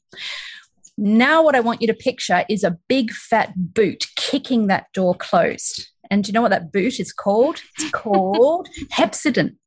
Now, 0.98 1.44
what 1.44 1.56
I 1.56 1.60
want 1.60 1.82
you 1.82 1.88
to 1.88 1.94
picture 1.94 2.44
is 2.50 2.64
a 2.64 2.78
big 2.88 3.12
fat 3.12 3.54
boot 3.56 4.08
kicking 4.16 4.68
that 4.68 4.88
door 4.94 5.14
closed. 5.16 5.88
And 6.10 6.24
do 6.24 6.30
you 6.30 6.34
know 6.34 6.42
what 6.42 6.52
that 6.52 6.72
boot 6.72 7.00
is 7.00 7.14
called? 7.14 7.62
It's 7.78 7.92
called 7.92 8.70
hepcidin. 8.94 9.58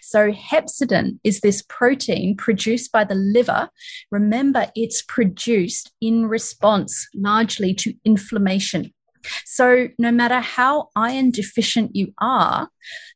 So, 0.00 0.32
hepcidin 0.32 1.18
is 1.24 1.40
this 1.40 1.62
protein 1.68 2.36
produced 2.36 2.92
by 2.92 3.04
the 3.04 3.14
liver. 3.14 3.68
Remember, 4.10 4.70
it's 4.74 5.02
produced 5.02 5.92
in 6.00 6.26
response 6.26 7.08
largely 7.14 7.74
to 7.74 7.94
inflammation. 8.04 8.92
So, 9.44 9.88
no 9.98 10.10
matter 10.10 10.40
how 10.40 10.88
iron 10.96 11.30
deficient 11.30 11.94
you 11.94 12.12
are, 12.18 12.68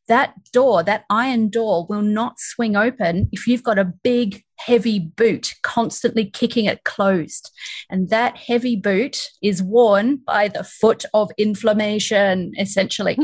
that 0.07 0.33
door, 0.51 0.83
that 0.83 1.05
iron 1.09 1.49
door, 1.49 1.85
will 1.87 2.01
not 2.01 2.39
swing 2.39 2.75
open 2.75 3.29
if 3.31 3.47
you've 3.47 3.63
got 3.63 3.79
a 3.79 3.85
big, 3.85 4.43
heavy 4.57 4.99
boot 4.99 5.53
constantly 5.63 6.25
kicking 6.25 6.65
it 6.65 6.83
closed. 6.83 7.51
And 7.89 8.09
that 8.09 8.37
heavy 8.37 8.75
boot 8.75 9.19
is 9.41 9.61
worn 9.61 10.17
by 10.17 10.47
the 10.47 10.63
foot 10.63 11.05
of 11.13 11.31
inflammation, 11.37 12.53
essentially. 12.57 13.17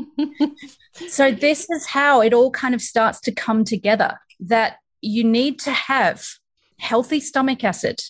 so, 1.07 1.31
this 1.31 1.69
is 1.69 1.87
how 1.87 2.21
it 2.21 2.33
all 2.33 2.51
kind 2.51 2.75
of 2.75 2.81
starts 2.81 3.19
to 3.21 3.31
come 3.31 3.63
together 3.63 4.19
that 4.39 4.77
you 5.01 5.23
need 5.23 5.59
to 5.59 5.71
have 5.71 6.25
healthy 6.79 7.19
stomach 7.19 7.63
acid, 7.63 8.01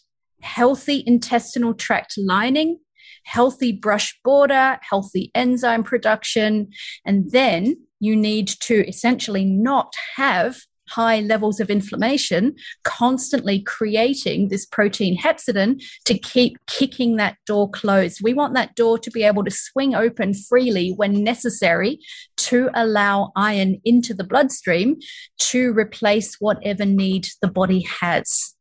healthy 0.42 1.04
intestinal 1.06 1.74
tract 1.74 2.16
lining, 2.18 2.80
healthy 3.24 3.72
brush 3.72 4.18
border, 4.24 4.80
healthy 4.82 5.32
enzyme 5.36 5.84
production, 5.84 6.70
and 7.06 7.32
then 7.32 7.78
you 8.00 8.16
need 8.16 8.48
to 8.48 8.86
essentially 8.88 9.46
not 9.46 9.94
have 10.16 10.58
high 10.90 11.22
levels 11.22 11.60
of 11.60 11.70
inflammation, 11.70 12.56
constantly 12.84 13.62
creating 13.62 14.50
this 14.50 14.66
protein 14.66 15.18
hepcidin 15.18 15.82
to 16.06 16.18
keep 16.18 16.58
kicking 16.68 17.16
that 17.16 17.38
door 17.46 17.70
closed. 17.70 18.20
We 18.22 18.34
want 18.34 18.54
that 18.56 18.76
door 18.76 19.00
to 19.00 19.12
be 19.12 19.24
able 19.24 19.44
to 19.46 19.52
swing 19.52 19.96
open 19.96 20.34
freely 20.34 20.92
when 20.92 21.24
necessary 21.24 22.00
to 22.38 22.70
allow 22.74 23.32
iron 23.36 23.82
into 23.86 24.14
the 24.14 24.24
bloodstream 24.24 24.98
to 25.40 25.74
replace 25.74 26.36
whatever 26.40 26.86
need 26.86 27.28
the 27.42 27.48
body 27.48 27.88
has. 28.02 28.56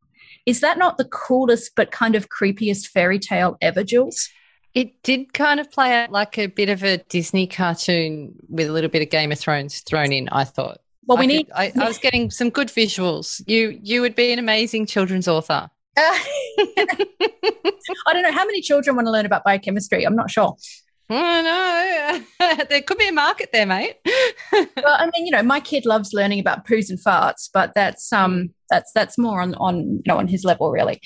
Is 0.47 0.61
that 0.61 0.79
not 0.79 0.99
the 0.99 1.05
coolest 1.05 1.73
but 1.77 1.91
kind 1.93 2.15
of 2.15 2.29
creepiest 2.29 2.89
fairy 2.89 3.19
tale 3.19 3.57
ever, 3.61 3.85
Jules? 3.85 4.29
It 4.75 5.03
did 5.03 5.35
kind 5.35 5.61
of 5.61 5.71
play 5.71 5.93
out 5.95 6.11
like 6.11 6.39
a 6.39 6.47
bit 6.47 6.69
of 6.69 6.83
a 6.83 6.99
Disney 6.99 7.47
cartoon 7.47 8.35
with 8.49 8.69
a 8.69 8.73
little 8.73 8.89
bit 8.89 9.03
of 9.03 9.11
Game 9.11 9.31
of 9.31 9.39
Thrones 9.39 9.81
thrown 9.81 10.13
in, 10.13 10.29
I 10.31 10.45
thought. 10.45 10.79
Well, 11.07 11.19
we 11.19 11.25
I 11.25 11.27
need. 11.27 11.47
Could, 11.49 11.57
I, 11.57 11.73
I, 11.81 11.89
was 11.89 11.99
getting 11.99 12.31
some 12.31 12.51
good 12.51 12.69
visuals. 12.69 13.43
You 13.47 13.79
you 13.83 14.01
would 14.01 14.15
be 14.15 14.33
an 14.33 14.39
amazing 14.39 14.87
children's 14.87 15.29
author. 15.29 15.69
Uh, 15.97 16.01
I 18.07 18.13
don't 18.13 18.23
know 18.23 18.33
how 18.33 18.47
many 18.47 18.61
children 18.63 18.97
want 18.97 19.07
to 19.07 19.13
learn 19.13 19.27
about 19.27 19.45
biochemistry. 19.45 20.05
I'm 20.05 20.17
not 20.17 20.31
sure. 20.31 20.57
Oh 21.11 22.25
no, 22.39 22.57
there 22.71 22.81
could 22.83 22.97
be 22.97 23.09
a 23.09 23.13
market 23.13 23.51
there, 23.53 23.67
mate. 23.67 23.97
well, 24.53 24.67
I 24.87 25.11
mean, 25.13 25.27
you 25.27 25.33
know, 25.33 25.43
my 25.43 25.61
kid 25.61 25.85
loves 25.85 26.13
learning 26.15 26.41
about 26.41 26.67
poos 26.67 26.89
and 26.89 26.99
farts, 26.99 27.51
but 27.53 27.73
that's 27.75 28.13
um, 28.13 28.51
that's 28.71 28.93
that's 28.95 29.19
more 29.19 29.43
on 29.43 29.55
on 29.57 29.97
you 29.97 30.03
know 30.07 30.17
on 30.17 30.29
his 30.29 30.45
level, 30.45 30.71
really. 30.71 31.01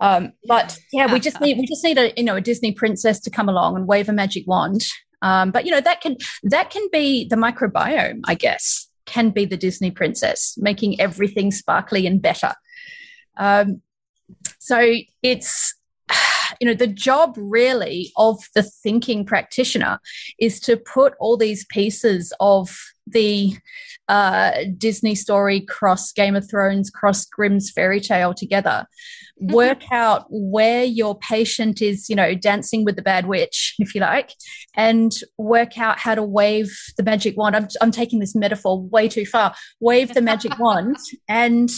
Um, 0.00 0.32
but 0.46 0.78
yeah, 0.92 1.12
we 1.12 1.20
just 1.20 1.40
need 1.40 1.56
we 1.58 1.66
just 1.66 1.84
need 1.84 1.98
a 1.98 2.12
you 2.16 2.24
know 2.24 2.36
a 2.36 2.40
Disney 2.40 2.72
princess 2.72 3.20
to 3.20 3.30
come 3.30 3.48
along 3.48 3.76
and 3.76 3.86
wave 3.86 4.08
a 4.08 4.12
magic 4.12 4.44
wand. 4.46 4.84
Um, 5.22 5.50
but 5.50 5.64
you 5.64 5.70
know 5.70 5.80
that 5.80 6.00
can 6.00 6.16
that 6.44 6.70
can 6.70 6.86
be 6.92 7.26
the 7.26 7.36
microbiome, 7.36 8.20
I 8.26 8.34
guess, 8.34 8.88
can 9.06 9.30
be 9.30 9.44
the 9.44 9.56
Disney 9.56 9.90
princess, 9.90 10.54
making 10.58 11.00
everything 11.00 11.50
sparkly 11.50 12.06
and 12.06 12.20
better. 12.20 12.54
Um, 13.36 13.82
so 14.58 14.96
it's 15.22 15.74
you 16.60 16.66
know 16.66 16.74
the 16.74 16.86
job 16.86 17.34
really 17.36 18.12
of 18.16 18.38
the 18.54 18.62
thinking 18.62 19.24
practitioner 19.24 20.00
is 20.38 20.60
to 20.60 20.76
put 20.76 21.14
all 21.20 21.36
these 21.36 21.64
pieces 21.66 22.32
of 22.40 22.76
the 23.06 23.56
uh, 24.08 24.52
Disney 24.76 25.14
story 25.14 25.60
cross 25.60 26.12
Game 26.12 26.36
of 26.36 26.48
Thrones, 26.48 26.90
cross 26.90 27.24
Grimm's 27.26 27.70
fairy 27.70 28.00
tale 28.00 28.34
together. 28.34 28.86
Mm-hmm. 29.42 29.54
Work 29.54 29.90
out 29.90 30.26
where 30.30 30.84
your 30.84 31.18
patient 31.18 31.82
is, 31.82 32.08
you 32.08 32.14
know, 32.14 32.34
dancing 32.34 32.84
with 32.84 32.96
the 32.96 33.02
bad 33.02 33.26
witch, 33.26 33.74
if 33.78 33.94
you 33.94 34.00
like, 34.00 34.32
and 34.76 35.12
work 35.38 35.76
out 35.78 35.98
how 35.98 36.14
to 36.14 36.22
wave 36.22 36.72
the 36.96 37.02
magic 37.02 37.36
wand. 37.36 37.56
I'm, 37.56 37.68
I'm 37.80 37.90
taking 37.90 38.20
this 38.20 38.34
metaphor 38.34 38.80
way 38.80 39.08
too 39.08 39.26
far. 39.26 39.54
Wave 39.80 40.14
the 40.14 40.22
magic 40.22 40.58
wand 40.58 40.96
and 41.28 41.70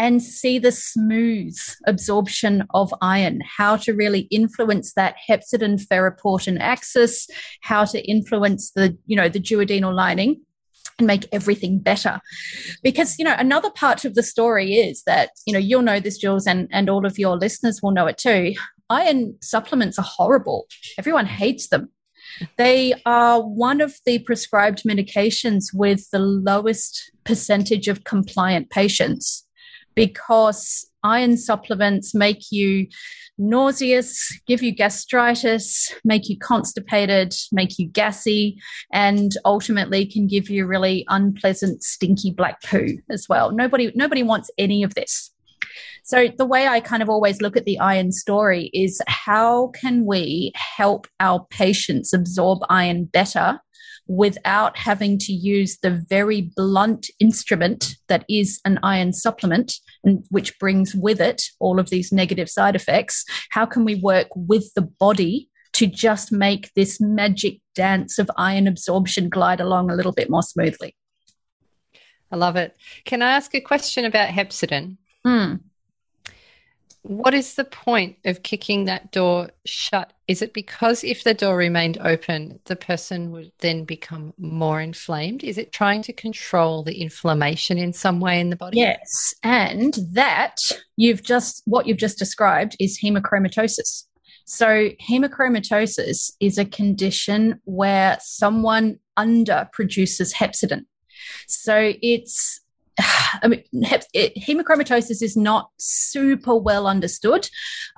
and 0.00 0.22
see 0.22 0.58
the 0.58 0.72
smooth 0.72 1.54
absorption 1.86 2.66
of 2.72 2.92
iron, 3.02 3.42
how 3.58 3.76
to 3.76 3.92
really 3.92 4.20
influence 4.30 4.94
that 4.94 5.14
hepcidin 5.28 5.78
ferroportin 5.78 6.58
axis, 6.58 7.28
how 7.60 7.84
to 7.84 8.00
influence 8.08 8.70
the, 8.70 8.96
you 9.04 9.14
know, 9.14 9.28
the 9.28 9.38
duodenal 9.38 9.94
lining 9.94 10.40
and 11.00 11.06
make 11.06 11.26
everything 11.32 11.78
better. 11.78 12.20
Because, 12.82 13.18
you 13.18 13.24
know, 13.24 13.34
another 13.38 13.70
part 13.70 14.04
of 14.04 14.14
the 14.14 14.22
story 14.22 14.74
is 14.74 15.02
that, 15.04 15.30
you 15.46 15.52
know, 15.52 15.58
you'll 15.58 15.82
know 15.82 15.98
this, 15.98 16.18
Jules, 16.18 16.46
and, 16.46 16.68
and 16.70 16.90
all 16.90 17.06
of 17.06 17.18
your 17.18 17.36
listeners 17.36 17.80
will 17.82 17.90
know 17.90 18.06
it 18.06 18.18
too. 18.18 18.52
Iron 18.90 19.36
supplements 19.40 19.98
are 19.98 20.04
horrible. 20.04 20.66
Everyone 20.98 21.26
hates 21.26 21.68
them. 21.68 21.88
They 22.58 22.94
are 23.06 23.40
one 23.40 23.80
of 23.80 23.94
the 24.04 24.18
prescribed 24.20 24.82
medications 24.84 25.72
with 25.72 26.10
the 26.10 26.18
lowest 26.18 27.10
percentage 27.24 27.88
of 27.88 28.04
compliant 28.04 28.70
patients 28.70 29.46
because 29.94 30.89
iron 31.02 31.36
supplements 31.36 32.14
make 32.14 32.50
you 32.50 32.86
nauseous, 33.38 34.38
give 34.46 34.62
you 34.62 34.72
gastritis, 34.72 35.92
make 36.04 36.28
you 36.28 36.38
constipated, 36.38 37.34
make 37.52 37.78
you 37.78 37.88
gassy, 37.88 38.60
and 38.92 39.32
ultimately 39.44 40.04
can 40.04 40.26
give 40.26 40.50
you 40.50 40.66
really 40.66 41.04
unpleasant, 41.08 41.82
stinky 41.82 42.30
black 42.30 42.62
poo 42.62 42.98
as 43.08 43.28
well. 43.28 43.50
Nobody, 43.50 43.90
nobody 43.94 44.22
wants 44.22 44.50
any 44.58 44.82
of 44.82 44.94
this. 44.94 45.30
So 46.04 46.28
the 46.36 46.46
way 46.46 46.66
I 46.66 46.80
kind 46.80 47.02
of 47.02 47.08
always 47.08 47.40
look 47.40 47.56
at 47.56 47.64
the 47.64 47.78
iron 47.78 48.12
story 48.12 48.70
is 48.74 49.00
how 49.06 49.68
can 49.68 50.04
we 50.04 50.52
help 50.54 51.06
our 51.20 51.46
patients 51.50 52.12
absorb 52.12 52.60
iron 52.68 53.04
better 53.04 53.60
without 54.10 54.76
having 54.76 55.16
to 55.16 55.32
use 55.32 55.78
the 55.78 56.04
very 56.08 56.50
blunt 56.56 57.08
instrument 57.20 57.94
that 58.08 58.24
is 58.28 58.60
an 58.64 58.76
iron 58.82 59.12
supplement, 59.12 59.74
and 60.02 60.24
which 60.30 60.58
brings 60.58 60.96
with 60.96 61.20
it 61.20 61.44
all 61.60 61.78
of 61.78 61.90
these 61.90 62.10
negative 62.10 62.50
side 62.50 62.74
effects. 62.74 63.24
How 63.50 63.64
can 63.66 63.84
we 63.84 63.94
work 63.94 64.26
with 64.34 64.74
the 64.74 64.82
body 64.82 65.48
to 65.74 65.86
just 65.86 66.32
make 66.32 66.72
this 66.74 67.00
magic 67.00 67.60
dance 67.76 68.18
of 68.18 68.28
iron 68.36 68.66
absorption 68.66 69.28
glide 69.28 69.60
along 69.60 69.92
a 69.92 69.94
little 69.94 70.10
bit 70.10 70.28
more 70.28 70.42
smoothly? 70.42 70.96
I 72.32 72.36
love 72.36 72.56
it. 72.56 72.76
Can 73.04 73.22
I 73.22 73.30
ask 73.30 73.54
a 73.54 73.60
question 73.60 74.04
about 74.04 74.30
Hepcidin? 74.30 74.96
Mm 75.24 75.60
what 77.02 77.32
is 77.32 77.54
the 77.54 77.64
point 77.64 78.16
of 78.24 78.42
kicking 78.42 78.84
that 78.84 79.10
door 79.10 79.50
shut? 79.64 80.12
Is 80.28 80.42
it 80.42 80.52
because 80.52 81.02
if 81.02 81.24
the 81.24 81.34
door 81.34 81.56
remained 81.56 81.98
open, 81.98 82.60
the 82.66 82.76
person 82.76 83.32
would 83.32 83.52
then 83.58 83.84
become 83.84 84.34
more 84.38 84.80
inflamed? 84.80 85.42
Is 85.42 85.56
it 85.56 85.72
trying 85.72 86.02
to 86.02 86.12
control 86.12 86.82
the 86.82 87.00
inflammation 87.00 87.78
in 87.78 87.92
some 87.92 88.20
way 88.20 88.38
in 88.38 88.50
the 88.50 88.56
body? 88.56 88.78
Yes. 88.78 89.34
And 89.42 89.94
that 90.12 90.56
you've 90.96 91.22
just, 91.22 91.62
what 91.64 91.86
you've 91.86 91.98
just 91.98 92.18
described 92.18 92.76
is 92.78 93.00
hemochromatosis. 93.02 94.04
So, 94.44 94.90
hemochromatosis 95.08 96.32
is 96.40 96.58
a 96.58 96.64
condition 96.64 97.60
where 97.64 98.18
someone 98.20 98.98
under 99.16 99.68
produces 99.72 100.34
hepcidin. 100.34 100.86
So, 101.46 101.92
it's 102.02 102.59
I 103.42 103.48
mean, 103.48 103.64
hemochromatosis 103.74 105.22
is 105.22 105.36
not 105.36 105.70
super 105.78 106.56
well 106.56 106.86
understood. 106.86 107.48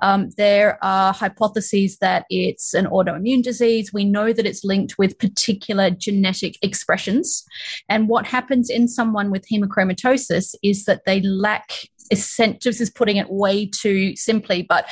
Um, 0.01 0.29
there 0.37 0.77
are 0.83 1.13
hypotheses 1.13 1.97
that 1.97 2.25
it's 2.29 2.73
an 2.73 2.85
autoimmune 2.85 3.43
disease. 3.43 3.93
We 3.93 4.05
know 4.05 4.33
that 4.33 4.45
it's 4.45 4.63
linked 4.63 4.97
with 4.97 5.19
particular 5.19 5.89
genetic 5.89 6.57
expressions. 6.61 7.43
And 7.89 8.07
what 8.07 8.25
happens 8.25 8.69
in 8.69 8.87
someone 8.87 9.31
with 9.31 9.45
hemochromatosis 9.51 10.55
is 10.63 10.85
that 10.85 11.05
they 11.05 11.21
lack, 11.21 11.71
this 12.09 12.39
is 12.39 12.89
putting 12.89 13.17
it 13.17 13.29
way 13.29 13.65
too 13.65 14.15
simply, 14.15 14.63
but 14.63 14.85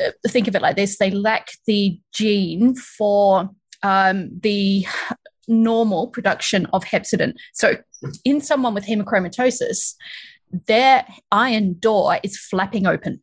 uh, 0.00 0.10
think 0.28 0.48
of 0.48 0.56
it 0.56 0.62
like 0.62 0.74
this 0.74 0.98
they 0.98 1.10
lack 1.10 1.52
the 1.66 2.00
gene 2.12 2.74
for 2.74 3.48
um, 3.84 4.30
the 4.40 4.84
normal 5.48 6.08
production 6.08 6.66
of 6.72 6.84
hepcidin. 6.84 7.34
So, 7.52 7.76
in 8.24 8.40
someone 8.40 8.74
with 8.74 8.86
hemochromatosis, 8.86 9.94
their 10.66 11.06
iron 11.32 11.74
door 11.78 12.18
is 12.22 12.38
flapping 12.38 12.86
open. 12.86 13.22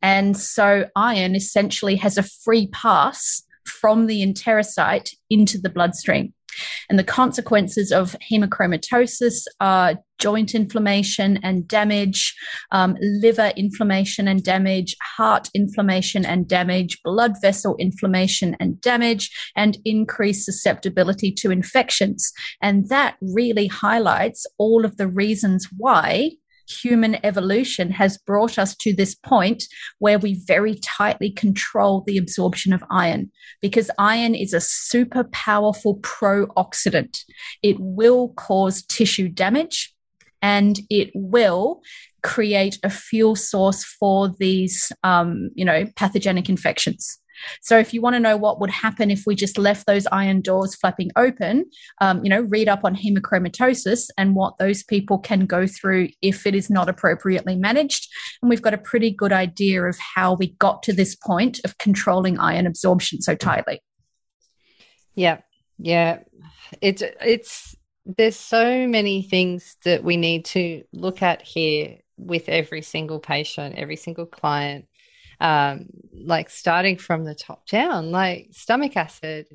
And 0.00 0.36
so, 0.36 0.86
iron 0.96 1.34
essentially 1.34 1.96
has 1.96 2.18
a 2.18 2.22
free 2.22 2.68
pass 2.68 3.42
from 3.64 4.06
the 4.06 4.24
enterocyte 4.24 5.14
into 5.30 5.58
the 5.58 5.70
bloodstream. 5.70 6.34
And 6.88 6.98
the 6.98 7.04
consequences 7.04 7.92
of 7.92 8.16
hemochromatosis 8.30 9.44
are 9.60 9.96
joint 10.18 10.54
inflammation 10.54 11.38
and 11.42 11.66
damage, 11.66 12.34
um, 12.70 12.96
liver 13.00 13.52
inflammation 13.56 14.28
and 14.28 14.44
damage, 14.44 14.94
heart 15.16 15.48
inflammation 15.52 16.24
and 16.24 16.46
damage, 16.46 17.02
blood 17.02 17.34
vessel 17.42 17.74
inflammation 17.78 18.56
and 18.60 18.80
damage, 18.80 19.30
and 19.56 19.78
increased 19.84 20.44
susceptibility 20.44 21.32
to 21.32 21.50
infections. 21.50 22.32
And 22.60 22.88
that 22.88 23.16
really 23.20 23.66
highlights 23.66 24.46
all 24.58 24.84
of 24.84 24.96
the 24.96 25.08
reasons 25.08 25.68
why 25.76 26.32
human 26.72 27.18
evolution 27.24 27.90
has 27.90 28.18
brought 28.18 28.58
us 28.58 28.74
to 28.76 28.94
this 28.94 29.14
point 29.14 29.64
where 29.98 30.18
we 30.18 30.40
very 30.46 30.76
tightly 30.76 31.30
control 31.30 32.02
the 32.06 32.18
absorption 32.18 32.72
of 32.72 32.84
iron 32.90 33.30
because 33.60 33.90
iron 33.98 34.34
is 34.34 34.52
a 34.52 34.60
super 34.60 35.24
powerful 35.24 35.96
pro-oxidant. 36.02 37.18
It 37.62 37.76
will 37.78 38.30
cause 38.34 38.82
tissue 38.82 39.28
damage 39.28 39.94
and 40.40 40.80
it 40.90 41.10
will 41.14 41.82
create 42.22 42.78
a 42.82 42.90
fuel 42.90 43.36
source 43.36 43.84
for 43.84 44.28
these, 44.38 44.92
um, 45.02 45.50
you 45.54 45.64
know, 45.64 45.86
pathogenic 45.96 46.48
infections. 46.48 47.18
So 47.60 47.78
if 47.78 47.92
you 47.92 48.00
want 48.00 48.14
to 48.14 48.20
know 48.20 48.36
what 48.36 48.60
would 48.60 48.70
happen 48.70 49.10
if 49.10 49.24
we 49.26 49.34
just 49.34 49.58
left 49.58 49.86
those 49.86 50.06
iron 50.12 50.40
doors 50.40 50.74
flapping 50.74 51.10
open, 51.16 51.66
um, 52.00 52.22
you 52.24 52.30
know, 52.30 52.40
read 52.40 52.68
up 52.68 52.84
on 52.84 52.96
hemochromatosis 52.96 54.08
and 54.16 54.34
what 54.34 54.58
those 54.58 54.82
people 54.82 55.18
can 55.18 55.46
go 55.46 55.66
through 55.66 56.08
if 56.20 56.46
it 56.46 56.54
is 56.54 56.70
not 56.70 56.88
appropriately 56.88 57.56
managed. 57.56 58.08
And 58.40 58.48
we've 58.48 58.62
got 58.62 58.74
a 58.74 58.78
pretty 58.78 59.10
good 59.10 59.32
idea 59.32 59.82
of 59.84 59.98
how 59.98 60.34
we 60.34 60.48
got 60.58 60.82
to 60.84 60.92
this 60.92 61.14
point 61.14 61.60
of 61.64 61.78
controlling 61.78 62.38
iron 62.38 62.66
absorption 62.66 63.20
so 63.20 63.34
tightly. 63.34 63.80
Yeah, 65.14 65.38
yeah, 65.78 66.20
it's 66.80 67.02
it's 67.20 67.76
there's 68.04 68.36
so 68.36 68.86
many 68.86 69.22
things 69.22 69.76
that 69.84 70.02
we 70.02 70.16
need 70.16 70.44
to 70.44 70.82
look 70.92 71.22
at 71.22 71.42
here 71.42 71.98
with 72.16 72.48
every 72.48 72.82
single 72.82 73.18
patient, 73.18 73.76
every 73.76 73.96
single 73.96 74.26
client 74.26 74.86
um, 75.42 75.86
like 76.14 76.48
starting 76.48 76.96
from 76.96 77.24
the 77.24 77.34
top 77.34 77.66
down, 77.66 78.12
like 78.12 78.50
stomach 78.52 78.96
acid, 78.96 79.46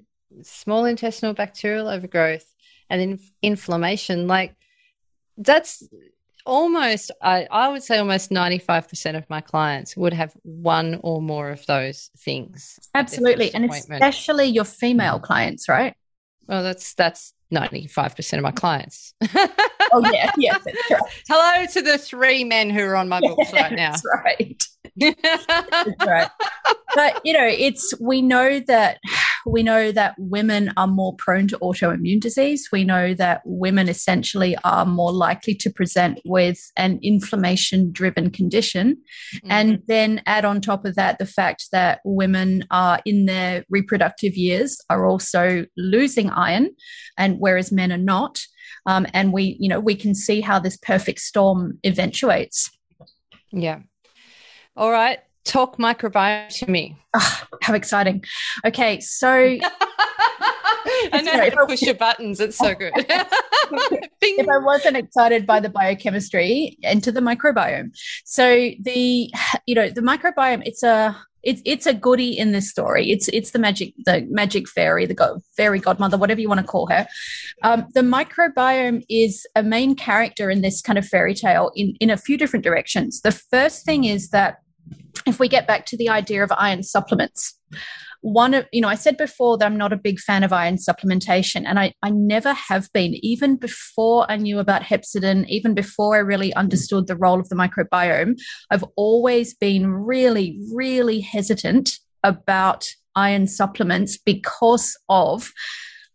small 0.41 0.83
intestinal 0.83 1.33
bacterial 1.33 1.87
overgrowth, 1.87 2.45
and 2.89 2.99
then 2.99 3.19
inflammation. 3.41 4.27
Like 4.27 4.53
that's 5.37 5.87
almost, 6.45 7.11
I, 7.21 7.47
I 7.49 7.69
would 7.69 7.83
say 7.83 7.99
almost 7.99 8.31
95% 8.31 9.17
of 9.17 9.29
my 9.29 9.39
clients 9.39 9.95
would 9.95 10.11
have 10.11 10.33
one 10.43 10.99
or 11.03 11.21
more 11.21 11.51
of 11.51 11.65
those 11.67 12.11
things. 12.17 12.77
Absolutely. 12.93 13.53
And 13.53 13.71
especially 13.71 14.47
your 14.47 14.65
female 14.65 15.19
clients, 15.19 15.69
right? 15.69 15.95
Well, 16.47 16.63
that's, 16.63 16.95
that's 16.95 17.33
95% 17.53 18.33
of 18.33 18.43
my 18.43 18.51
clients. 18.51 19.13
oh, 19.91 20.11
yeah. 20.11 20.31
Yeah. 20.37 20.57
Right. 20.65 21.01
Hello 21.27 21.65
to 21.65 21.81
the 21.81 21.97
three 21.97 22.43
men 22.43 22.69
who 22.69 22.81
are 22.83 22.95
on 22.95 23.09
my 23.09 23.19
books 23.19 23.51
right 23.53 23.71
now. 23.73 23.91
That's 23.91 24.03
right 24.25 24.61
right. 26.05 26.29
But 26.95 27.21
you 27.23 27.33
know, 27.33 27.45
it's 27.45 27.93
we 27.99 28.21
know 28.21 28.59
that 28.61 28.99
we 29.45 29.63
know 29.63 29.91
that 29.91 30.15
women 30.17 30.73
are 30.77 30.87
more 30.87 31.15
prone 31.15 31.47
to 31.49 31.59
autoimmune 31.59 32.19
disease. 32.19 32.69
We 32.71 32.83
know 32.83 33.13
that 33.13 33.41
women 33.45 33.87
essentially 33.87 34.57
are 34.63 34.85
more 34.85 35.11
likely 35.11 35.55
to 35.55 35.69
present 35.69 36.19
with 36.25 36.59
an 36.75 36.99
inflammation 37.03 37.91
driven 37.91 38.31
condition. 38.31 38.97
Mm-hmm. 39.35 39.51
And 39.51 39.83
then 39.87 40.21
add 40.25 40.45
on 40.45 40.61
top 40.61 40.85
of 40.85 40.95
that 40.95 41.19
the 41.19 41.25
fact 41.25 41.67
that 41.71 41.99
women 42.03 42.65
are 42.71 42.99
in 43.05 43.25
their 43.25 43.65
reproductive 43.69 44.35
years 44.35 44.79
are 44.89 45.05
also 45.05 45.65
losing 45.77 46.29
iron, 46.31 46.71
and 47.17 47.37
whereas 47.39 47.71
men 47.71 47.91
are 47.91 47.97
not. 47.97 48.39
Um, 48.85 49.07
and 49.13 49.33
we, 49.33 49.57
you 49.59 49.69
know, 49.69 49.79
we 49.79 49.95
can 49.95 50.15
see 50.15 50.41
how 50.41 50.59
this 50.59 50.77
perfect 50.77 51.19
storm 51.19 51.79
eventuates. 51.85 52.69
Yeah. 53.51 53.79
All 54.75 54.91
right. 54.91 55.19
Talk 55.43 55.77
microbiome 55.77 56.49
to 56.59 56.69
me. 56.69 56.97
Oh, 57.13 57.43
how 57.61 57.73
exciting. 57.73 58.23
Okay. 58.65 58.99
So 58.99 59.57
I 61.13 61.21
know 61.21 61.31
how 61.31 61.49
to 61.49 61.65
push 61.65 61.81
your 61.81 61.95
buttons. 61.95 62.39
It's 62.39 62.57
so 62.57 62.73
good. 62.73 62.93
if 62.97 64.47
I 64.47 64.57
wasn't 64.59 64.97
excited 64.97 65.45
by 65.45 65.59
the 65.59 65.69
biochemistry, 65.69 66.77
enter 66.83 67.11
the 67.11 67.19
microbiome. 67.19 67.91
So 68.25 68.71
the 68.79 69.31
you 69.65 69.75
know 69.75 69.89
the 69.89 70.01
microbiome 70.01 70.63
it's 70.65 70.83
a 70.83 71.17
it's 71.47 71.61
it's 71.63 71.85
a 71.85 71.93
goody 71.93 72.37
in 72.37 72.51
this 72.51 72.69
story. 72.69 73.09
It's 73.09 73.29
it's 73.29 73.51
the 73.51 73.59
magic 73.59 73.93
the 74.05 74.27
magic 74.29 74.67
fairy, 74.67 75.05
the 75.05 75.13
god, 75.13 75.41
fairy 75.55 75.79
godmother, 75.79 76.17
whatever 76.17 76.41
you 76.41 76.49
want 76.49 76.59
to 76.59 76.67
call 76.67 76.87
her. 76.87 77.07
Um, 77.63 77.87
the 77.93 78.01
microbiome 78.01 79.05
is 79.09 79.47
a 79.55 79.63
main 79.63 79.95
character 79.95 80.51
in 80.51 80.61
this 80.61 80.81
kind 80.81 80.99
of 80.99 81.07
fairy 81.07 81.33
tale 81.33 81.71
in 81.73 81.95
in 82.01 82.09
a 82.09 82.17
few 82.17 82.37
different 82.37 82.65
directions. 82.65 83.21
The 83.21 83.31
first 83.31 83.85
thing 83.85 84.03
is 84.03 84.29
that 84.31 84.57
if 85.25 85.39
we 85.39 85.47
get 85.47 85.67
back 85.67 85.85
to 85.85 85.97
the 85.97 86.09
idea 86.09 86.43
of 86.43 86.51
iron 86.51 86.83
supplements, 86.83 87.57
one 88.33 88.53
of 88.53 88.65
you 88.73 88.81
know 88.81 88.89
i 88.89 88.95
said 88.95 89.15
before 89.15 89.57
that 89.57 89.65
i'm 89.65 89.77
not 89.77 89.93
a 89.93 89.97
big 89.97 90.19
fan 90.19 90.43
of 90.43 90.51
iron 90.51 90.75
supplementation 90.75 91.63
and 91.65 91.79
i 91.79 91.93
i 92.03 92.09
never 92.09 92.53
have 92.53 92.91
been. 92.93 93.13
Even 93.23 93.55
before 93.55 94.29
i 94.29 94.35
knew 94.35 94.59
about 94.59 94.81
hepcidin 94.81 95.47
even 95.47 95.73
before 95.73 96.15
i 96.15 96.19
really 96.19 96.53
understood 96.55 97.07
the 97.07 97.15
role 97.15 97.39
of 97.39 97.47
the 97.47 97.55
microbiome 97.55 98.37
i've 98.69 98.83
always 98.97 99.53
been 99.53 99.87
really 99.87 100.59
really 100.73 101.21
hesitant 101.21 101.99
about 102.23 102.87
iron 103.15 103.47
supplements 103.47 104.17
because 104.17 104.97
of 105.07 105.51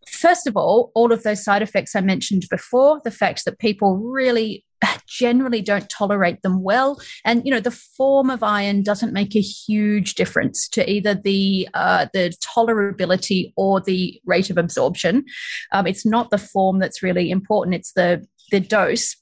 first 0.07 0.47
of 0.47 0.55
all 0.55 0.93
all 0.95 1.13
of 1.13 1.23
those 1.23 1.43
side 1.43 1.63
effects 1.63 1.97
i 1.97 2.01
mentioned 2.01 2.45
before 2.51 3.01
the 3.05 3.11
fact 3.11 3.45
that 3.47 3.59
people 3.59 3.97
really 3.97 4.65
generally 5.07 5.63
don't 5.63 5.89
tolerate 5.89 6.43
them 6.43 6.63
well. 6.63 7.01
And 7.25 7.45
you 7.45 7.51
know, 7.51 7.61
the 7.61 7.71
form 7.71 8.31
of 8.31 8.43
iron 8.43 8.83
doesn't 8.83 9.13
make 9.13 9.35
a 9.37 9.41
huge 9.41 10.15
difference 10.15 10.69
to 10.71 10.91
either 10.91 11.15
the 11.15 11.69
uh, 11.75 12.07
the 12.13 12.35
tolerability 12.41 13.53
or 13.57 13.81
the 13.81 14.21
rate 14.25 14.51
of 14.51 14.59
absorption. 14.59 15.25
Um, 15.73 15.87
it's 15.87 16.07
not 16.07 16.31
the 16.31 16.39
form 16.39 16.79
that's 16.79 17.03
really 17.03 17.31
important; 17.31 17.75
it's 17.75 17.93
the 17.93 18.27
the 18.51 18.61
dose. 18.61 19.17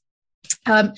Um, 0.66 0.92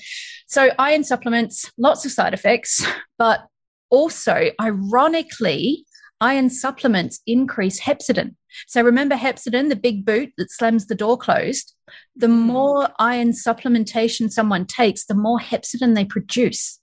so, 0.47 0.71
iron 0.77 1.03
supplements, 1.03 1.71
lots 1.77 2.05
of 2.05 2.11
side 2.11 2.33
effects, 2.33 2.85
but 3.17 3.45
also, 3.89 4.49
ironically, 4.59 5.85
iron 6.23 6.49
supplements 6.49 7.19
increase 7.27 7.81
hepcidin. 7.81 8.35
So 8.67 8.81
remember 8.81 9.15
hepcidin, 9.15 9.67
the 9.67 9.75
big 9.75 10.05
boot 10.05 10.31
that 10.37 10.51
slams 10.51 10.87
the 10.87 10.95
door 10.95 11.17
closed. 11.17 11.73
The 12.15 12.27
hmm. 12.27 12.39
more 12.39 12.89
iron 12.97 13.31
supplementation 13.31 14.31
someone 14.31 14.65
takes, 14.65 15.05
the 15.05 15.15
more 15.15 15.39
hepcidin 15.39 15.95
they 15.95 16.05
produce 16.05 16.79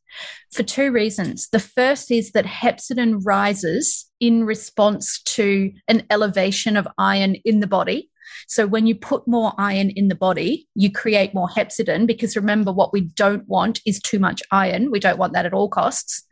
for 0.53 0.63
two 0.63 0.93
reasons. 0.93 1.49
The 1.51 1.61
first 1.61 2.11
is 2.11 2.33
that 2.33 2.45
hepcidin 2.45 3.23
rises 3.25 4.11
in 4.19 4.45
response 4.45 5.23
to 5.23 5.73
an 5.89 6.03
elevation 6.11 6.77
of 6.77 6.89
iron 6.99 7.37
in 7.37 7.61
the 7.61 7.67
body. 7.67 8.11
So 8.47 8.67
when 8.67 8.87
you 8.87 8.95
put 8.95 9.27
more 9.27 9.53
iron 9.59 9.91
in 9.91 10.09
the 10.09 10.15
body, 10.15 10.69
you 10.75 10.91
create 10.91 11.35
more 11.35 11.49
hepcidin 11.49 12.07
because 12.07 12.37
remember 12.37 12.73
what 12.73 12.93
we 12.93 13.03
don't 13.03 13.47
want 13.49 13.81
is 13.87 14.01
too 14.01 14.19
much 14.19 14.43
iron. 14.51 14.91
We 14.91 15.01
don't 15.01 15.19
want 15.19 15.33
that 15.35 15.47
at 15.47 15.55
all 15.55 15.69
costs. 15.69 16.23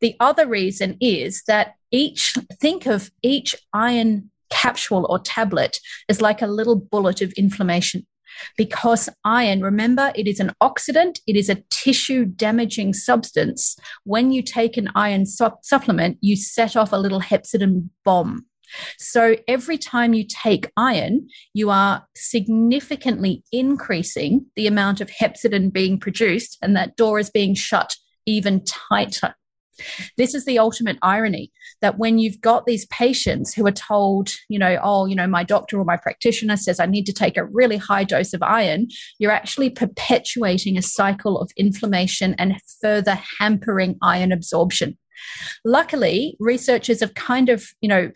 The 0.00 0.16
other 0.20 0.46
reason 0.46 0.96
is 1.00 1.42
that 1.46 1.74
each 1.90 2.36
think 2.60 2.86
of 2.86 3.10
each 3.22 3.54
iron 3.72 4.30
capsule 4.50 5.06
or 5.08 5.18
tablet 5.18 5.78
is 6.08 6.20
like 6.20 6.42
a 6.42 6.46
little 6.46 6.76
bullet 6.76 7.20
of 7.22 7.32
inflammation 7.32 8.06
because 8.56 9.08
iron, 9.24 9.62
remember, 9.62 10.12
it 10.14 10.26
is 10.26 10.40
an 10.40 10.52
oxidant, 10.62 11.20
it 11.26 11.36
is 11.36 11.48
a 11.48 11.62
tissue 11.70 12.24
damaging 12.24 12.92
substance. 12.92 13.76
When 14.04 14.32
you 14.32 14.42
take 14.42 14.76
an 14.76 14.90
iron 14.94 15.26
su- 15.26 15.58
supplement, 15.62 16.18
you 16.20 16.36
set 16.36 16.76
off 16.76 16.92
a 16.92 16.96
little 16.96 17.20
hepcidin 17.20 17.90
bomb. 18.04 18.46
So 18.98 19.36
every 19.48 19.78
time 19.78 20.14
you 20.14 20.24
take 20.26 20.70
iron, 20.76 21.28
you 21.52 21.70
are 21.70 22.06
significantly 22.16 23.44
increasing 23.52 24.46
the 24.56 24.66
amount 24.66 25.00
of 25.00 25.10
hepcidin 25.10 25.72
being 25.72 25.98
produced, 25.98 26.58
and 26.62 26.76
that 26.76 26.96
door 26.96 27.18
is 27.18 27.30
being 27.30 27.54
shut 27.54 27.96
even 28.26 28.64
tighter. 28.64 29.34
This 30.16 30.34
is 30.34 30.44
the 30.44 30.58
ultimate 30.58 30.98
irony 31.02 31.50
that 31.82 31.98
when 31.98 32.18
you've 32.18 32.40
got 32.40 32.64
these 32.64 32.86
patients 32.86 33.52
who 33.52 33.66
are 33.66 33.72
told, 33.72 34.30
you 34.48 34.58
know, 34.58 34.78
oh, 34.82 35.06
you 35.06 35.16
know, 35.16 35.26
my 35.26 35.42
doctor 35.42 35.78
or 35.78 35.84
my 35.84 35.96
practitioner 35.96 36.56
says 36.56 36.78
I 36.78 36.86
need 36.86 37.06
to 37.06 37.12
take 37.12 37.36
a 37.36 37.44
really 37.44 37.76
high 37.76 38.04
dose 38.04 38.32
of 38.32 38.42
iron, 38.42 38.88
you're 39.18 39.32
actually 39.32 39.70
perpetuating 39.70 40.78
a 40.78 40.82
cycle 40.82 41.38
of 41.38 41.50
inflammation 41.56 42.34
and 42.38 42.54
further 42.80 43.20
hampering 43.38 43.96
iron 44.02 44.32
absorption. 44.32 44.96
Luckily, 45.64 46.36
researchers 46.38 47.00
have 47.00 47.14
kind 47.14 47.48
of, 47.48 47.66
you 47.80 47.88
know, 47.88 48.10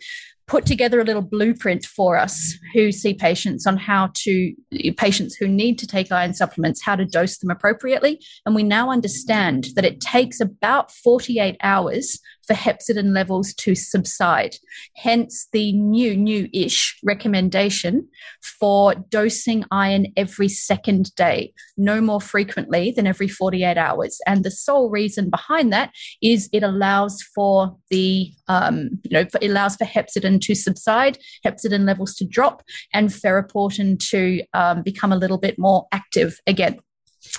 put 0.49 0.65
together 0.65 0.99
a 0.99 1.03
little 1.03 1.21
blueprint 1.21 1.85
for 1.85 2.17
us 2.17 2.55
who 2.73 2.91
see 2.91 3.13
patients 3.13 3.67
on 3.67 3.77
how 3.77 4.09
to 4.15 4.53
patients 4.97 5.35
who 5.35 5.47
need 5.47 5.77
to 5.77 5.85
take 5.85 6.11
iron 6.11 6.33
supplements 6.33 6.81
how 6.83 6.95
to 6.95 7.05
dose 7.05 7.37
them 7.37 7.51
appropriately. 7.51 8.19
And 8.45 8.55
we 8.55 8.63
now 8.63 8.89
understand 8.89 9.67
that 9.75 9.85
it 9.85 10.01
takes 10.01 10.41
about 10.41 10.91
48 10.91 11.55
hours 11.61 12.19
for 12.49 12.55
hepcidin 12.55 13.13
levels 13.13 13.53
to 13.53 13.75
subside. 13.75 14.55
Hence 14.95 15.47
the 15.53 15.71
new, 15.73 16.17
new 16.17 16.49
ish 16.51 16.97
recommendation 17.03 18.07
for 18.41 18.95
dosing 18.95 19.63
iron 19.69 20.07
every 20.17 20.49
second 20.49 21.13
day, 21.13 21.53
no 21.77 22.01
more 22.01 22.19
frequently 22.19 22.89
than 22.89 23.05
every 23.05 23.27
48 23.27 23.77
hours. 23.77 24.19
And 24.25 24.43
the 24.43 24.49
sole 24.49 24.89
reason 24.89 25.29
behind 25.29 25.71
that 25.71 25.91
is 26.23 26.49
it 26.51 26.63
allows 26.63 27.21
for 27.21 27.77
the, 27.91 28.33
um, 28.47 28.99
you 29.03 29.11
know, 29.11 29.27
it 29.39 29.51
allows 29.51 29.75
for 29.75 29.85
hepcidin 29.85 30.41
to 30.41 30.55
subside, 30.55 31.19
hepcidin 31.45 31.85
levels 31.85 32.15
to 32.15 32.25
drop, 32.25 32.63
and 32.95 33.09
ferroportin 33.09 33.99
to 34.09 34.41
um, 34.55 34.81
become 34.81 35.11
a 35.11 35.17
little 35.17 35.37
bit 35.37 35.59
more 35.59 35.87
active 35.91 36.39
again. 36.47 36.79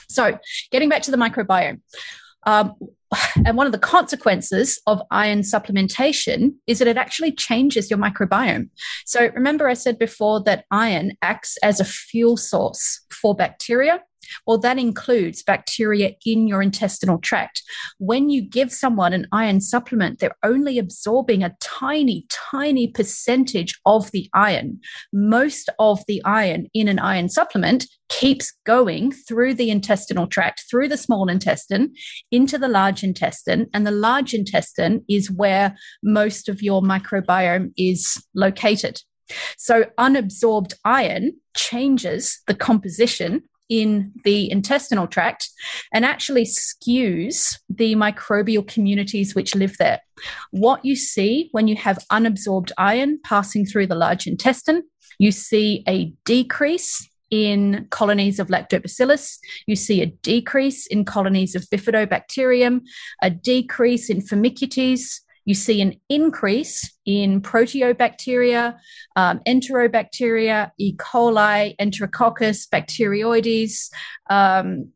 So, 0.08 0.38
getting 0.70 0.88
back 0.88 1.02
to 1.02 1.10
the 1.10 1.16
microbiome. 1.16 1.80
Um, 2.44 2.74
and 3.44 3.56
one 3.56 3.66
of 3.66 3.72
the 3.72 3.78
consequences 3.78 4.80
of 4.86 5.02
iron 5.10 5.40
supplementation 5.40 6.54
is 6.66 6.78
that 6.78 6.88
it 6.88 6.96
actually 6.96 7.32
changes 7.32 7.90
your 7.90 7.98
microbiome. 7.98 8.68
So 9.06 9.30
remember, 9.34 9.68
I 9.68 9.74
said 9.74 9.98
before 9.98 10.42
that 10.44 10.64
iron 10.70 11.12
acts 11.22 11.56
as 11.62 11.80
a 11.80 11.84
fuel 11.84 12.36
source 12.36 13.00
for 13.10 13.34
bacteria. 13.34 14.02
Well, 14.46 14.58
that 14.58 14.78
includes 14.78 15.42
bacteria 15.42 16.12
in 16.24 16.46
your 16.46 16.62
intestinal 16.62 17.18
tract. 17.18 17.62
When 17.98 18.30
you 18.30 18.42
give 18.42 18.72
someone 18.72 19.12
an 19.12 19.26
iron 19.32 19.60
supplement, 19.60 20.18
they're 20.18 20.36
only 20.42 20.78
absorbing 20.78 21.42
a 21.42 21.56
tiny, 21.60 22.26
tiny 22.28 22.88
percentage 22.88 23.78
of 23.86 24.10
the 24.12 24.28
iron. 24.34 24.80
Most 25.12 25.68
of 25.78 26.00
the 26.06 26.22
iron 26.24 26.68
in 26.74 26.88
an 26.88 26.98
iron 26.98 27.28
supplement 27.28 27.86
keeps 28.08 28.52
going 28.64 29.12
through 29.12 29.54
the 29.54 29.70
intestinal 29.70 30.26
tract, 30.26 30.64
through 30.68 30.88
the 30.88 30.96
small 30.96 31.28
intestine, 31.28 31.94
into 32.30 32.58
the 32.58 32.68
large 32.68 33.02
intestine. 33.02 33.68
And 33.72 33.86
the 33.86 33.92
large 33.92 34.34
intestine 34.34 35.04
is 35.08 35.30
where 35.30 35.76
most 36.02 36.48
of 36.48 36.62
your 36.62 36.82
microbiome 36.82 37.72
is 37.76 38.22
located. 38.34 39.00
So, 39.56 39.84
unabsorbed 39.98 40.74
iron 40.84 41.34
changes 41.56 42.40
the 42.46 42.54
composition 42.54 43.44
in 43.70 44.12
the 44.24 44.50
intestinal 44.50 45.06
tract 45.06 45.48
and 45.94 46.04
actually 46.04 46.44
skews 46.44 47.56
the 47.70 47.94
microbial 47.94 48.66
communities 48.66 49.34
which 49.34 49.54
live 49.54 49.78
there. 49.78 50.00
What 50.50 50.84
you 50.84 50.96
see 50.96 51.48
when 51.52 51.68
you 51.68 51.76
have 51.76 52.04
unabsorbed 52.12 52.72
iron 52.76 53.20
passing 53.24 53.64
through 53.64 53.86
the 53.86 53.94
large 53.94 54.26
intestine, 54.26 54.82
you 55.18 55.32
see 55.32 55.84
a 55.88 56.12
decrease 56.24 57.08
in 57.30 57.86
colonies 57.90 58.40
of 58.40 58.48
lactobacillus. 58.48 59.38
You 59.66 59.76
see 59.76 60.02
a 60.02 60.06
decrease 60.06 60.86
in 60.88 61.04
colonies 61.04 61.54
of 61.54 61.62
bifidobacterium, 61.64 62.80
a 63.22 63.30
decrease 63.30 64.10
in 64.10 64.20
firmicutes, 64.20 65.20
you 65.44 65.54
see 65.54 65.80
an 65.80 66.00
increase 66.08 66.92
in 67.06 67.40
proteobacteria, 67.40 68.78
um, 69.16 69.40
enterobacteria, 69.46 70.70
E. 70.78 70.94
coli, 70.96 71.74
enterococcus, 71.78 72.68
bacteroides, 72.68 73.90
um, 74.28 74.92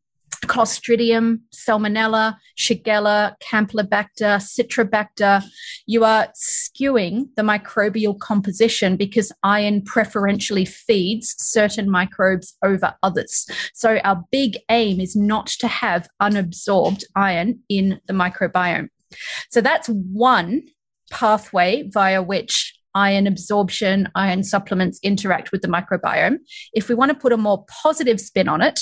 Clostridium, 0.47 1.41
Salmonella, 1.55 2.37
Shigella, 2.57 3.35
Campylobacter, 3.43 4.39
Citrobacter. 4.41 5.43
You 5.87 6.05
are 6.05 6.29
skewing 6.35 7.29
the 7.37 7.43
microbial 7.43 8.19
composition 8.19 8.97
because 8.97 9.33
iron 9.43 9.83
preferentially 9.83 10.65
feeds 10.65 11.35
certain 11.39 11.91
microbes 11.91 12.57
over 12.63 12.95
others. 13.03 13.49
So, 13.73 13.99
our 14.05 14.25
big 14.31 14.59
aim 14.69 15.01
is 15.01 15.17
not 15.17 15.47
to 15.47 15.69
have 15.69 16.09
unabsorbed 16.21 17.05
iron 17.17 17.61
in 17.69 18.01
the 18.07 18.13
microbiome. 18.13 18.89
So 19.51 19.61
that's 19.61 19.89
one 19.89 20.63
pathway 21.11 21.89
via 21.93 22.23
which 22.23 22.75
iron 22.95 23.27
absorption, 23.27 24.09
iron 24.15 24.45
supplements 24.45 25.01
interact 25.03 25.51
with 25.53 25.63
the 25.63 25.69
microbiome. 25.69 26.39
If 26.73 26.89
we 26.89 26.95
want 26.95 27.11
to 27.11 27.19
put 27.19 27.33
a 27.33 27.37
more 27.37 27.65
positive 27.83 28.21
spin 28.21 28.49
on 28.49 28.63
it, 28.63 28.81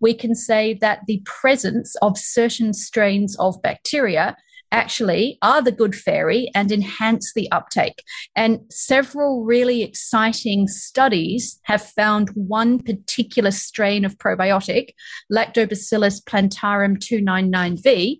we 0.00 0.14
can 0.14 0.34
say 0.34 0.74
that 0.74 1.00
the 1.06 1.22
presence 1.24 1.96
of 2.02 2.18
certain 2.18 2.72
strains 2.74 3.36
of 3.38 3.60
bacteria 3.62 4.36
actually 4.74 5.38
are 5.40 5.62
the 5.62 5.72
good 5.72 5.94
fairy 5.94 6.50
and 6.54 6.72
enhance 6.72 7.32
the 7.32 7.50
uptake. 7.52 8.02
And 8.34 8.60
several 8.70 9.44
really 9.44 9.82
exciting 9.82 10.66
studies 10.66 11.60
have 11.62 11.80
found 11.80 12.28
one 12.30 12.80
particular 12.80 13.52
strain 13.52 14.04
of 14.04 14.18
probiotic, 14.18 14.90
Lactobacillus 15.32 16.26
plantarum 16.26 16.96
299V, 16.96 18.16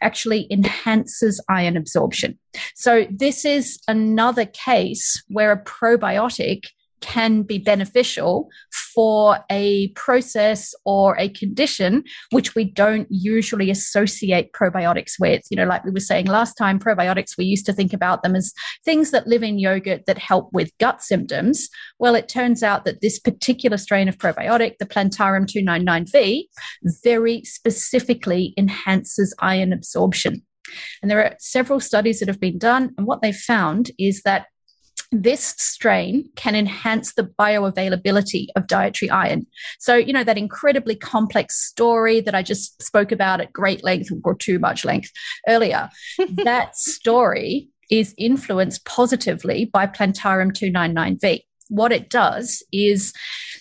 actually 0.00 0.46
enhances 0.50 1.42
iron 1.48 1.76
absorption. 1.76 2.38
So, 2.76 3.06
this 3.10 3.44
is 3.44 3.80
another 3.88 4.46
case 4.46 5.22
where 5.28 5.50
a 5.50 5.62
probiotic 5.62 6.66
can 7.06 7.42
be 7.42 7.58
beneficial 7.58 8.48
for 8.92 9.38
a 9.50 9.88
process 9.90 10.74
or 10.84 11.16
a 11.18 11.28
condition 11.28 12.02
which 12.30 12.54
we 12.56 12.64
don't 12.64 13.06
usually 13.10 13.70
associate 13.70 14.52
probiotics 14.52 15.12
with. 15.20 15.42
You 15.48 15.56
know, 15.56 15.66
like 15.66 15.84
we 15.84 15.92
were 15.92 16.00
saying 16.00 16.26
last 16.26 16.54
time, 16.54 16.80
probiotics, 16.80 17.38
we 17.38 17.44
used 17.44 17.64
to 17.66 17.72
think 17.72 17.92
about 17.92 18.22
them 18.22 18.34
as 18.34 18.52
things 18.84 19.12
that 19.12 19.28
live 19.28 19.44
in 19.44 19.58
yogurt 19.60 20.06
that 20.06 20.18
help 20.18 20.52
with 20.52 20.76
gut 20.78 21.00
symptoms. 21.00 21.68
Well, 22.00 22.16
it 22.16 22.28
turns 22.28 22.64
out 22.64 22.84
that 22.84 23.00
this 23.00 23.20
particular 23.20 23.76
strain 23.76 24.08
of 24.08 24.18
probiotic, 24.18 24.74
the 24.78 24.86
Plantarum 24.86 25.46
299V, 25.46 26.44
very 27.04 27.44
specifically 27.44 28.52
enhances 28.58 29.32
iron 29.38 29.72
absorption. 29.72 30.42
And 31.00 31.10
there 31.10 31.24
are 31.24 31.36
several 31.38 31.78
studies 31.78 32.18
that 32.18 32.28
have 32.28 32.40
been 32.40 32.58
done, 32.58 32.92
and 32.98 33.06
what 33.06 33.22
they've 33.22 33.36
found 33.36 33.92
is 33.98 34.22
that 34.22 34.46
this 35.22 35.54
strain 35.58 36.28
can 36.36 36.54
enhance 36.54 37.14
the 37.14 37.24
bioavailability 37.24 38.46
of 38.56 38.66
dietary 38.66 39.10
iron. 39.10 39.46
So, 39.78 39.94
you 39.94 40.12
know, 40.12 40.24
that 40.24 40.38
incredibly 40.38 40.96
complex 40.96 41.56
story 41.56 42.20
that 42.20 42.34
I 42.34 42.42
just 42.42 42.82
spoke 42.82 43.12
about 43.12 43.40
at 43.40 43.52
great 43.52 43.84
length 43.84 44.10
or 44.24 44.34
too 44.34 44.58
much 44.58 44.84
length 44.84 45.10
earlier, 45.48 45.90
that 46.44 46.76
story 46.76 47.68
is 47.90 48.14
influenced 48.18 48.84
positively 48.84 49.66
by 49.66 49.86
Plantarum 49.86 50.50
299V 50.52 51.42
what 51.68 51.92
it 51.92 52.10
does 52.10 52.62
is 52.72 53.12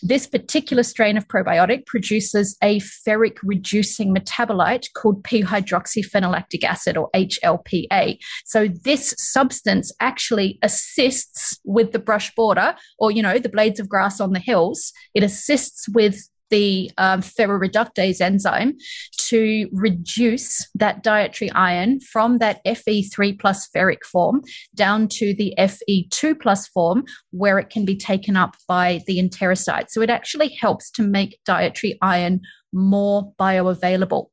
this 0.02 0.28
particular 0.28 0.84
strain 0.84 1.18
of 1.18 1.28
probiotic 1.28 1.86
produces 1.86 2.58
a 2.62 2.80
ferric 2.80 3.38
reducing 3.44 4.14
metabolite 4.14 4.88
called 4.94 5.24
p 5.24 5.42
hydroxyphenyllactic 5.44 6.64
acid 6.64 6.98
or 6.98 7.10
HLPA. 7.16 8.18
So 8.46 8.68
this 8.68 9.16
substance 9.18 9.92
actually 10.00 10.60
assists 10.62 11.60
with 11.64 11.92
the 11.92 12.00
brush 12.00 12.34
border 12.36 12.76
or, 13.00 13.12
you 13.12 13.22
know, 13.22 13.40
the 13.40 13.50
blades 13.50 13.80
of 13.80 13.90
grass 13.90 14.20
on 14.20 14.34
the 14.34 14.40
hills. 14.40 14.92
It 15.14 15.24
assists 15.24 15.88
with 15.90 16.30
the 16.50 16.92
um, 16.98 17.22
ferroreductase 17.22 18.22
enzyme 18.22 18.76
to 19.18 19.68
reduce 19.72 20.68
that 20.76 21.04
dietary 21.04 21.52
iron 21.52 22.00
from 22.00 22.38
that 22.38 22.64
Fe3 22.66 23.40
plus 23.40 23.68
ferric 23.76 24.04
form 24.04 24.42
down 24.76 25.08
to 25.08 25.34
the 25.34 25.54
Fe2 25.58 26.40
plus 26.40 26.68
form, 26.68 27.04
where 27.32 27.58
it 27.60 27.70
can 27.70 27.86
be 27.86 27.98
taken 27.98 28.36
up 28.38 28.56
by 28.68 29.02
the 29.08 29.18
enterocyte. 29.18 29.90
So 29.90 30.02
it 30.02 30.10
actually 30.10 30.50
helps 30.62 30.92
to 30.92 31.04
make 31.04 31.40
dietary 31.46 31.98
iron 32.02 32.42
more 32.72 33.34
bioavailable. 33.40 34.28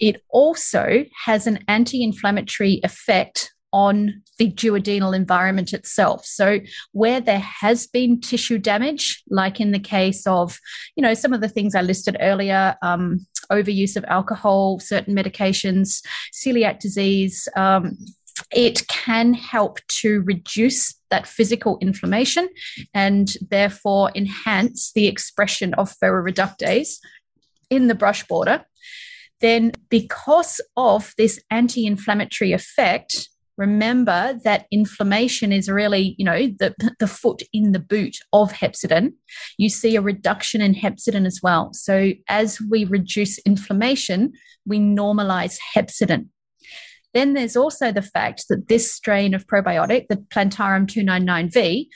It 0.00 0.22
also 0.30 1.04
has 1.24 1.46
an 1.46 1.64
anti 1.68 2.02
inflammatory 2.02 2.80
effect 2.82 3.52
on 3.72 4.22
the 4.38 4.50
duodenal 4.50 5.14
environment 5.14 5.72
itself. 5.72 6.24
So 6.24 6.60
where 6.92 7.20
there 7.20 7.40
has 7.40 7.86
been 7.86 8.20
tissue 8.20 8.58
damage, 8.58 9.22
like 9.28 9.60
in 9.60 9.72
the 9.72 9.78
case 9.78 10.26
of, 10.26 10.58
you 10.96 11.02
know, 11.02 11.14
some 11.14 11.32
of 11.32 11.40
the 11.40 11.48
things 11.48 11.74
I 11.74 11.82
listed 11.82 12.16
earlier, 12.20 12.76
um, 12.82 13.26
overuse 13.50 13.96
of 13.96 14.04
alcohol, 14.06 14.78
certain 14.80 15.14
medications, 15.14 16.02
celiac 16.32 16.78
disease, 16.78 17.48
um, 17.56 17.96
it 18.52 18.86
can 18.88 19.34
help 19.34 19.78
to 19.88 20.22
reduce 20.22 20.94
that 21.10 21.26
physical 21.26 21.78
inflammation 21.80 22.48
and 22.94 23.34
therefore 23.50 24.10
enhance 24.14 24.92
the 24.92 25.06
expression 25.06 25.74
of 25.74 25.94
ferroreductase 26.02 26.98
in 27.68 27.86
the 27.86 27.94
brush 27.94 28.26
border. 28.26 28.64
Then, 29.40 29.72
because 29.88 30.60
of 30.76 31.14
this 31.16 31.40
anti 31.50 31.86
inflammatory 31.86 32.52
effect, 32.52 33.28
remember 33.60 34.40
that 34.42 34.66
inflammation 34.72 35.52
is 35.52 35.68
really, 35.68 36.14
you 36.18 36.24
know, 36.24 36.48
the, 36.58 36.74
the 36.98 37.06
foot 37.06 37.42
in 37.52 37.72
the 37.72 37.78
boot 37.78 38.16
of 38.32 38.52
hepcidin. 38.52 39.12
You 39.58 39.68
see 39.68 39.94
a 39.96 40.00
reduction 40.00 40.62
in 40.62 40.74
hepcidin 40.74 41.26
as 41.26 41.40
well. 41.42 41.70
So 41.74 42.12
as 42.26 42.58
we 42.70 42.86
reduce 42.86 43.38
inflammation, 43.40 44.32
we 44.64 44.80
normalize 44.80 45.58
hepcidin. 45.76 46.28
Then 47.12 47.34
there's 47.34 47.56
also 47.56 47.90
the 47.90 48.02
fact 48.02 48.44
that 48.48 48.68
this 48.68 48.92
strain 48.92 49.34
of 49.34 49.46
probiotic, 49.46 50.06
the 50.08 50.16
Plantarum 50.16 50.86
299V, 50.86 51.86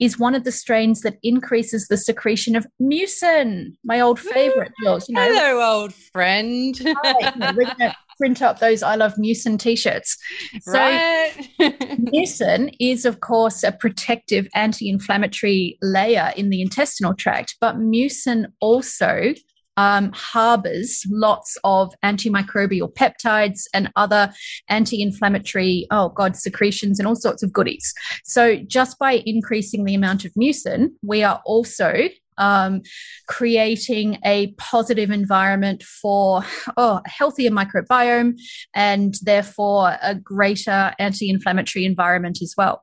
is 0.00 0.18
one 0.18 0.34
of 0.34 0.44
the 0.44 0.50
strains 0.50 1.02
that 1.02 1.16
increases 1.22 1.86
the 1.86 1.96
secretion 1.96 2.56
of 2.56 2.66
mucin, 2.82 3.76
my 3.84 4.00
old 4.00 4.18
favorite. 4.18 4.72
You 4.80 4.84
know, 4.86 4.98
Hello, 5.14 5.60
old 5.62 5.94
friend. 5.94 6.78
Right, 6.84 7.36
we're 7.36 7.52
going 7.52 7.76
to 7.78 7.96
print 8.18 8.42
up 8.42 8.58
those 8.58 8.82
I 8.82 8.96
Love 8.96 9.14
Mucin 9.14 9.58
t 9.58 9.76
shirts. 9.76 10.16
So, 10.62 10.72
right. 10.72 11.32
mucin 11.60 12.74
is, 12.80 13.04
of 13.04 13.20
course, 13.20 13.62
a 13.62 13.72
protective 13.72 14.48
anti 14.54 14.88
inflammatory 14.88 15.78
layer 15.82 16.32
in 16.36 16.50
the 16.50 16.62
intestinal 16.62 17.14
tract, 17.14 17.56
but 17.60 17.76
mucin 17.76 18.46
also 18.60 19.34
um, 19.76 20.12
harbors 20.12 21.04
lots 21.10 21.58
of 21.64 21.94
antimicrobial 22.04 22.92
peptides 22.94 23.62
and 23.72 23.90
other 23.96 24.32
anti 24.68 25.02
inflammatory, 25.02 25.86
oh 25.90 26.10
God, 26.10 26.36
secretions 26.36 26.98
and 26.98 27.08
all 27.08 27.16
sorts 27.16 27.42
of 27.42 27.52
goodies. 27.52 27.92
So, 28.24 28.56
just 28.56 28.98
by 28.98 29.22
increasing 29.26 29.84
the 29.84 29.94
amount 29.94 30.24
of 30.24 30.32
mucin, 30.34 30.90
we 31.02 31.22
are 31.22 31.42
also 31.44 32.08
um, 32.38 32.82
creating 33.28 34.18
a 34.24 34.52
positive 34.58 35.10
environment 35.10 35.82
for 35.82 36.44
oh, 36.76 37.00
a 37.04 37.08
healthier 37.08 37.50
microbiome 37.50 38.38
and 38.74 39.14
therefore 39.22 39.96
a 40.02 40.14
greater 40.14 40.92
anti 40.98 41.30
inflammatory 41.30 41.84
environment 41.84 42.38
as 42.42 42.54
well. 42.56 42.82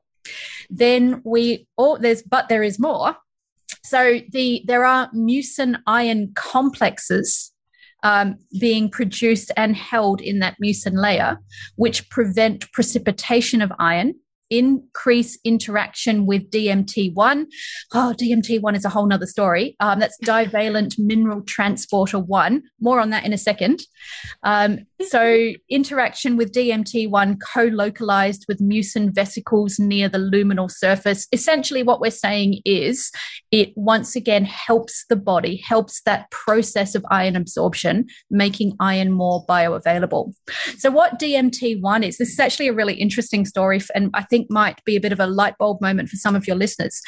Then 0.70 1.20
we, 1.24 1.66
oh, 1.76 1.98
there's, 1.98 2.22
but 2.22 2.48
there 2.48 2.62
is 2.62 2.78
more. 2.78 3.16
So 3.84 4.20
the 4.30 4.62
there 4.66 4.84
are 4.84 5.10
mucin 5.10 5.80
iron 5.86 6.32
complexes 6.34 7.52
um, 8.02 8.36
being 8.58 8.88
produced 8.90 9.50
and 9.56 9.76
held 9.76 10.20
in 10.20 10.38
that 10.40 10.56
mucin 10.62 10.94
layer, 10.94 11.38
which 11.76 12.08
prevent 12.10 12.70
precipitation 12.72 13.62
of 13.62 13.72
iron 13.78 14.14
increase 14.50 15.38
interaction 15.44 16.26
with 16.26 16.50
DMT1. 16.50 17.46
Oh, 17.94 18.14
DMT1 18.18 18.76
is 18.76 18.84
a 18.84 18.88
whole 18.88 19.06
nother 19.06 19.26
story. 19.26 19.76
Um, 19.80 19.98
that's 19.98 20.18
divalent 20.18 20.96
mineral 20.98 21.42
transporter 21.42 22.18
1. 22.18 22.62
More 22.80 23.00
on 23.00 23.10
that 23.10 23.24
in 23.24 23.32
a 23.32 23.38
second. 23.38 23.82
Um, 24.42 24.80
so, 25.08 25.52
interaction 25.68 26.36
with 26.36 26.52
DMT1 26.52 27.38
co 27.54 27.64
localized 27.64 28.44
with 28.48 28.60
mucin 28.60 29.14
vesicles 29.14 29.78
near 29.78 30.08
the 30.08 30.18
luminal 30.18 30.70
surface. 30.70 31.26
Essentially, 31.32 31.82
what 31.82 32.00
we're 32.00 32.10
saying 32.10 32.60
is 32.64 33.10
it 33.50 33.72
once 33.76 34.16
again 34.16 34.44
helps 34.44 35.04
the 35.08 35.16
body, 35.16 35.62
helps 35.66 36.02
that 36.02 36.30
process 36.30 36.94
of 36.94 37.04
iron 37.10 37.36
absorption, 37.36 38.06
making 38.30 38.74
iron 38.80 39.12
more 39.12 39.44
bioavailable. 39.46 40.32
So, 40.78 40.90
what 40.90 41.18
DMT1 41.18 42.06
is, 42.06 42.18
this 42.18 42.30
is 42.30 42.40
actually 42.40 42.68
a 42.68 42.74
really 42.74 42.94
interesting 42.94 43.44
story, 43.44 43.80
and 43.94 44.10
I 44.14 44.24
think 44.24 44.50
might 44.50 44.82
be 44.84 44.96
a 44.96 45.00
bit 45.00 45.12
of 45.12 45.20
a 45.20 45.26
light 45.26 45.56
bulb 45.58 45.80
moment 45.80 46.08
for 46.08 46.16
some 46.16 46.34
of 46.34 46.46
your 46.46 46.56
listeners. 46.56 47.00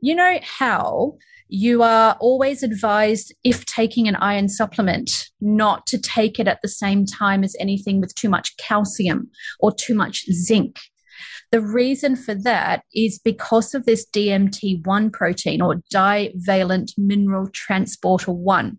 You 0.00 0.14
know 0.14 0.38
how 0.42 1.16
you 1.48 1.82
are 1.82 2.16
always 2.20 2.62
advised, 2.62 3.34
if 3.44 3.66
taking 3.66 4.08
an 4.08 4.16
iron 4.16 4.48
supplement, 4.48 5.30
not 5.40 5.86
to 5.88 5.98
take 5.98 6.38
it 6.38 6.48
at 6.48 6.60
the 6.62 6.68
same 6.68 7.04
time 7.04 7.44
as 7.44 7.56
anything 7.60 8.00
with 8.00 8.14
too 8.14 8.28
much 8.28 8.56
calcium 8.56 9.30
or 9.60 9.72
too 9.72 9.94
much 9.94 10.24
zinc. 10.32 10.78
The 11.50 11.60
reason 11.60 12.16
for 12.16 12.34
that 12.34 12.82
is 12.94 13.18
because 13.18 13.74
of 13.74 13.84
this 13.84 14.06
DMT1 14.10 15.12
protein 15.12 15.60
or 15.60 15.82
divalent 15.90 16.92
mineral 16.96 17.48
transporter 17.52 18.32
1. 18.32 18.78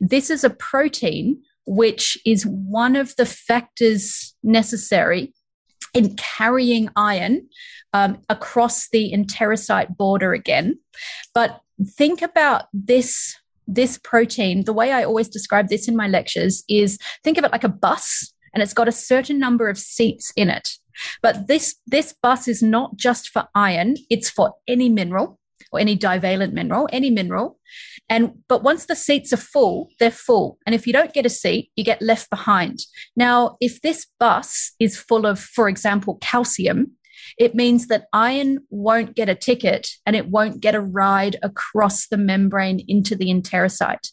This 0.00 0.30
is 0.30 0.44
a 0.44 0.50
protein 0.50 1.42
which 1.66 2.18
is 2.24 2.44
one 2.44 2.96
of 2.96 3.14
the 3.16 3.26
factors 3.26 4.34
necessary 4.42 5.32
in 5.94 6.16
carrying 6.16 6.88
iron 6.96 7.48
um, 7.92 8.18
across 8.28 8.88
the 8.88 9.12
enterocyte 9.12 9.96
border 9.96 10.32
again. 10.32 10.78
But 11.34 11.60
think 11.84 12.22
about 12.22 12.64
this 12.72 13.36
this 13.66 13.98
protein. 13.98 14.64
The 14.64 14.72
way 14.72 14.92
i 14.92 15.04
always 15.04 15.28
describe 15.28 15.68
this 15.68 15.88
in 15.88 15.96
my 15.96 16.08
lectures 16.08 16.64
is 16.68 16.98
think 17.22 17.38
of 17.38 17.44
it 17.44 17.52
like 17.52 17.64
a 17.64 17.68
bus 17.68 18.32
and 18.52 18.62
it's 18.62 18.74
got 18.74 18.88
a 18.88 18.92
certain 18.92 19.38
number 19.38 19.68
of 19.68 19.78
seats 19.78 20.32
in 20.36 20.48
it. 20.48 20.70
But 21.22 21.46
this 21.46 21.76
this 21.86 22.14
bus 22.22 22.48
is 22.48 22.62
not 22.62 22.96
just 22.96 23.28
for 23.28 23.48
iron 23.54 23.96
it's 24.10 24.30
for 24.30 24.54
any 24.68 24.88
mineral 24.88 25.38
or 25.70 25.80
any 25.80 25.94
divalent 25.94 26.52
mineral 26.52 26.88
any 26.92 27.10
mineral. 27.10 27.58
And 28.08 28.42
but 28.48 28.62
once 28.62 28.86
the 28.86 28.96
seats 28.96 29.32
are 29.32 29.38
full 29.38 29.88
they're 29.98 30.10
full. 30.10 30.58
And 30.66 30.74
if 30.74 30.86
you 30.86 30.92
don't 30.92 31.14
get 31.14 31.26
a 31.26 31.30
seat 31.30 31.70
you 31.76 31.84
get 31.84 32.02
left 32.02 32.30
behind. 32.30 32.80
Now 33.16 33.56
if 33.60 33.80
this 33.80 34.06
bus 34.18 34.72
is 34.78 34.96
full 34.96 35.24
of 35.24 35.38
for 35.38 35.68
example 35.68 36.18
calcium 36.20 36.92
it 37.38 37.54
means 37.54 37.88
that 37.88 38.06
iron 38.12 38.60
won't 38.70 39.14
get 39.14 39.28
a 39.28 39.34
ticket 39.34 39.88
and 40.06 40.16
it 40.16 40.28
won't 40.28 40.60
get 40.60 40.74
a 40.74 40.80
ride 40.80 41.36
across 41.42 42.06
the 42.06 42.16
membrane 42.16 42.84
into 42.88 43.16
the 43.16 43.28
enterocyte. 43.28 44.10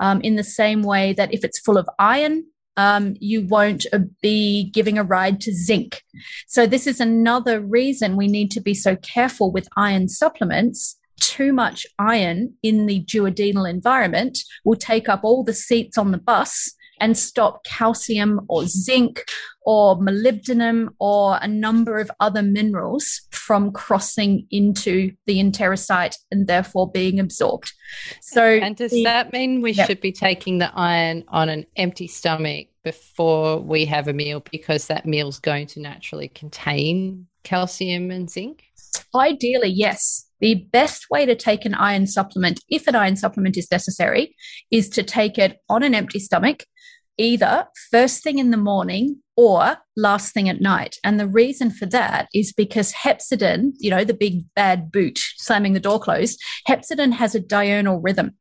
Um, 0.00 0.20
in 0.22 0.36
the 0.36 0.44
same 0.44 0.82
way 0.82 1.12
that 1.12 1.32
if 1.32 1.44
it's 1.44 1.60
full 1.60 1.78
of 1.78 1.88
iron, 1.98 2.46
um, 2.76 3.14
you 3.20 3.46
won't 3.46 3.86
uh, 3.92 4.00
be 4.20 4.70
giving 4.70 4.98
a 4.98 5.04
ride 5.04 5.40
to 5.42 5.52
zinc. 5.52 6.02
So, 6.46 6.66
this 6.66 6.86
is 6.86 7.00
another 7.00 7.60
reason 7.60 8.16
we 8.16 8.28
need 8.28 8.50
to 8.52 8.60
be 8.60 8.74
so 8.74 8.96
careful 8.96 9.52
with 9.52 9.68
iron 9.76 10.08
supplements 10.08 10.98
too 11.20 11.52
much 11.52 11.86
iron 12.00 12.52
in 12.64 12.86
the 12.86 13.04
duodenal 13.04 13.68
environment 13.68 14.38
will 14.64 14.76
take 14.76 15.08
up 15.08 15.20
all 15.22 15.44
the 15.44 15.54
seats 15.54 15.96
on 15.96 16.10
the 16.10 16.18
bus 16.18 16.74
and 17.02 17.18
stop 17.18 17.64
calcium 17.64 18.40
or 18.48 18.64
zinc 18.66 19.24
or 19.66 19.98
molybdenum 19.98 20.88
or 21.00 21.36
a 21.42 21.48
number 21.48 21.98
of 21.98 22.10
other 22.20 22.42
minerals 22.42 23.22
from 23.32 23.72
crossing 23.72 24.46
into 24.52 25.12
the 25.26 25.38
enterocyte 25.38 26.14
and 26.30 26.46
therefore 26.46 26.90
being 26.90 27.18
absorbed. 27.18 27.72
So, 28.20 28.44
and 28.44 28.76
does 28.76 28.92
the, 28.92 29.02
that 29.04 29.32
mean 29.32 29.62
we 29.62 29.72
should 29.72 30.00
be 30.00 30.12
taking 30.12 30.58
the 30.58 30.72
iron 30.74 31.24
on 31.28 31.48
an 31.48 31.66
empty 31.76 32.06
stomach 32.06 32.68
before 32.84 33.58
we 33.58 33.84
have 33.86 34.06
a 34.06 34.12
meal 34.12 34.44
because 34.50 34.86
that 34.86 35.04
meal's 35.04 35.40
going 35.40 35.66
to 35.68 35.80
naturally 35.80 36.28
contain 36.28 37.26
calcium 37.42 38.12
and 38.12 38.30
zinc? 38.30 38.62
Ideally, 39.14 39.70
yes. 39.70 40.28
The 40.40 40.54
best 40.72 41.06
way 41.10 41.26
to 41.26 41.34
take 41.34 41.64
an 41.64 41.74
iron 41.74 42.06
supplement, 42.06 42.60
if 42.68 42.86
an 42.86 42.94
iron 42.94 43.16
supplement 43.16 43.56
is 43.56 43.70
necessary, 43.70 44.36
is 44.70 44.88
to 44.90 45.02
take 45.02 45.38
it 45.38 45.58
on 45.68 45.82
an 45.82 45.94
empty 45.94 46.18
stomach 46.18 46.64
either 47.18 47.66
first 47.90 48.22
thing 48.22 48.38
in 48.38 48.50
the 48.50 48.56
morning 48.56 49.22
or 49.36 49.76
last 49.96 50.34
thing 50.34 50.48
at 50.48 50.60
night. 50.60 50.96
And 51.04 51.18
the 51.18 51.26
reason 51.26 51.70
for 51.70 51.86
that 51.86 52.28
is 52.34 52.52
because 52.52 52.92
hepcidin, 52.92 53.72
you 53.78 53.90
know, 53.90 54.04
the 54.04 54.14
big 54.14 54.42
bad 54.54 54.90
boot 54.92 55.18
slamming 55.36 55.72
the 55.72 55.80
door 55.80 55.98
closed, 55.98 56.40
hepcidin 56.68 57.12
has 57.12 57.34
a 57.34 57.40
diurnal 57.40 58.00
rhythm 58.00 58.32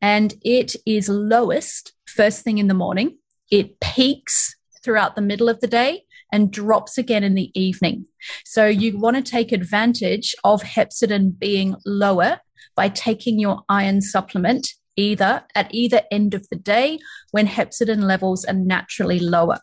and 0.00 0.34
it 0.42 0.74
is 0.86 1.08
lowest 1.08 1.92
first 2.06 2.42
thing 2.42 2.58
in 2.58 2.68
the 2.68 2.74
morning. 2.74 3.18
It 3.50 3.80
peaks 3.80 4.54
throughout 4.82 5.14
the 5.14 5.22
middle 5.22 5.48
of 5.48 5.60
the 5.60 5.66
day 5.66 6.04
and 6.32 6.50
drops 6.50 6.98
again 6.98 7.22
in 7.22 7.34
the 7.34 7.50
evening. 7.58 8.06
So 8.44 8.66
you 8.66 8.98
want 8.98 9.16
to 9.16 9.22
take 9.22 9.52
advantage 9.52 10.34
of 10.44 10.62
hepcidin 10.62 11.38
being 11.38 11.76
lower 11.84 12.40
by 12.74 12.88
taking 12.88 13.38
your 13.38 13.62
iron 13.68 14.00
supplement 14.00 14.72
either 14.96 15.44
at 15.54 15.72
either 15.74 16.02
end 16.10 16.34
of 16.34 16.48
the 16.50 16.56
day 16.56 16.98
when 17.30 17.46
hepcidin 17.46 18.02
levels 18.02 18.44
are 18.44 18.54
naturally 18.54 19.18
lower. 19.18 19.58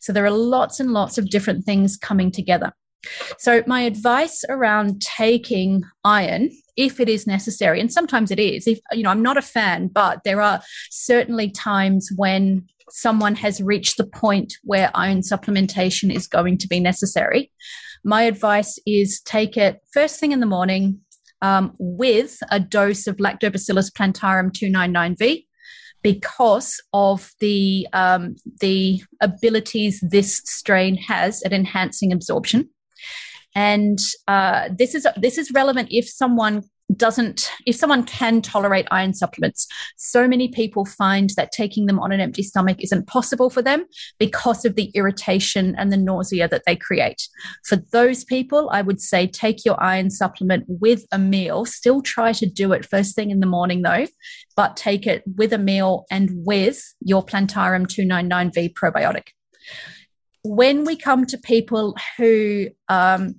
So 0.00 0.12
there 0.12 0.24
are 0.24 0.30
lots 0.30 0.80
and 0.80 0.92
lots 0.92 1.18
of 1.18 1.30
different 1.30 1.64
things 1.64 1.96
coming 1.96 2.30
together. 2.30 2.72
So 3.38 3.62
my 3.66 3.82
advice 3.82 4.44
around 4.48 5.02
taking 5.02 5.82
iron 6.04 6.50
if 6.76 6.98
it 6.98 7.08
is 7.08 7.26
necessary 7.26 7.80
and 7.80 7.92
sometimes 7.92 8.30
it 8.30 8.40
is 8.40 8.66
if 8.66 8.80
you 8.92 9.02
know 9.02 9.10
I'm 9.10 9.22
not 9.22 9.36
a 9.36 9.42
fan 9.42 9.88
but 9.88 10.20
there 10.24 10.40
are 10.40 10.60
certainly 10.90 11.50
times 11.50 12.10
when 12.16 12.66
someone 12.90 13.34
has 13.36 13.62
reached 13.62 13.96
the 13.96 14.06
point 14.06 14.54
where 14.64 14.90
iron 14.94 15.20
supplementation 15.20 16.14
is 16.14 16.26
going 16.26 16.58
to 16.58 16.66
be 16.66 16.80
necessary 16.80 17.52
my 18.04 18.22
advice 18.22 18.78
is 18.86 19.20
take 19.20 19.56
it 19.56 19.80
first 19.92 20.18
thing 20.18 20.32
in 20.32 20.40
the 20.40 20.46
morning 20.46 21.00
um, 21.44 21.74
with 21.78 22.38
a 22.50 22.58
dose 22.58 23.06
of 23.06 23.18
Lactobacillus 23.18 23.94
plantarum 23.94 24.50
299V 24.50 25.44
because 26.02 26.82
of 26.94 27.32
the 27.40 27.86
um, 27.92 28.36
the 28.60 29.02
abilities 29.20 30.02
this 30.02 30.38
strain 30.46 30.96
has 30.96 31.42
at 31.42 31.52
enhancing 31.52 32.12
absorption. 32.12 32.70
And 33.54 33.98
uh, 34.26 34.70
this 34.76 34.94
is 34.94 35.06
this 35.18 35.36
is 35.36 35.52
relevant 35.52 35.88
if 35.90 36.08
someone 36.08 36.62
doesn't 36.96 37.50
if 37.66 37.74
someone 37.74 38.04
can 38.04 38.42
tolerate 38.42 38.86
iron 38.90 39.14
supplements 39.14 39.66
so 39.96 40.28
many 40.28 40.48
people 40.48 40.84
find 40.84 41.30
that 41.30 41.50
taking 41.50 41.86
them 41.86 41.98
on 41.98 42.12
an 42.12 42.20
empty 42.20 42.42
stomach 42.42 42.76
isn't 42.80 43.06
possible 43.06 43.48
for 43.48 43.62
them 43.62 43.86
because 44.18 44.64
of 44.64 44.74
the 44.74 44.90
irritation 44.94 45.74
and 45.78 45.90
the 45.90 45.96
nausea 45.96 46.46
that 46.46 46.62
they 46.66 46.76
create. 46.76 47.28
For 47.64 47.76
those 47.92 48.24
people 48.24 48.68
i 48.72 48.82
would 48.82 49.00
say 49.00 49.26
take 49.26 49.64
your 49.64 49.82
iron 49.82 50.10
supplement 50.10 50.64
with 50.68 51.06
a 51.10 51.18
meal. 51.18 51.64
Still 51.64 52.02
try 52.02 52.32
to 52.32 52.46
do 52.46 52.72
it 52.72 52.84
first 52.84 53.14
thing 53.14 53.30
in 53.30 53.40
the 53.40 53.46
morning 53.46 53.82
though 53.82 54.06
but 54.56 54.76
take 54.76 55.06
it 55.06 55.22
with 55.36 55.52
a 55.52 55.58
meal 55.58 56.04
and 56.10 56.30
with 56.32 56.94
your 57.00 57.22
plantarum 57.22 57.86
299v 57.86 58.72
probiotic. 58.74 59.28
When 60.42 60.84
we 60.84 60.96
come 60.96 61.26
to 61.26 61.38
people 61.38 61.96
who 62.16 62.68
um, 62.88 63.36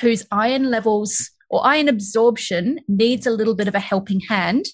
whose 0.00 0.26
iron 0.30 0.70
levels 0.70 1.30
or 1.50 1.66
iron 1.66 1.88
absorption 1.88 2.80
needs 2.88 3.26
a 3.26 3.30
little 3.30 3.54
bit 3.54 3.68
of 3.68 3.74
a 3.74 3.80
helping 3.80 4.20
hand, 4.20 4.66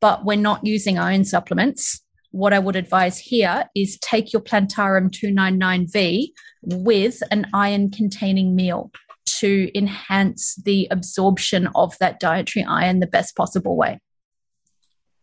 but 0.00 0.24
we're 0.24 0.36
not 0.36 0.64
using 0.64 0.98
iron 0.98 1.24
supplements. 1.24 2.00
What 2.30 2.52
I 2.52 2.58
would 2.58 2.76
advise 2.76 3.18
here 3.18 3.64
is 3.74 3.98
take 3.98 4.32
your 4.32 4.42
Plantarum 4.42 5.10
299V 5.10 6.28
with 6.62 7.22
an 7.30 7.46
iron 7.52 7.90
containing 7.90 8.56
meal 8.56 8.90
to 9.26 9.70
enhance 9.76 10.54
the 10.64 10.88
absorption 10.90 11.68
of 11.74 11.96
that 11.98 12.20
dietary 12.20 12.64
iron 12.64 13.00
the 13.00 13.06
best 13.06 13.36
possible 13.36 13.76
way. 13.76 13.98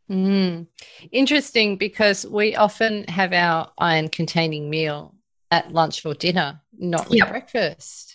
Mm. 0.09 0.67
Interesting 1.11 1.77
because 1.77 2.25
we 2.25 2.55
often 2.55 3.05
have 3.05 3.31
our 3.31 3.71
iron 3.77 4.09
containing 4.09 4.69
meal 4.69 5.15
at 5.51 5.71
lunch 5.71 6.05
or 6.05 6.13
dinner, 6.13 6.61
not 6.77 7.09
with 7.09 7.19
yep. 7.19 7.29
breakfast. 7.29 8.10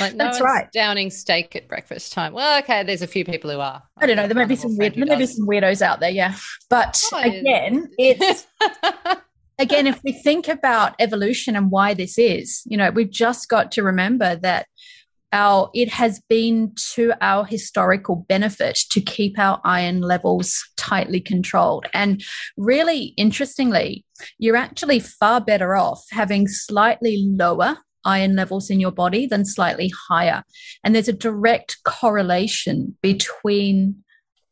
Like 0.00 0.14
no 0.14 0.24
That's 0.24 0.40
right. 0.40 0.70
Downing 0.72 1.10
steak 1.10 1.56
at 1.56 1.68
breakfast 1.68 2.12
time. 2.12 2.32
Well, 2.32 2.58
okay, 2.60 2.82
there's 2.82 3.02
a 3.02 3.06
few 3.06 3.24
people 3.24 3.50
who 3.50 3.60
are. 3.60 3.82
I 3.96 4.06
don't 4.06 4.16
know. 4.16 4.26
There 4.26 4.36
may 4.36 4.44
be 4.44 4.56
some 4.56 4.76
weird. 4.76 4.94
There 4.94 5.06
may 5.06 5.16
be 5.16 5.26
some 5.26 5.46
weirdos 5.46 5.82
out 5.82 6.00
there. 6.00 6.10
Yeah, 6.10 6.34
but 6.68 7.00
oh, 7.12 7.20
again, 7.20 7.88
it's 7.98 8.46
again 9.58 9.86
if 9.86 10.00
we 10.04 10.12
think 10.12 10.48
about 10.48 10.94
evolution 10.98 11.56
and 11.56 11.70
why 11.70 11.94
this 11.94 12.18
is, 12.18 12.62
you 12.66 12.76
know, 12.76 12.90
we've 12.90 13.10
just 13.10 13.48
got 13.48 13.72
to 13.72 13.82
remember 13.82 14.36
that 14.36 14.66
our 15.32 15.70
it 15.74 15.90
has 15.90 16.20
been 16.28 16.72
to 16.94 17.12
our 17.20 17.44
historical 17.44 18.24
benefit 18.28 18.78
to 18.90 19.00
keep 19.00 19.38
our 19.38 19.60
iron 19.64 20.00
levels 20.00 20.64
tightly 20.76 21.20
controlled 21.20 21.86
and 21.92 22.24
really 22.56 23.12
interestingly 23.16 24.04
you're 24.38 24.56
actually 24.56 25.00
far 25.00 25.40
better 25.40 25.76
off 25.76 26.04
having 26.10 26.46
slightly 26.46 27.18
lower 27.26 27.78
iron 28.06 28.36
levels 28.36 28.70
in 28.70 28.80
your 28.80 28.92
body 28.92 29.26
than 29.26 29.44
slightly 29.44 29.92
higher. 30.08 30.42
And 30.82 30.94
there's 30.94 31.08
a 31.08 31.12
direct 31.12 31.78
correlation 31.84 32.96
between 33.02 34.02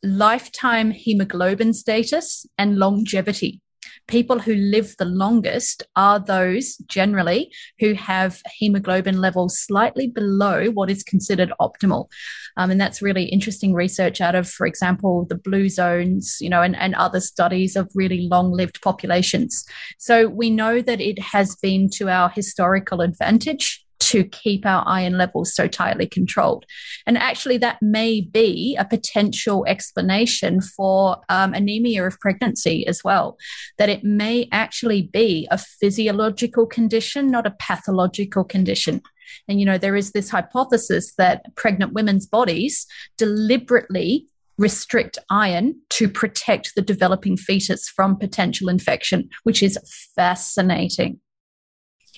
lifetime 0.03 0.91
hemoglobin 0.91 1.73
status 1.73 2.45
and 2.59 2.79
longevity 2.79 3.63
people 4.07 4.39
who 4.39 4.55
live 4.55 4.95
the 4.99 5.05
longest 5.05 5.83
are 5.97 6.19
those 6.19 6.77
generally 6.87 7.53
who 7.79 7.95
have 7.95 8.41
hemoglobin 8.59 9.21
levels 9.21 9.59
slightly 9.59 10.07
below 10.07 10.71
what 10.71 10.91
is 10.91 11.03
considered 11.03 11.53
optimal. 11.61 12.09
Um, 12.57 12.71
and 12.71 12.81
that's 12.81 13.03
really 13.03 13.25
interesting 13.25 13.75
research 13.75 14.21
out 14.21 14.35
of, 14.35 14.49
for 14.49 14.67
example, 14.67 15.27
the 15.27 15.35
blue 15.35 15.69
zones, 15.69 16.39
you 16.41 16.49
know, 16.49 16.63
and, 16.63 16.77
and 16.77 16.95
other 16.95 17.21
studies 17.21 17.77
of 17.77 17.91
really 17.95 18.29
long 18.29 18.53
lived 18.53 18.81
populations. 18.83 19.65
So 19.99 20.29
we 20.29 20.51
know 20.51 20.81
that 20.81 21.01
it 21.01 21.19
has 21.19 21.57
been 21.57 21.89
to 21.95 22.09
our 22.09 22.29
historical 22.29 23.01
advantage 23.01 23.84
to 24.01 24.25
keep 24.25 24.67
our 24.67 24.85
iron 24.87 25.17
levels 25.17 25.55
so 25.55 25.67
tightly 25.67 26.07
controlled. 26.07 26.65
And 27.07 27.17
actually, 27.17 27.59
that 27.59 27.81
may 27.81 28.21
be 28.21 28.77
a 28.79 28.85
potential 28.85 29.65
explanation 29.67 30.61
for 30.61 31.19
um, 31.29 31.55
anemia 31.55 32.07
of 32.07 32.19
pregnancy 32.21 32.87
as 32.87 33.03
well, 33.05 33.37
that 33.79 33.89
it 33.89 34.05
may 34.05 34.49
actually 34.53 35.03
be 35.03 35.49
a 35.51 35.59
physiological 35.59 36.67
condition, 36.67 37.31
not 37.31 37.47
a 37.47 37.55
pathological 37.59 38.45
condition. 38.45 39.01
And, 39.49 39.59
you 39.59 39.67
know, 39.67 39.79
there 39.79 39.97
is 39.97 40.13
this 40.13 40.31
hypothesis 40.31 41.15
that 41.17 41.55
pregnant 41.57 41.93
women's 41.93 42.27
bodies 42.27 42.87
deliberately 43.17 44.27
restrict 44.59 45.19
iron 45.31 45.75
to 45.91 46.09
protect 46.09 46.75
the 46.77 46.83
developing 46.83 47.37
fetus 47.37 47.89
from 47.89 48.17
potential 48.17 48.69
infection, 48.69 49.29
which 49.43 49.63
is 49.63 49.79
fascinating. 50.15 51.21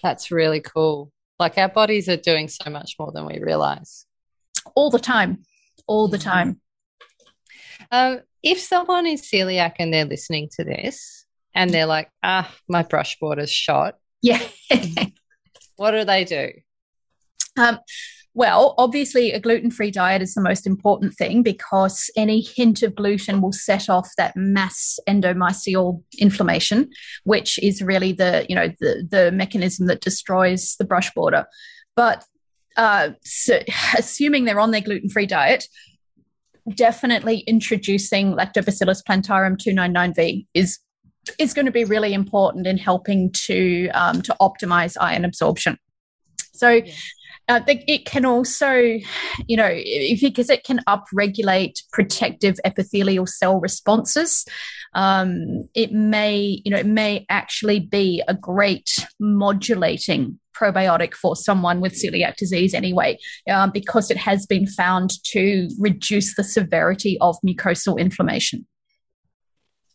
That's 0.02 0.30
really 0.30 0.60
cool. 0.60 1.12
Like 1.38 1.58
our 1.58 1.68
bodies 1.68 2.08
are 2.08 2.16
doing 2.16 2.48
so 2.48 2.70
much 2.70 2.96
more 2.98 3.12
than 3.12 3.26
we 3.26 3.38
realize. 3.38 4.06
All 4.74 4.90
the 4.90 4.98
time. 4.98 5.44
All 5.86 6.08
the 6.08 6.18
time. 6.18 6.60
Um, 7.90 8.20
if 8.42 8.58
someone 8.60 9.06
is 9.06 9.22
celiac 9.22 9.74
and 9.78 9.92
they're 9.92 10.04
listening 10.04 10.48
to 10.56 10.64
this 10.64 11.26
and 11.54 11.70
they're 11.70 11.86
like, 11.86 12.10
ah, 12.22 12.52
my 12.68 12.82
brush 12.82 13.18
border's 13.18 13.52
shot. 13.52 13.96
Yeah. 14.22 14.42
what 15.76 15.92
do 15.92 16.04
they 16.04 16.24
do? 16.24 16.52
Um, 17.58 17.78
well, 18.36 18.74
obviously, 18.76 19.32
a 19.32 19.40
gluten 19.40 19.70
free 19.70 19.90
diet 19.90 20.20
is 20.20 20.34
the 20.34 20.42
most 20.42 20.66
important 20.66 21.14
thing 21.14 21.42
because 21.42 22.10
any 22.18 22.42
hint 22.42 22.82
of 22.82 22.94
gluten 22.94 23.40
will 23.40 23.50
set 23.50 23.88
off 23.88 24.10
that 24.18 24.36
mass 24.36 24.98
endomysial 25.08 26.02
inflammation, 26.18 26.90
which 27.24 27.58
is 27.60 27.80
really 27.80 28.12
the 28.12 28.44
you 28.46 28.54
know 28.54 28.68
the 28.78 29.08
the 29.10 29.32
mechanism 29.32 29.86
that 29.86 30.02
destroys 30.02 30.76
the 30.78 30.84
brush 30.84 31.10
border. 31.14 31.46
But 31.96 32.26
uh, 32.76 33.12
so 33.24 33.60
assuming 33.98 34.44
they're 34.44 34.60
on 34.60 34.70
their 34.70 34.82
gluten 34.82 35.08
free 35.08 35.24
diet, 35.24 35.66
definitely 36.74 37.38
introducing 37.38 38.34
Lactobacillus 38.34 39.02
plantarum 39.02 39.56
299V 39.56 40.46
is 40.52 40.78
is 41.38 41.54
going 41.54 41.66
to 41.66 41.72
be 41.72 41.84
really 41.84 42.12
important 42.12 42.66
in 42.66 42.76
helping 42.76 43.32
to 43.46 43.88
um, 43.94 44.20
to 44.20 44.36
optimize 44.42 44.94
iron 45.00 45.24
absorption. 45.24 45.78
So. 46.52 46.68
Yeah 46.68 46.92
Uh, 47.48 47.60
it 47.68 48.04
can 48.04 48.24
also, 48.24 48.72
you 49.46 49.56
know, 49.56 49.72
because 50.20 50.50
it 50.50 50.64
can 50.64 50.80
upregulate 50.88 51.80
protective 51.92 52.58
epithelial 52.64 53.26
cell 53.26 53.60
responses. 53.60 54.44
Um, 54.94 55.68
it 55.74 55.92
may, 55.92 56.60
you 56.64 56.72
know, 56.72 56.78
it 56.78 56.86
may 56.86 57.24
actually 57.28 57.78
be 57.78 58.20
a 58.26 58.34
great 58.34 59.06
modulating 59.20 60.40
probiotic 60.58 61.14
for 61.14 61.36
someone 61.36 61.80
with 61.80 61.92
celiac 61.92 62.36
disease 62.36 62.74
anyway, 62.74 63.18
um, 63.48 63.70
because 63.70 64.10
it 64.10 64.16
has 64.16 64.44
been 64.46 64.66
found 64.66 65.10
to 65.26 65.68
reduce 65.78 66.34
the 66.34 66.42
severity 66.42 67.16
of 67.20 67.36
mucosal 67.46 67.96
inflammation. 67.98 68.66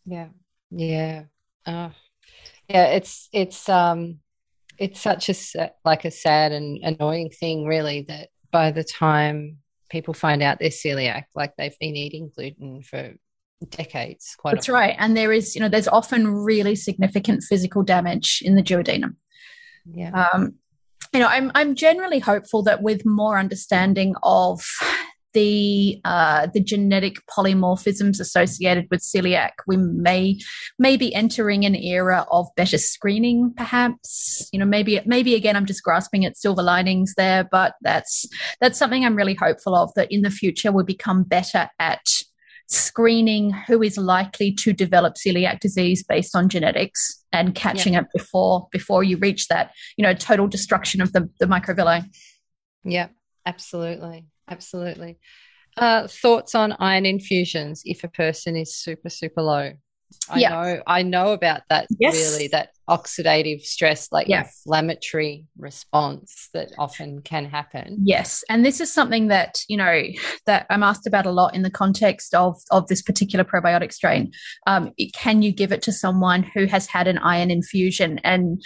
Yeah, 0.06 0.28
yeah, 0.70 1.24
uh, 1.66 1.90
yeah. 2.68 2.86
It's 2.86 3.28
it's 3.32 3.68
um 3.68 4.21
it's 4.82 5.00
such 5.00 5.28
a 5.28 5.70
like 5.84 6.04
a 6.04 6.10
sad 6.10 6.52
and 6.52 6.78
annoying 6.82 7.30
thing, 7.30 7.64
really, 7.64 8.04
that 8.08 8.30
by 8.50 8.72
the 8.72 8.82
time 8.82 9.58
people 9.90 10.12
find 10.12 10.42
out 10.42 10.58
they're 10.58 10.70
celiac, 10.70 11.24
like 11.34 11.52
they've 11.56 11.78
been 11.78 11.94
eating 11.96 12.30
gluten 12.34 12.82
for 12.82 13.14
decades. 13.70 14.34
Quite 14.38 14.54
That's 14.54 14.68
often. 14.68 14.74
right, 14.74 14.96
and 14.98 15.16
there 15.16 15.32
is, 15.32 15.54
you 15.54 15.60
know, 15.60 15.68
there's 15.68 15.88
often 15.88 16.26
really 16.26 16.74
significant 16.74 17.44
physical 17.44 17.82
damage 17.84 18.42
in 18.44 18.56
the 18.56 18.62
duodenum. 18.62 19.14
Yeah. 19.86 20.28
Um, 20.32 20.54
you 21.12 21.20
know, 21.20 21.28
I'm 21.28 21.52
I'm 21.54 21.74
generally 21.76 22.18
hopeful 22.18 22.62
that 22.64 22.82
with 22.82 23.06
more 23.06 23.38
understanding 23.38 24.14
of 24.22 24.64
the 25.34 26.00
uh, 26.04 26.46
the 26.52 26.60
genetic 26.60 27.18
polymorphisms 27.26 28.20
associated 28.20 28.86
with 28.90 29.00
celiac, 29.00 29.52
we 29.66 29.76
may 29.76 30.38
may 30.78 30.96
be 30.96 31.14
entering 31.14 31.64
an 31.64 31.74
era 31.74 32.26
of 32.30 32.46
better 32.56 32.78
screening, 32.78 33.52
perhaps. 33.56 34.48
You 34.52 34.58
know, 34.58 34.66
maybe 34.66 35.00
maybe 35.06 35.34
again, 35.34 35.56
I'm 35.56 35.66
just 35.66 35.82
grasping 35.82 36.24
at 36.24 36.36
silver 36.36 36.62
linings 36.62 37.14
there, 37.16 37.44
but 37.44 37.74
that's 37.82 38.26
that's 38.60 38.78
something 38.78 39.04
I'm 39.04 39.16
really 39.16 39.34
hopeful 39.34 39.74
of 39.74 39.92
that 39.94 40.10
in 40.10 40.22
the 40.22 40.30
future 40.30 40.72
we'll 40.72 40.84
become 40.84 41.22
better 41.22 41.68
at 41.78 42.06
screening 42.68 43.50
who 43.50 43.82
is 43.82 43.98
likely 43.98 44.52
to 44.52 44.72
develop 44.72 45.14
celiac 45.14 45.60
disease 45.60 46.02
based 46.02 46.34
on 46.34 46.48
genetics 46.48 47.22
and 47.30 47.54
catching 47.54 47.94
it 47.94 48.06
before 48.14 48.66
before 48.72 49.04
you 49.04 49.18
reach 49.18 49.48
that 49.48 49.72
you 49.96 50.02
know 50.02 50.14
total 50.14 50.46
destruction 50.46 51.02
of 51.02 51.12
the, 51.12 51.28
the 51.38 51.44
microvilli 51.44 52.02
yeah 52.84 53.08
absolutely 53.44 54.24
absolutely 54.52 55.18
uh, 55.78 56.06
thoughts 56.06 56.54
on 56.54 56.72
iron 56.72 57.06
infusions 57.06 57.82
if 57.84 58.04
a 58.04 58.08
person 58.08 58.56
is 58.56 58.76
super 58.76 59.08
super 59.08 59.42
low 59.42 59.72
I 60.28 60.38
yeah. 60.38 60.50
know 60.50 60.82
I 60.86 61.02
know 61.02 61.32
about 61.32 61.62
that 61.68 61.86
yes. 61.98 62.14
really 62.14 62.48
that 62.48 62.70
oxidative 62.88 63.62
stress 63.62 64.10
like 64.12 64.28
yeah. 64.28 64.44
inflammatory 64.44 65.46
response 65.56 66.48
that 66.52 66.72
often 66.78 67.22
can 67.22 67.46
happen. 67.46 67.98
Yes, 68.02 68.42
and 68.48 68.64
this 68.64 68.80
is 68.80 68.92
something 68.92 69.28
that, 69.28 69.60
you 69.68 69.76
know, 69.76 70.02
that 70.46 70.66
I'm 70.70 70.82
asked 70.82 71.06
about 71.06 71.26
a 71.26 71.30
lot 71.30 71.54
in 71.54 71.62
the 71.62 71.70
context 71.70 72.34
of 72.34 72.60
of 72.70 72.88
this 72.88 73.02
particular 73.02 73.44
probiotic 73.44 73.92
strain. 73.92 74.32
Um, 74.66 74.92
can 75.14 75.42
you 75.42 75.52
give 75.52 75.72
it 75.72 75.82
to 75.82 75.92
someone 75.92 76.42
who 76.42 76.66
has 76.66 76.86
had 76.86 77.08
an 77.08 77.18
iron 77.18 77.50
infusion 77.50 78.18
and 78.24 78.62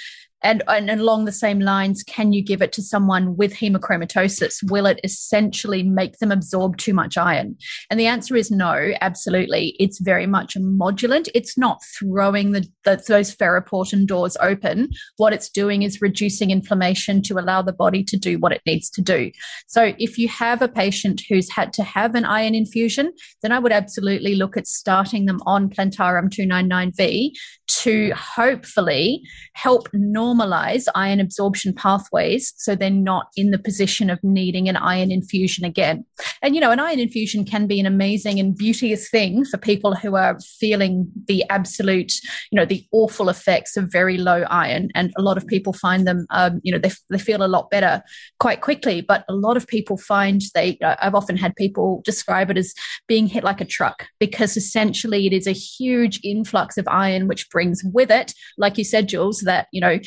and, 0.47 0.63
and 0.69 1.01
along 1.01 1.25
the 1.25 1.33
same 1.33 1.59
lines, 1.59 2.05
can 2.05 2.33
you 2.33 2.43
give 2.43 2.63
it 2.63 2.73
to 2.73 2.83
someone 2.83 3.37
with 3.37 3.53
hemochromatosis? 3.53 4.71
Will 4.71 4.87
it 4.87 5.01
essentially 5.03 5.83
make 5.83 6.19
them 6.19 6.31
absorb 6.31 6.77
too 6.77 6.95
much 6.95 7.19
iron? 7.19 7.57
And 7.91 7.99
the 7.99 8.07
answer 8.07 8.37
is 8.37 8.51
no, 8.51 8.93
absolutely. 9.01 9.75
It's 9.81 9.99
very 9.99 10.27
much 10.27 10.55
a 10.55 10.61
modulant. 10.61 11.29
It's 11.35 11.59
not 11.59 11.83
throwing 11.99 12.53
the, 12.53 12.65
the, 12.85 13.03
those 13.09 13.35
ferroportin 13.35 14.07
doors 14.07 14.37
open. 14.41 14.91
What 15.17 15.33
it's 15.33 15.51
doing 15.51 15.83
is 15.83 16.01
reducing 16.01 16.53
inflammation 16.53 17.23
to 17.23 17.39
allow 17.39 17.63
the 17.63 17.73
body 17.73 18.05
to 18.05 18.17
do 18.17 18.39
what 18.39 18.53
it 18.53 18.63
needs 18.65 18.89
to 18.91 19.03
do. 19.03 19.33
So 19.67 19.95
if 19.99 20.17
you 20.17 20.29
have 20.29 20.63
a 20.63 20.69
patient 20.69 21.23
who's 21.29 21.51
had 21.51 21.73
to 21.75 21.83
have 21.83 22.15
an 22.15 22.25
iron 22.25 22.55
infusion, 22.55 23.13
then 23.43 23.51
I 23.51 23.59
would 23.59 23.73
absolutely 23.73 24.37
look 24.37 24.57
at 24.57 24.69
starting 24.69 25.27
them 25.27 25.41
on 25.45 25.71
Plantarum 25.71 26.31
299V 26.31 27.33
to 27.69 28.13
hopefully 28.15 29.23
help 29.55 29.89
normalize 29.93 30.85
iron 30.95 31.21
absorption 31.21 31.75
pathways 31.75 32.53
so 32.57 32.75
they're 32.75 32.91
not 32.91 33.29
in 33.37 33.51
the 33.51 33.59
position 33.59 34.11
of 34.11 34.23
needing 34.23 34.69
an 34.69 34.77
iron 34.77 35.11
infusion 35.11 35.65
again. 35.65 36.05
And, 36.43 36.55
you 36.55 36.61
know, 36.61 36.71
an 36.71 36.81
iron 36.81 37.01
infusion 37.01 37.45
can 37.45 37.67
be 37.67 37.81
an 37.81 37.87
amazing 37.87 38.39
and 38.39 38.57
beauteous 38.57 39.09
thing 39.09 39.45
for 39.45 39.59
people 39.59 39.95
who 39.95 40.17
are 40.17 40.39
feeling 40.41 41.11
the 41.27 41.45
absolute, 41.51 42.13
you 42.51 42.57
know, 42.57 42.65
the 42.65 42.87
awful 42.93 43.29
effects 43.29 43.77
of 43.77 43.91
very 43.91 44.19
low 44.19 44.43
iron. 44.51 44.91
And 44.95 45.13
a 45.17 45.23
lot 45.23 45.37
of 45.37 45.47
people 45.47 45.73
find 45.73 46.07
them, 46.07 46.27
um, 46.31 46.61
you 46.63 46.73
know, 46.73 46.79
they, 46.79 46.91
they 47.11 47.19
feel 47.19 47.43
a 47.43 47.49
lot 47.49 47.71
better 47.71 48.03
quite 48.39 48.61
quickly. 48.61 49.01
But 49.01 49.25
a 49.29 49.35
lot 49.35 49.57
of 49.57 49.67
people 49.67 49.97
find 49.97 50.43
they, 50.55 50.79
uh, 50.85 50.97
I've 51.01 51.15
often 51.15 51.37
had 51.37 51.57
people 51.57 52.03
describe 52.05 52.51
it 52.51 52.59
as 52.59 52.75
being 53.09 53.27
hit 53.27 53.45
like 53.45 53.61
a 53.61 53.65
truck 53.65 54.07
because 54.21 54.57
essentially 54.57 55.27
it 55.27 55.33
is 55.33 55.47
a 55.47 55.53
huge 55.53 56.21
influx 56.23 56.77
of 56.77 56.87
iron, 56.89 57.29
which 57.29 57.49
brings 57.57 57.83
with 57.83 58.11
it, 58.11 58.35
like 58.59 58.77
you 58.77 58.85
said, 58.85 59.09
Jules, 59.09 59.41
that, 59.41 59.67
you 59.73 59.81
know, 59.81 59.99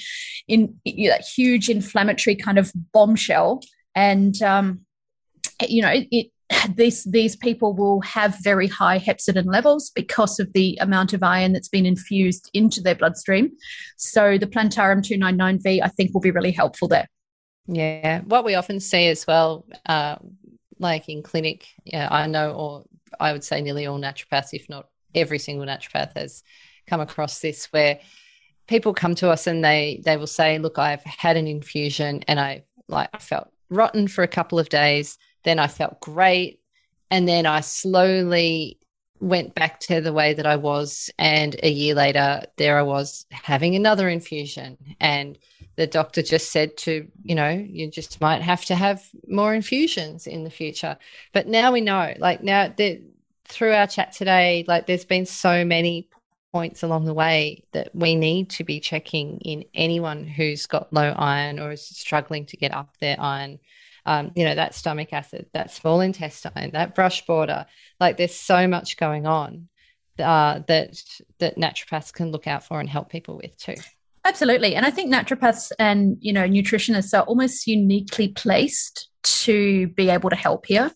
in 0.47 0.79
that 0.85 1.25
huge 1.35 1.67
inflammatory 1.67 2.35
kind 2.35 2.59
of 2.59 2.71
bombshell. 2.93 3.61
And, 3.95 4.39
um, 4.43 4.81
you 5.67 5.81
know, 5.81 5.91
it, 5.91 6.27
these 6.75 7.03
these 7.05 7.35
people 7.35 7.73
will 7.73 8.01
have 8.01 8.37
very 8.43 8.67
high 8.67 8.99
hepcidin 8.99 9.51
levels 9.51 9.89
because 9.95 10.39
of 10.39 10.53
the 10.53 10.77
amount 10.79 11.13
of 11.13 11.23
iron 11.23 11.53
that's 11.53 11.69
been 11.69 11.87
infused 11.87 12.51
into 12.53 12.81
their 12.81 12.93
bloodstream. 12.93 13.49
So 13.97 14.37
the 14.37 14.45
Plantarum 14.45 15.01
299V, 15.01 15.81
I 15.83 15.87
think, 15.87 16.13
will 16.13 16.21
be 16.21 16.31
really 16.31 16.51
helpful 16.51 16.87
there. 16.87 17.07
Yeah, 17.65 18.21
what 18.21 18.45
we 18.45 18.53
often 18.53 18.79
see 18.79 19.07
as 19.07 19.25
well, 19.25 19.65
uh, 19.87 20.17
like 20.77 21.09
in 21.09 21.23
clinic, 21.23 21.65
yeah, 21.83 22.07
I 22.11 22.27
know, 22.27 22.51
or 22.51 22.83
I 23.19 23.33
would 23.33 23.43
say 23.43 23.59
nearly 23.61 23.87
all 23.87 23.99
naturopaths, 23.99 24.53
if 24.53 24.69
not 24.69 24.87
every 25.15 25.39
single 25.39 25.65
naturopath, 25.65 26.15
has 26.15 26.43
come 26.89 27.01
across 27.01 27.39
this 27.39 27.65
where 27.67 27.99
people 28.67 28.93
come 28.93 29.15
to 29.15 29.29
us 29.29 29.47
and 29.47 29.63
they 29.63 30.01
they 30.05 30.17
will 30.17 30.27
say, 30.27 30.59
"Look, 30.59 30.77
I've 30.77 31.03
had 31.03 31.37
an 31.37 31.47
infusion 31.47 32.23
and 32.27 32.39
I 32.39 32.63
like 32.87 33.09
I 33.13 33.19
felt 33.19 33.51
rotten 33.69 34.07
for 34.07 34.23
a 34.23 34.27
couple 34.27 34.59
of 34.59 34.69
days, 34.69 35.17
then 35.43 35.59
I 35.59 35.67
felt 35.67 35.99
great, 35.99 36.59
and 37.11 37.27
then 37.27 37.45
I 37.45 37.61
slowly 37.61 38.79
went 39.19 39.53
back 39.53 39.79
to 39.81 39.99
the 40.01 40.13
way 40.13 40.33
that 40.33 40.45
I 40.47 40.55
was, 40.55 41.09
and 41.17 41.55
a 41.61 41.69
year 41.69 41.93
later, 41.93 42.43
there 42.57 42.77
I 42.77 42.83
was 42.83 43.25
having 43.31 43.75
another 43.75 44.07
infusion, 44.09 44.77
and 44.99 45.37
the 45.75 45.87
doctor 45.87 46.21
just 46.21 46.51
said 46.51 46.75
to 46.75 47.07
you 47.23 47.35
know 47.35 47.49
you 47.51 47.89
just 47.89 48.19
might 48.19 48.41
have 48.41 48.65
to 48.65 48.75
have 48.75 49.01
more 49.27 49.53
infusions 49.53 50.27
in 50.27 50.43
the 50.43 50.49
future. 50.49 50.97
But 51.31 51.47
now 51.47 51.71
we 51.71 51.79
know 51.79 52.13
like 52.17 52.43
now 52.43 52.73
through 53.45 53.73
our 53.73 53.87
chat 53.87 54.11
today 54.11 54.63
like 54.67 54.85
there's 54.85 55.05
been 55.05 55.25
so 55.25 55.63
many 55.63 56.08
points 56.51 56.83
along 56.83 57.05
the 57.05 57.13
way 57.13 57.63
that 57.73 57.93
we 57.93 58.15
need 58.15 58.49
to 58.49 58.63
be 58.63 58.79
checking 58.79 59.37
in 59.39 59.65
anyone 59.73 60.25
who's 60.25 60.65
got 60.65 60.91
low 60.91 61.13
iron 61.15 61.59
or 61.59 61.71
is 61.71 61.85
struggling 61.85 62.45
to 62.47 62.57
get 62.57 62.73
up 62.73 62.97
their 62.99 63.19
iron. 63.19 63.59
Um, 64.05 64.31
you 64.35 64.45
know, 64.45 64.55
that 64.55 64.73
stomach 64.73 65.13
acid, 65.13 65.47
that 65.53 65.71
small 65.71 66.01
intestine, 66.01 66.71
that 66.71 66.95
brush 66.95 67.25
border. 67.25 67.65
Like 67.99 68.17
there's 68.17 68.35
so 68.35 68.67
much 68.67 68.97
going 68.97 69.27
on 69.27 69.67
uh, 70.17 70.61
that 70.67 71.03
that 71.39 71.57
naturopaths 71.57 72.13
can 72.13 72.31
look 72.31 72.47
out 72.47 72.63
for 72.63 72.79
and 72.79 72.89
help 72.89 73.09
people 73.09 73.37
with 73.37 73.57
too. 73.57 73.75
Absolutely. 74.25 74.75
And 74.75 74.85
I 74.85 74.91
think 74.91 75.13
naturopaths 75.13 75.71
and, 75.79 76.17
you 76.19 76.33
know, 76.33 76.47
nutritionists 76.47 77.17
are 77.17 77.23
almost 77.23 77.67
uniquely 77.67 78.29
placed 78.29 79.09
to 79.23 79.87
be 79.89 80.09
able 80.09 80.29
to 80.29 80.35
help 80.35 80.65
here 80.65 80.91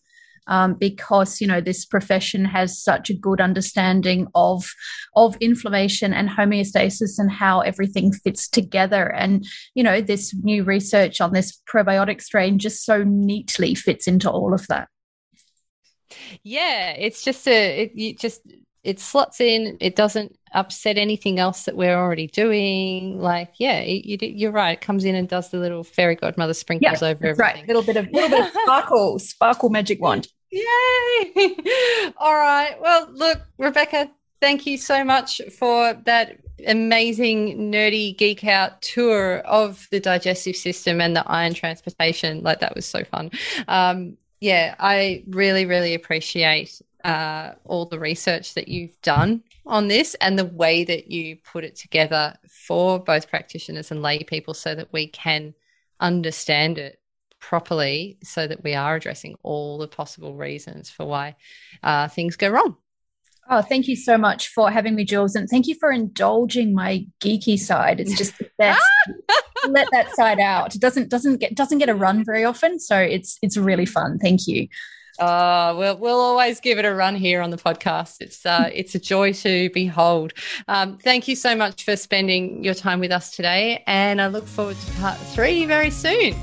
um, 0.48 0.74
because 0.74 1.42
you 1.42 1.48
know 1.48 1.62
this 1.62 1.86
profession 1.86 2.46
has 2.46 2.82
such 2.82 3.10
a 3.10 3.14
good 3.14 3.42
understanding 3.42 4.28
of 4.36 4.70
of 5.16 5.36
inflammation 5.40 6.14
and 6.14 6.30
homeostasis 6.30 7.20
and 7.20 7.32
how 7.32 7.62
everything 7.62 8.12
fits 8.12 8.48
together. 8.48 9.12
And 9.12 9.46
you 9.74 9.84
know 9.84 10.02
this 10.02 10.34
new 10.34 10.64
research 10.64 11.22
on 11.22 11.34
this 11.34 11.62
probiotic 11.72 12.22
strain 12.22 12.60
just 12.60 12.86
so 12.86 13.04
neatly 13.04 13.76
fits 13.76 14.08
into 14.08 14.30
all 14.30 14.54
of 14.54 14.68
that. 14.68 14.90
Yeah, 16.44 16.92
it's 16.92 17.24
just 17.24 17.48
a 17.48 17.92
it, 17.96 18.20
just 18.20 18.42
it 18.84 19.00
slots 19.00 19.40
in. 19.40 19.78
It 19.80 19.96
doesn't 19.96 20.38
upset 20.54 20.98
anything 20.98 21.40
else 21.40 21.66
that 21.66 21.76
we're 21.76 21.96
already 21.96 22.28
doing. 22.28 23.20
Like, 23.20 23.54
yeah, 23.58 23.82
you, 23.82 24.50
are 24.50 24.52
right. 24.52 24.74
It 24.74 24.82
comes 24.82 25.06
in 25.06 25.16
and 25.16 25.28
does 25.28 25.50
the 25.50 25.58
little 25.58 25.84
fairy 25.84 26.16
godmother 26.16 26.54
sprinkles 26.54 27.02
yeah, 27.02 27.10
over 27.10 27.28
everything. 27.28 27.38
Right, 27.38 27.68
little 27.68 27.84
bit 27.84 27.98
of 27.98 28.10
little 28.12 28.30
bit 28.30 28.42
of 28.42 28.62
sparkle, 28.64 29.20
sparkle 29.20 29.70
magic 29.70 30.02
wand. 30.02 30.28
Yay! 30.52 30.62
All 32.18 32.36
right. 32.36 32.76
Well, 32.80 33.10
look, 33.12 33.42
Rebecca, 33.58 34.12
thank 34.40 34.66
you 34.66 34.78
so 34.78 35.04
much 35.04 35.42
for 35.58 35.94
that 36.06 36.38
amazing 36.68 37.72
nerdy 37.72 38.16
geek 38.18 38.44
out 38.46 38.82
tour 38.82 39.40
of 39.40 39.88
the 39.92 40.00
digestive 40.00 40.56
system 40.56 41.02
and 41.02 41.16
the 41.16 41.28
iron 41.28 41.54
transportation. 41.54 42.44
Like 42.44 42.60
that 42.60 42.76
was 42.76 42.86
so 42.86 43.04
fun. 43.04 43.32
Um, 43.68 44.18
yeah, 44.40 44.76
I 44.80 45.24
really, 45.28 45.66
really 45.66 45.94
appreciate 45.94 46.82
uh, 47.04 47.54
all 47.66 47.86
the 47.86 48.00
research 48.00 48.54
that 48.54 48.68
you've 48.68 49.00
done 49.02 49.42
on 49.66 49.88
this 49.88 50.16
and 50.16 50.38
the 50.38 50.46
way 50.46 50.84
that 50.84 51.10
you 51.10 51.38
put 51.38 51.64
it 51.64 51.76
together 51.76 52.36
for 52.50 53.00
both 53.00 53.30
practitioners 53.30 53.92
and 53.92 54.02
lay 54.02 54.24
people 54.24 54.54
so 54.54 54.76
that 54.76 54.92
we 54.92 55.08
can 55.08 55.54
understand 56.00 56.78
it 56.78 57.00
properly 57.40 58.18
so 58.24 58.48
that 58.48 58.64
we 58.64 58.74
are 58.74 58.96
addressing 58.96 59.36
all 59.44 59.78
the 59.78 59.88
possible 59.88 60.36
reasons 60.36 60.90
for 60.90 61.06
why 61.06 61.36
uh, 61.84 62.08
things 62.08 62.36
go 62.36 62.50
wrong. 62.50 62.78
Oh, 63.50 63.62
thank 63.62 63.90
you 63.90 63.96
so 63.98 64.18
much 64.18 64.48
for 64.48 64.72
having 64.72 64.96
me, 64.96 65.04
Jules, 65.04 65.36
and 65.36 65.50
thank 65.50 65.68
you 65.68 65.76
for 65.76 65.92
indulging 65.92 66.74
my 66.74 67.06
geeky 67.20 67.60
side. 67.60 68.00
It's 68.00 68.18
just 68.18 68.38
the 68.38 68.50
best. 68.58 68.82
Let 69.68 69.90
that 69.92 70.16
side 70.16 70.40
out. 70.40 70.76
It 70.76 70.82
doesn't 70.82 71.10
doesn't 71.10 71.38
get 71.38 71.54
doesn't 71.56 71.78
get 71.78 71.90
a 71.90 71.96
run 71.96 72.24
very 72.26 72.46
often, 72.46 72.80
so 72.80 72.98
it's 72.98 73.38
it's 73.42 73.58
really 73.58 73.86
fun. 73.86 74.18
Thank 74.20 74.48
you. 74.48 74.68
Oh, 75.20 75.78
we'll, 75.78 75.98
we'll 75.98 76.20
always 76.20 76.60
give 76.60 76.80
it 76.80 76.86
a 76.86 76.94
run 76.94 77.16
here 77.16 77.42
on 77.42 77.52
the 77.52 77.58
podcast. 77.58 78.18
It's 78.20 78.46
uh, 78.46 78.70
it's 78.74 78.96
a 78.96 79.00
joy 79.00 79.32
to 79.34 79.70
behold. 79.72 80.34
Um, 80.68 80.98
thank 80.98 81.28
you 81.28 81.36
so 81.36 81.56
much 81.56 81.84
for 81.84 81.96
spending 81.96 82.64
your 82.64 82.74
time 82.74 83.00
with 83.00 83.12
us 83.12 83.36
today, 83.36 83.84
and 83.86 84.20
I 84.22 84.28
look 84.28 84.48
forward 84.48 84.78
to 84.78 84.92
part 84.94 85.18
three 85.18 85.66
very 85.66 85.92
soon. 85.92 86.34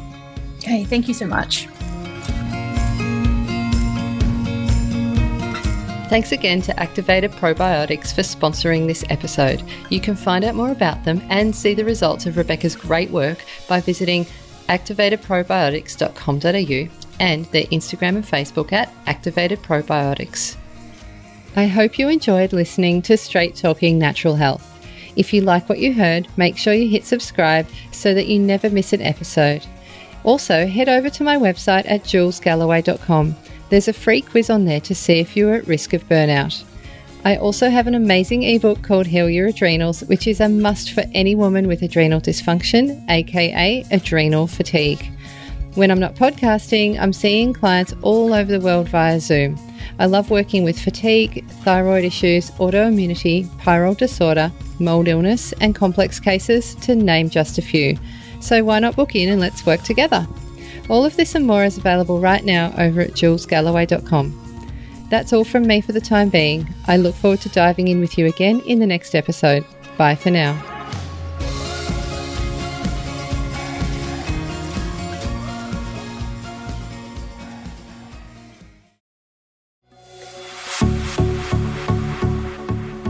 Okay, 0.59 0.85
thank 0.85 1.09
you 1.09 1.14
so 1.14 1.27
much. 1.27 1.66
Thanks 6.09 6.33
again 6.33 6.61
to 6.62 6.81
Activated 6.81 7.31
Probiotics 7.31 8.12
for 8.12 8.23
sponsoring 8.23 8.89
this 8.89 9.05
episode. 9.11 9.62
You 9.91 10.01
can 10.01 10.16
find 10.16 10.45
out 10.45 10.57
more 10.57 10.73
about 10.73 11.05
them 11.05 11.23
and 11.31 11.55
see 11.55 11.73
the 11.73 11.85
results 11.85 12.27
of 12.27 12.37
Rebecca's 12.37 12.75
great 12.75 13.11
work 13.11 13.45
by 13.68 13.81
visiting 13.81 14.27
activatedprobiotics.com.au 14.68 17.10
and 17.21 17.45
their 17.47 17.64
Instagram 17.66 18.16
and 18.16 18.25
Facebook 18.25 18.73
at 18.73 18.93
Activated 19.07 19.62
Probiotics. 19.62 20.57
I 21.55 21.66
hope 21.66 21.99
you 21.99 22.09
enjoyed 22.09 22.53
listening 22.53 23.03
to 23.03 23.16
Straight 23.16 23.55
Talking 23.55 23.99
Natural 23.99 24.35
Health. 24.35 24.66
If 25.14 25.33
you 25.33 25.43
like 25.43 25.68
what 25.68 25.79
you 25.79 25.93
heard, 25.95 26.27
make 26.37 26.57
sure 26.57 26.73
you 26.73 26.89
hit 26.89 27.05
subscribe 27.05 27.68
so 27.93 28.14
that 28.14 28.27
you 28.27 28.39
never 28.41 28.68
miss 28.71 28.93
an 28.93 29.03
episode. 29.03 29.64
Also, 30.25 30.66
head 30.66 30.89
over 30.89 31.09
to 31.11 31.23
my 31.23 31.37
website 31.37 31.89
at 31.89 32.03
julesgalloway.com 32.03 33.37
there's 33.71 33.89
a 33.89 33.93
free 33.93 34.21
quiz 34.21 34.51
on 34.51 34.64
there 34.64 34.81
to 34.81 34.95
see 34.95 35.21
if 35.21 35.37
you're 35.37 35.55
at 35.55 35.68
risk 35.68 35.93
of 35.93 36.07
burnout. 36.09 36.64
I 37.25 37.37
also 37.37 37.71
have 37.71 37.87
an 37.87 37.95
amazing 37.95 38.43
ebook 38.43 38.83
called 38.83 39.07
Heal 39.07 39.31
Your 39.31 39.47
Adrenals, 39.47 40.01
which 40.03 40.27
is 40.27 40.41
a 40.41 40.49
must 40.49 40.93
for 40.93 41.05
any 41.14 41.37
woman 41.37 41.68
with 41.68 41.83
adrenal 41.83 42.21
dysfunction, 42.21 43.09
aka 43.09 43.85
adrenal 43.93 44.49
fatigue. 44.49 45.09
When 45.75 45.91
I'm 45.91 46.01
not 46.01 46.16
podcasting, 46.16 46.99
I'm 47.01 47.12
seeing 47.12 47.53
clients 47.53 47.95
all 48.03 48.35
over 48.35 48.51
the 48.51 48.61
world 48.61 48.89
via 48.89 49.21
Zoom. 49.21 49.57
I 50.01 50.07
love 50.07 50.29
working 50.29 50.64
with 50.64 50.81
fatigue, 50.81 51.49
thyroid 51.62 52.05
issues, 52.05 52.51
autoimmunity, 52.53 53.47
pyrrole 53.59 53.97
disorder, 53.97 54.51
mold 54.81 55.07
illness, 55.07 55.53
and 55.61 55.75
complex 55.75 56.18
cases, 56.18 56.75
to 56.77 56.97
name 56.97 57.31
just 57.31 57.59
a 57.59 57.62
few. 57.62 57.97
So 58.41 58.64
why 58.64 58.81
not 58.81 58.97
book 58.97 59.14
in 59.14 59.29
and 59.29 59.41
let's 59.41 59.64
work 59.64 59.83
together? 59.83 60.27
All 60.89 61.05
of 61.05 61.16
this 61.16 61.37
and 61.37 61.47
more 61.47 61.62
is 61.62 61.79
available 61.79 62.18
right 62.18 62.45
now 62.45 62.75
over 62.77 63.01
at 63.01 63.12
julesgalloway.com. 63.12 65.07
That's 65.09 65.33
all 65.33 65.45
from 65.45 65.66
me 65.66 65.81
for 65.81 65.93
the 65.93 66.01
time 66.01 66.31
being. 66.31 66.66
I 66.89 66.97
look 66.97 67.14
forward 67.14 67.43
to 67.43 67.49
diving 67.49 67.89
in 67.89 68.01
with 68.01 68.18
you 68.18 68.27
again 68.27 68.61
in 68.61 68.81
the 68.81 68.87
next 68.87 69.14
episode. 69.14 69.64
Bye 69.97 70.16
for 70.16 70.31
now. 70.31 70.70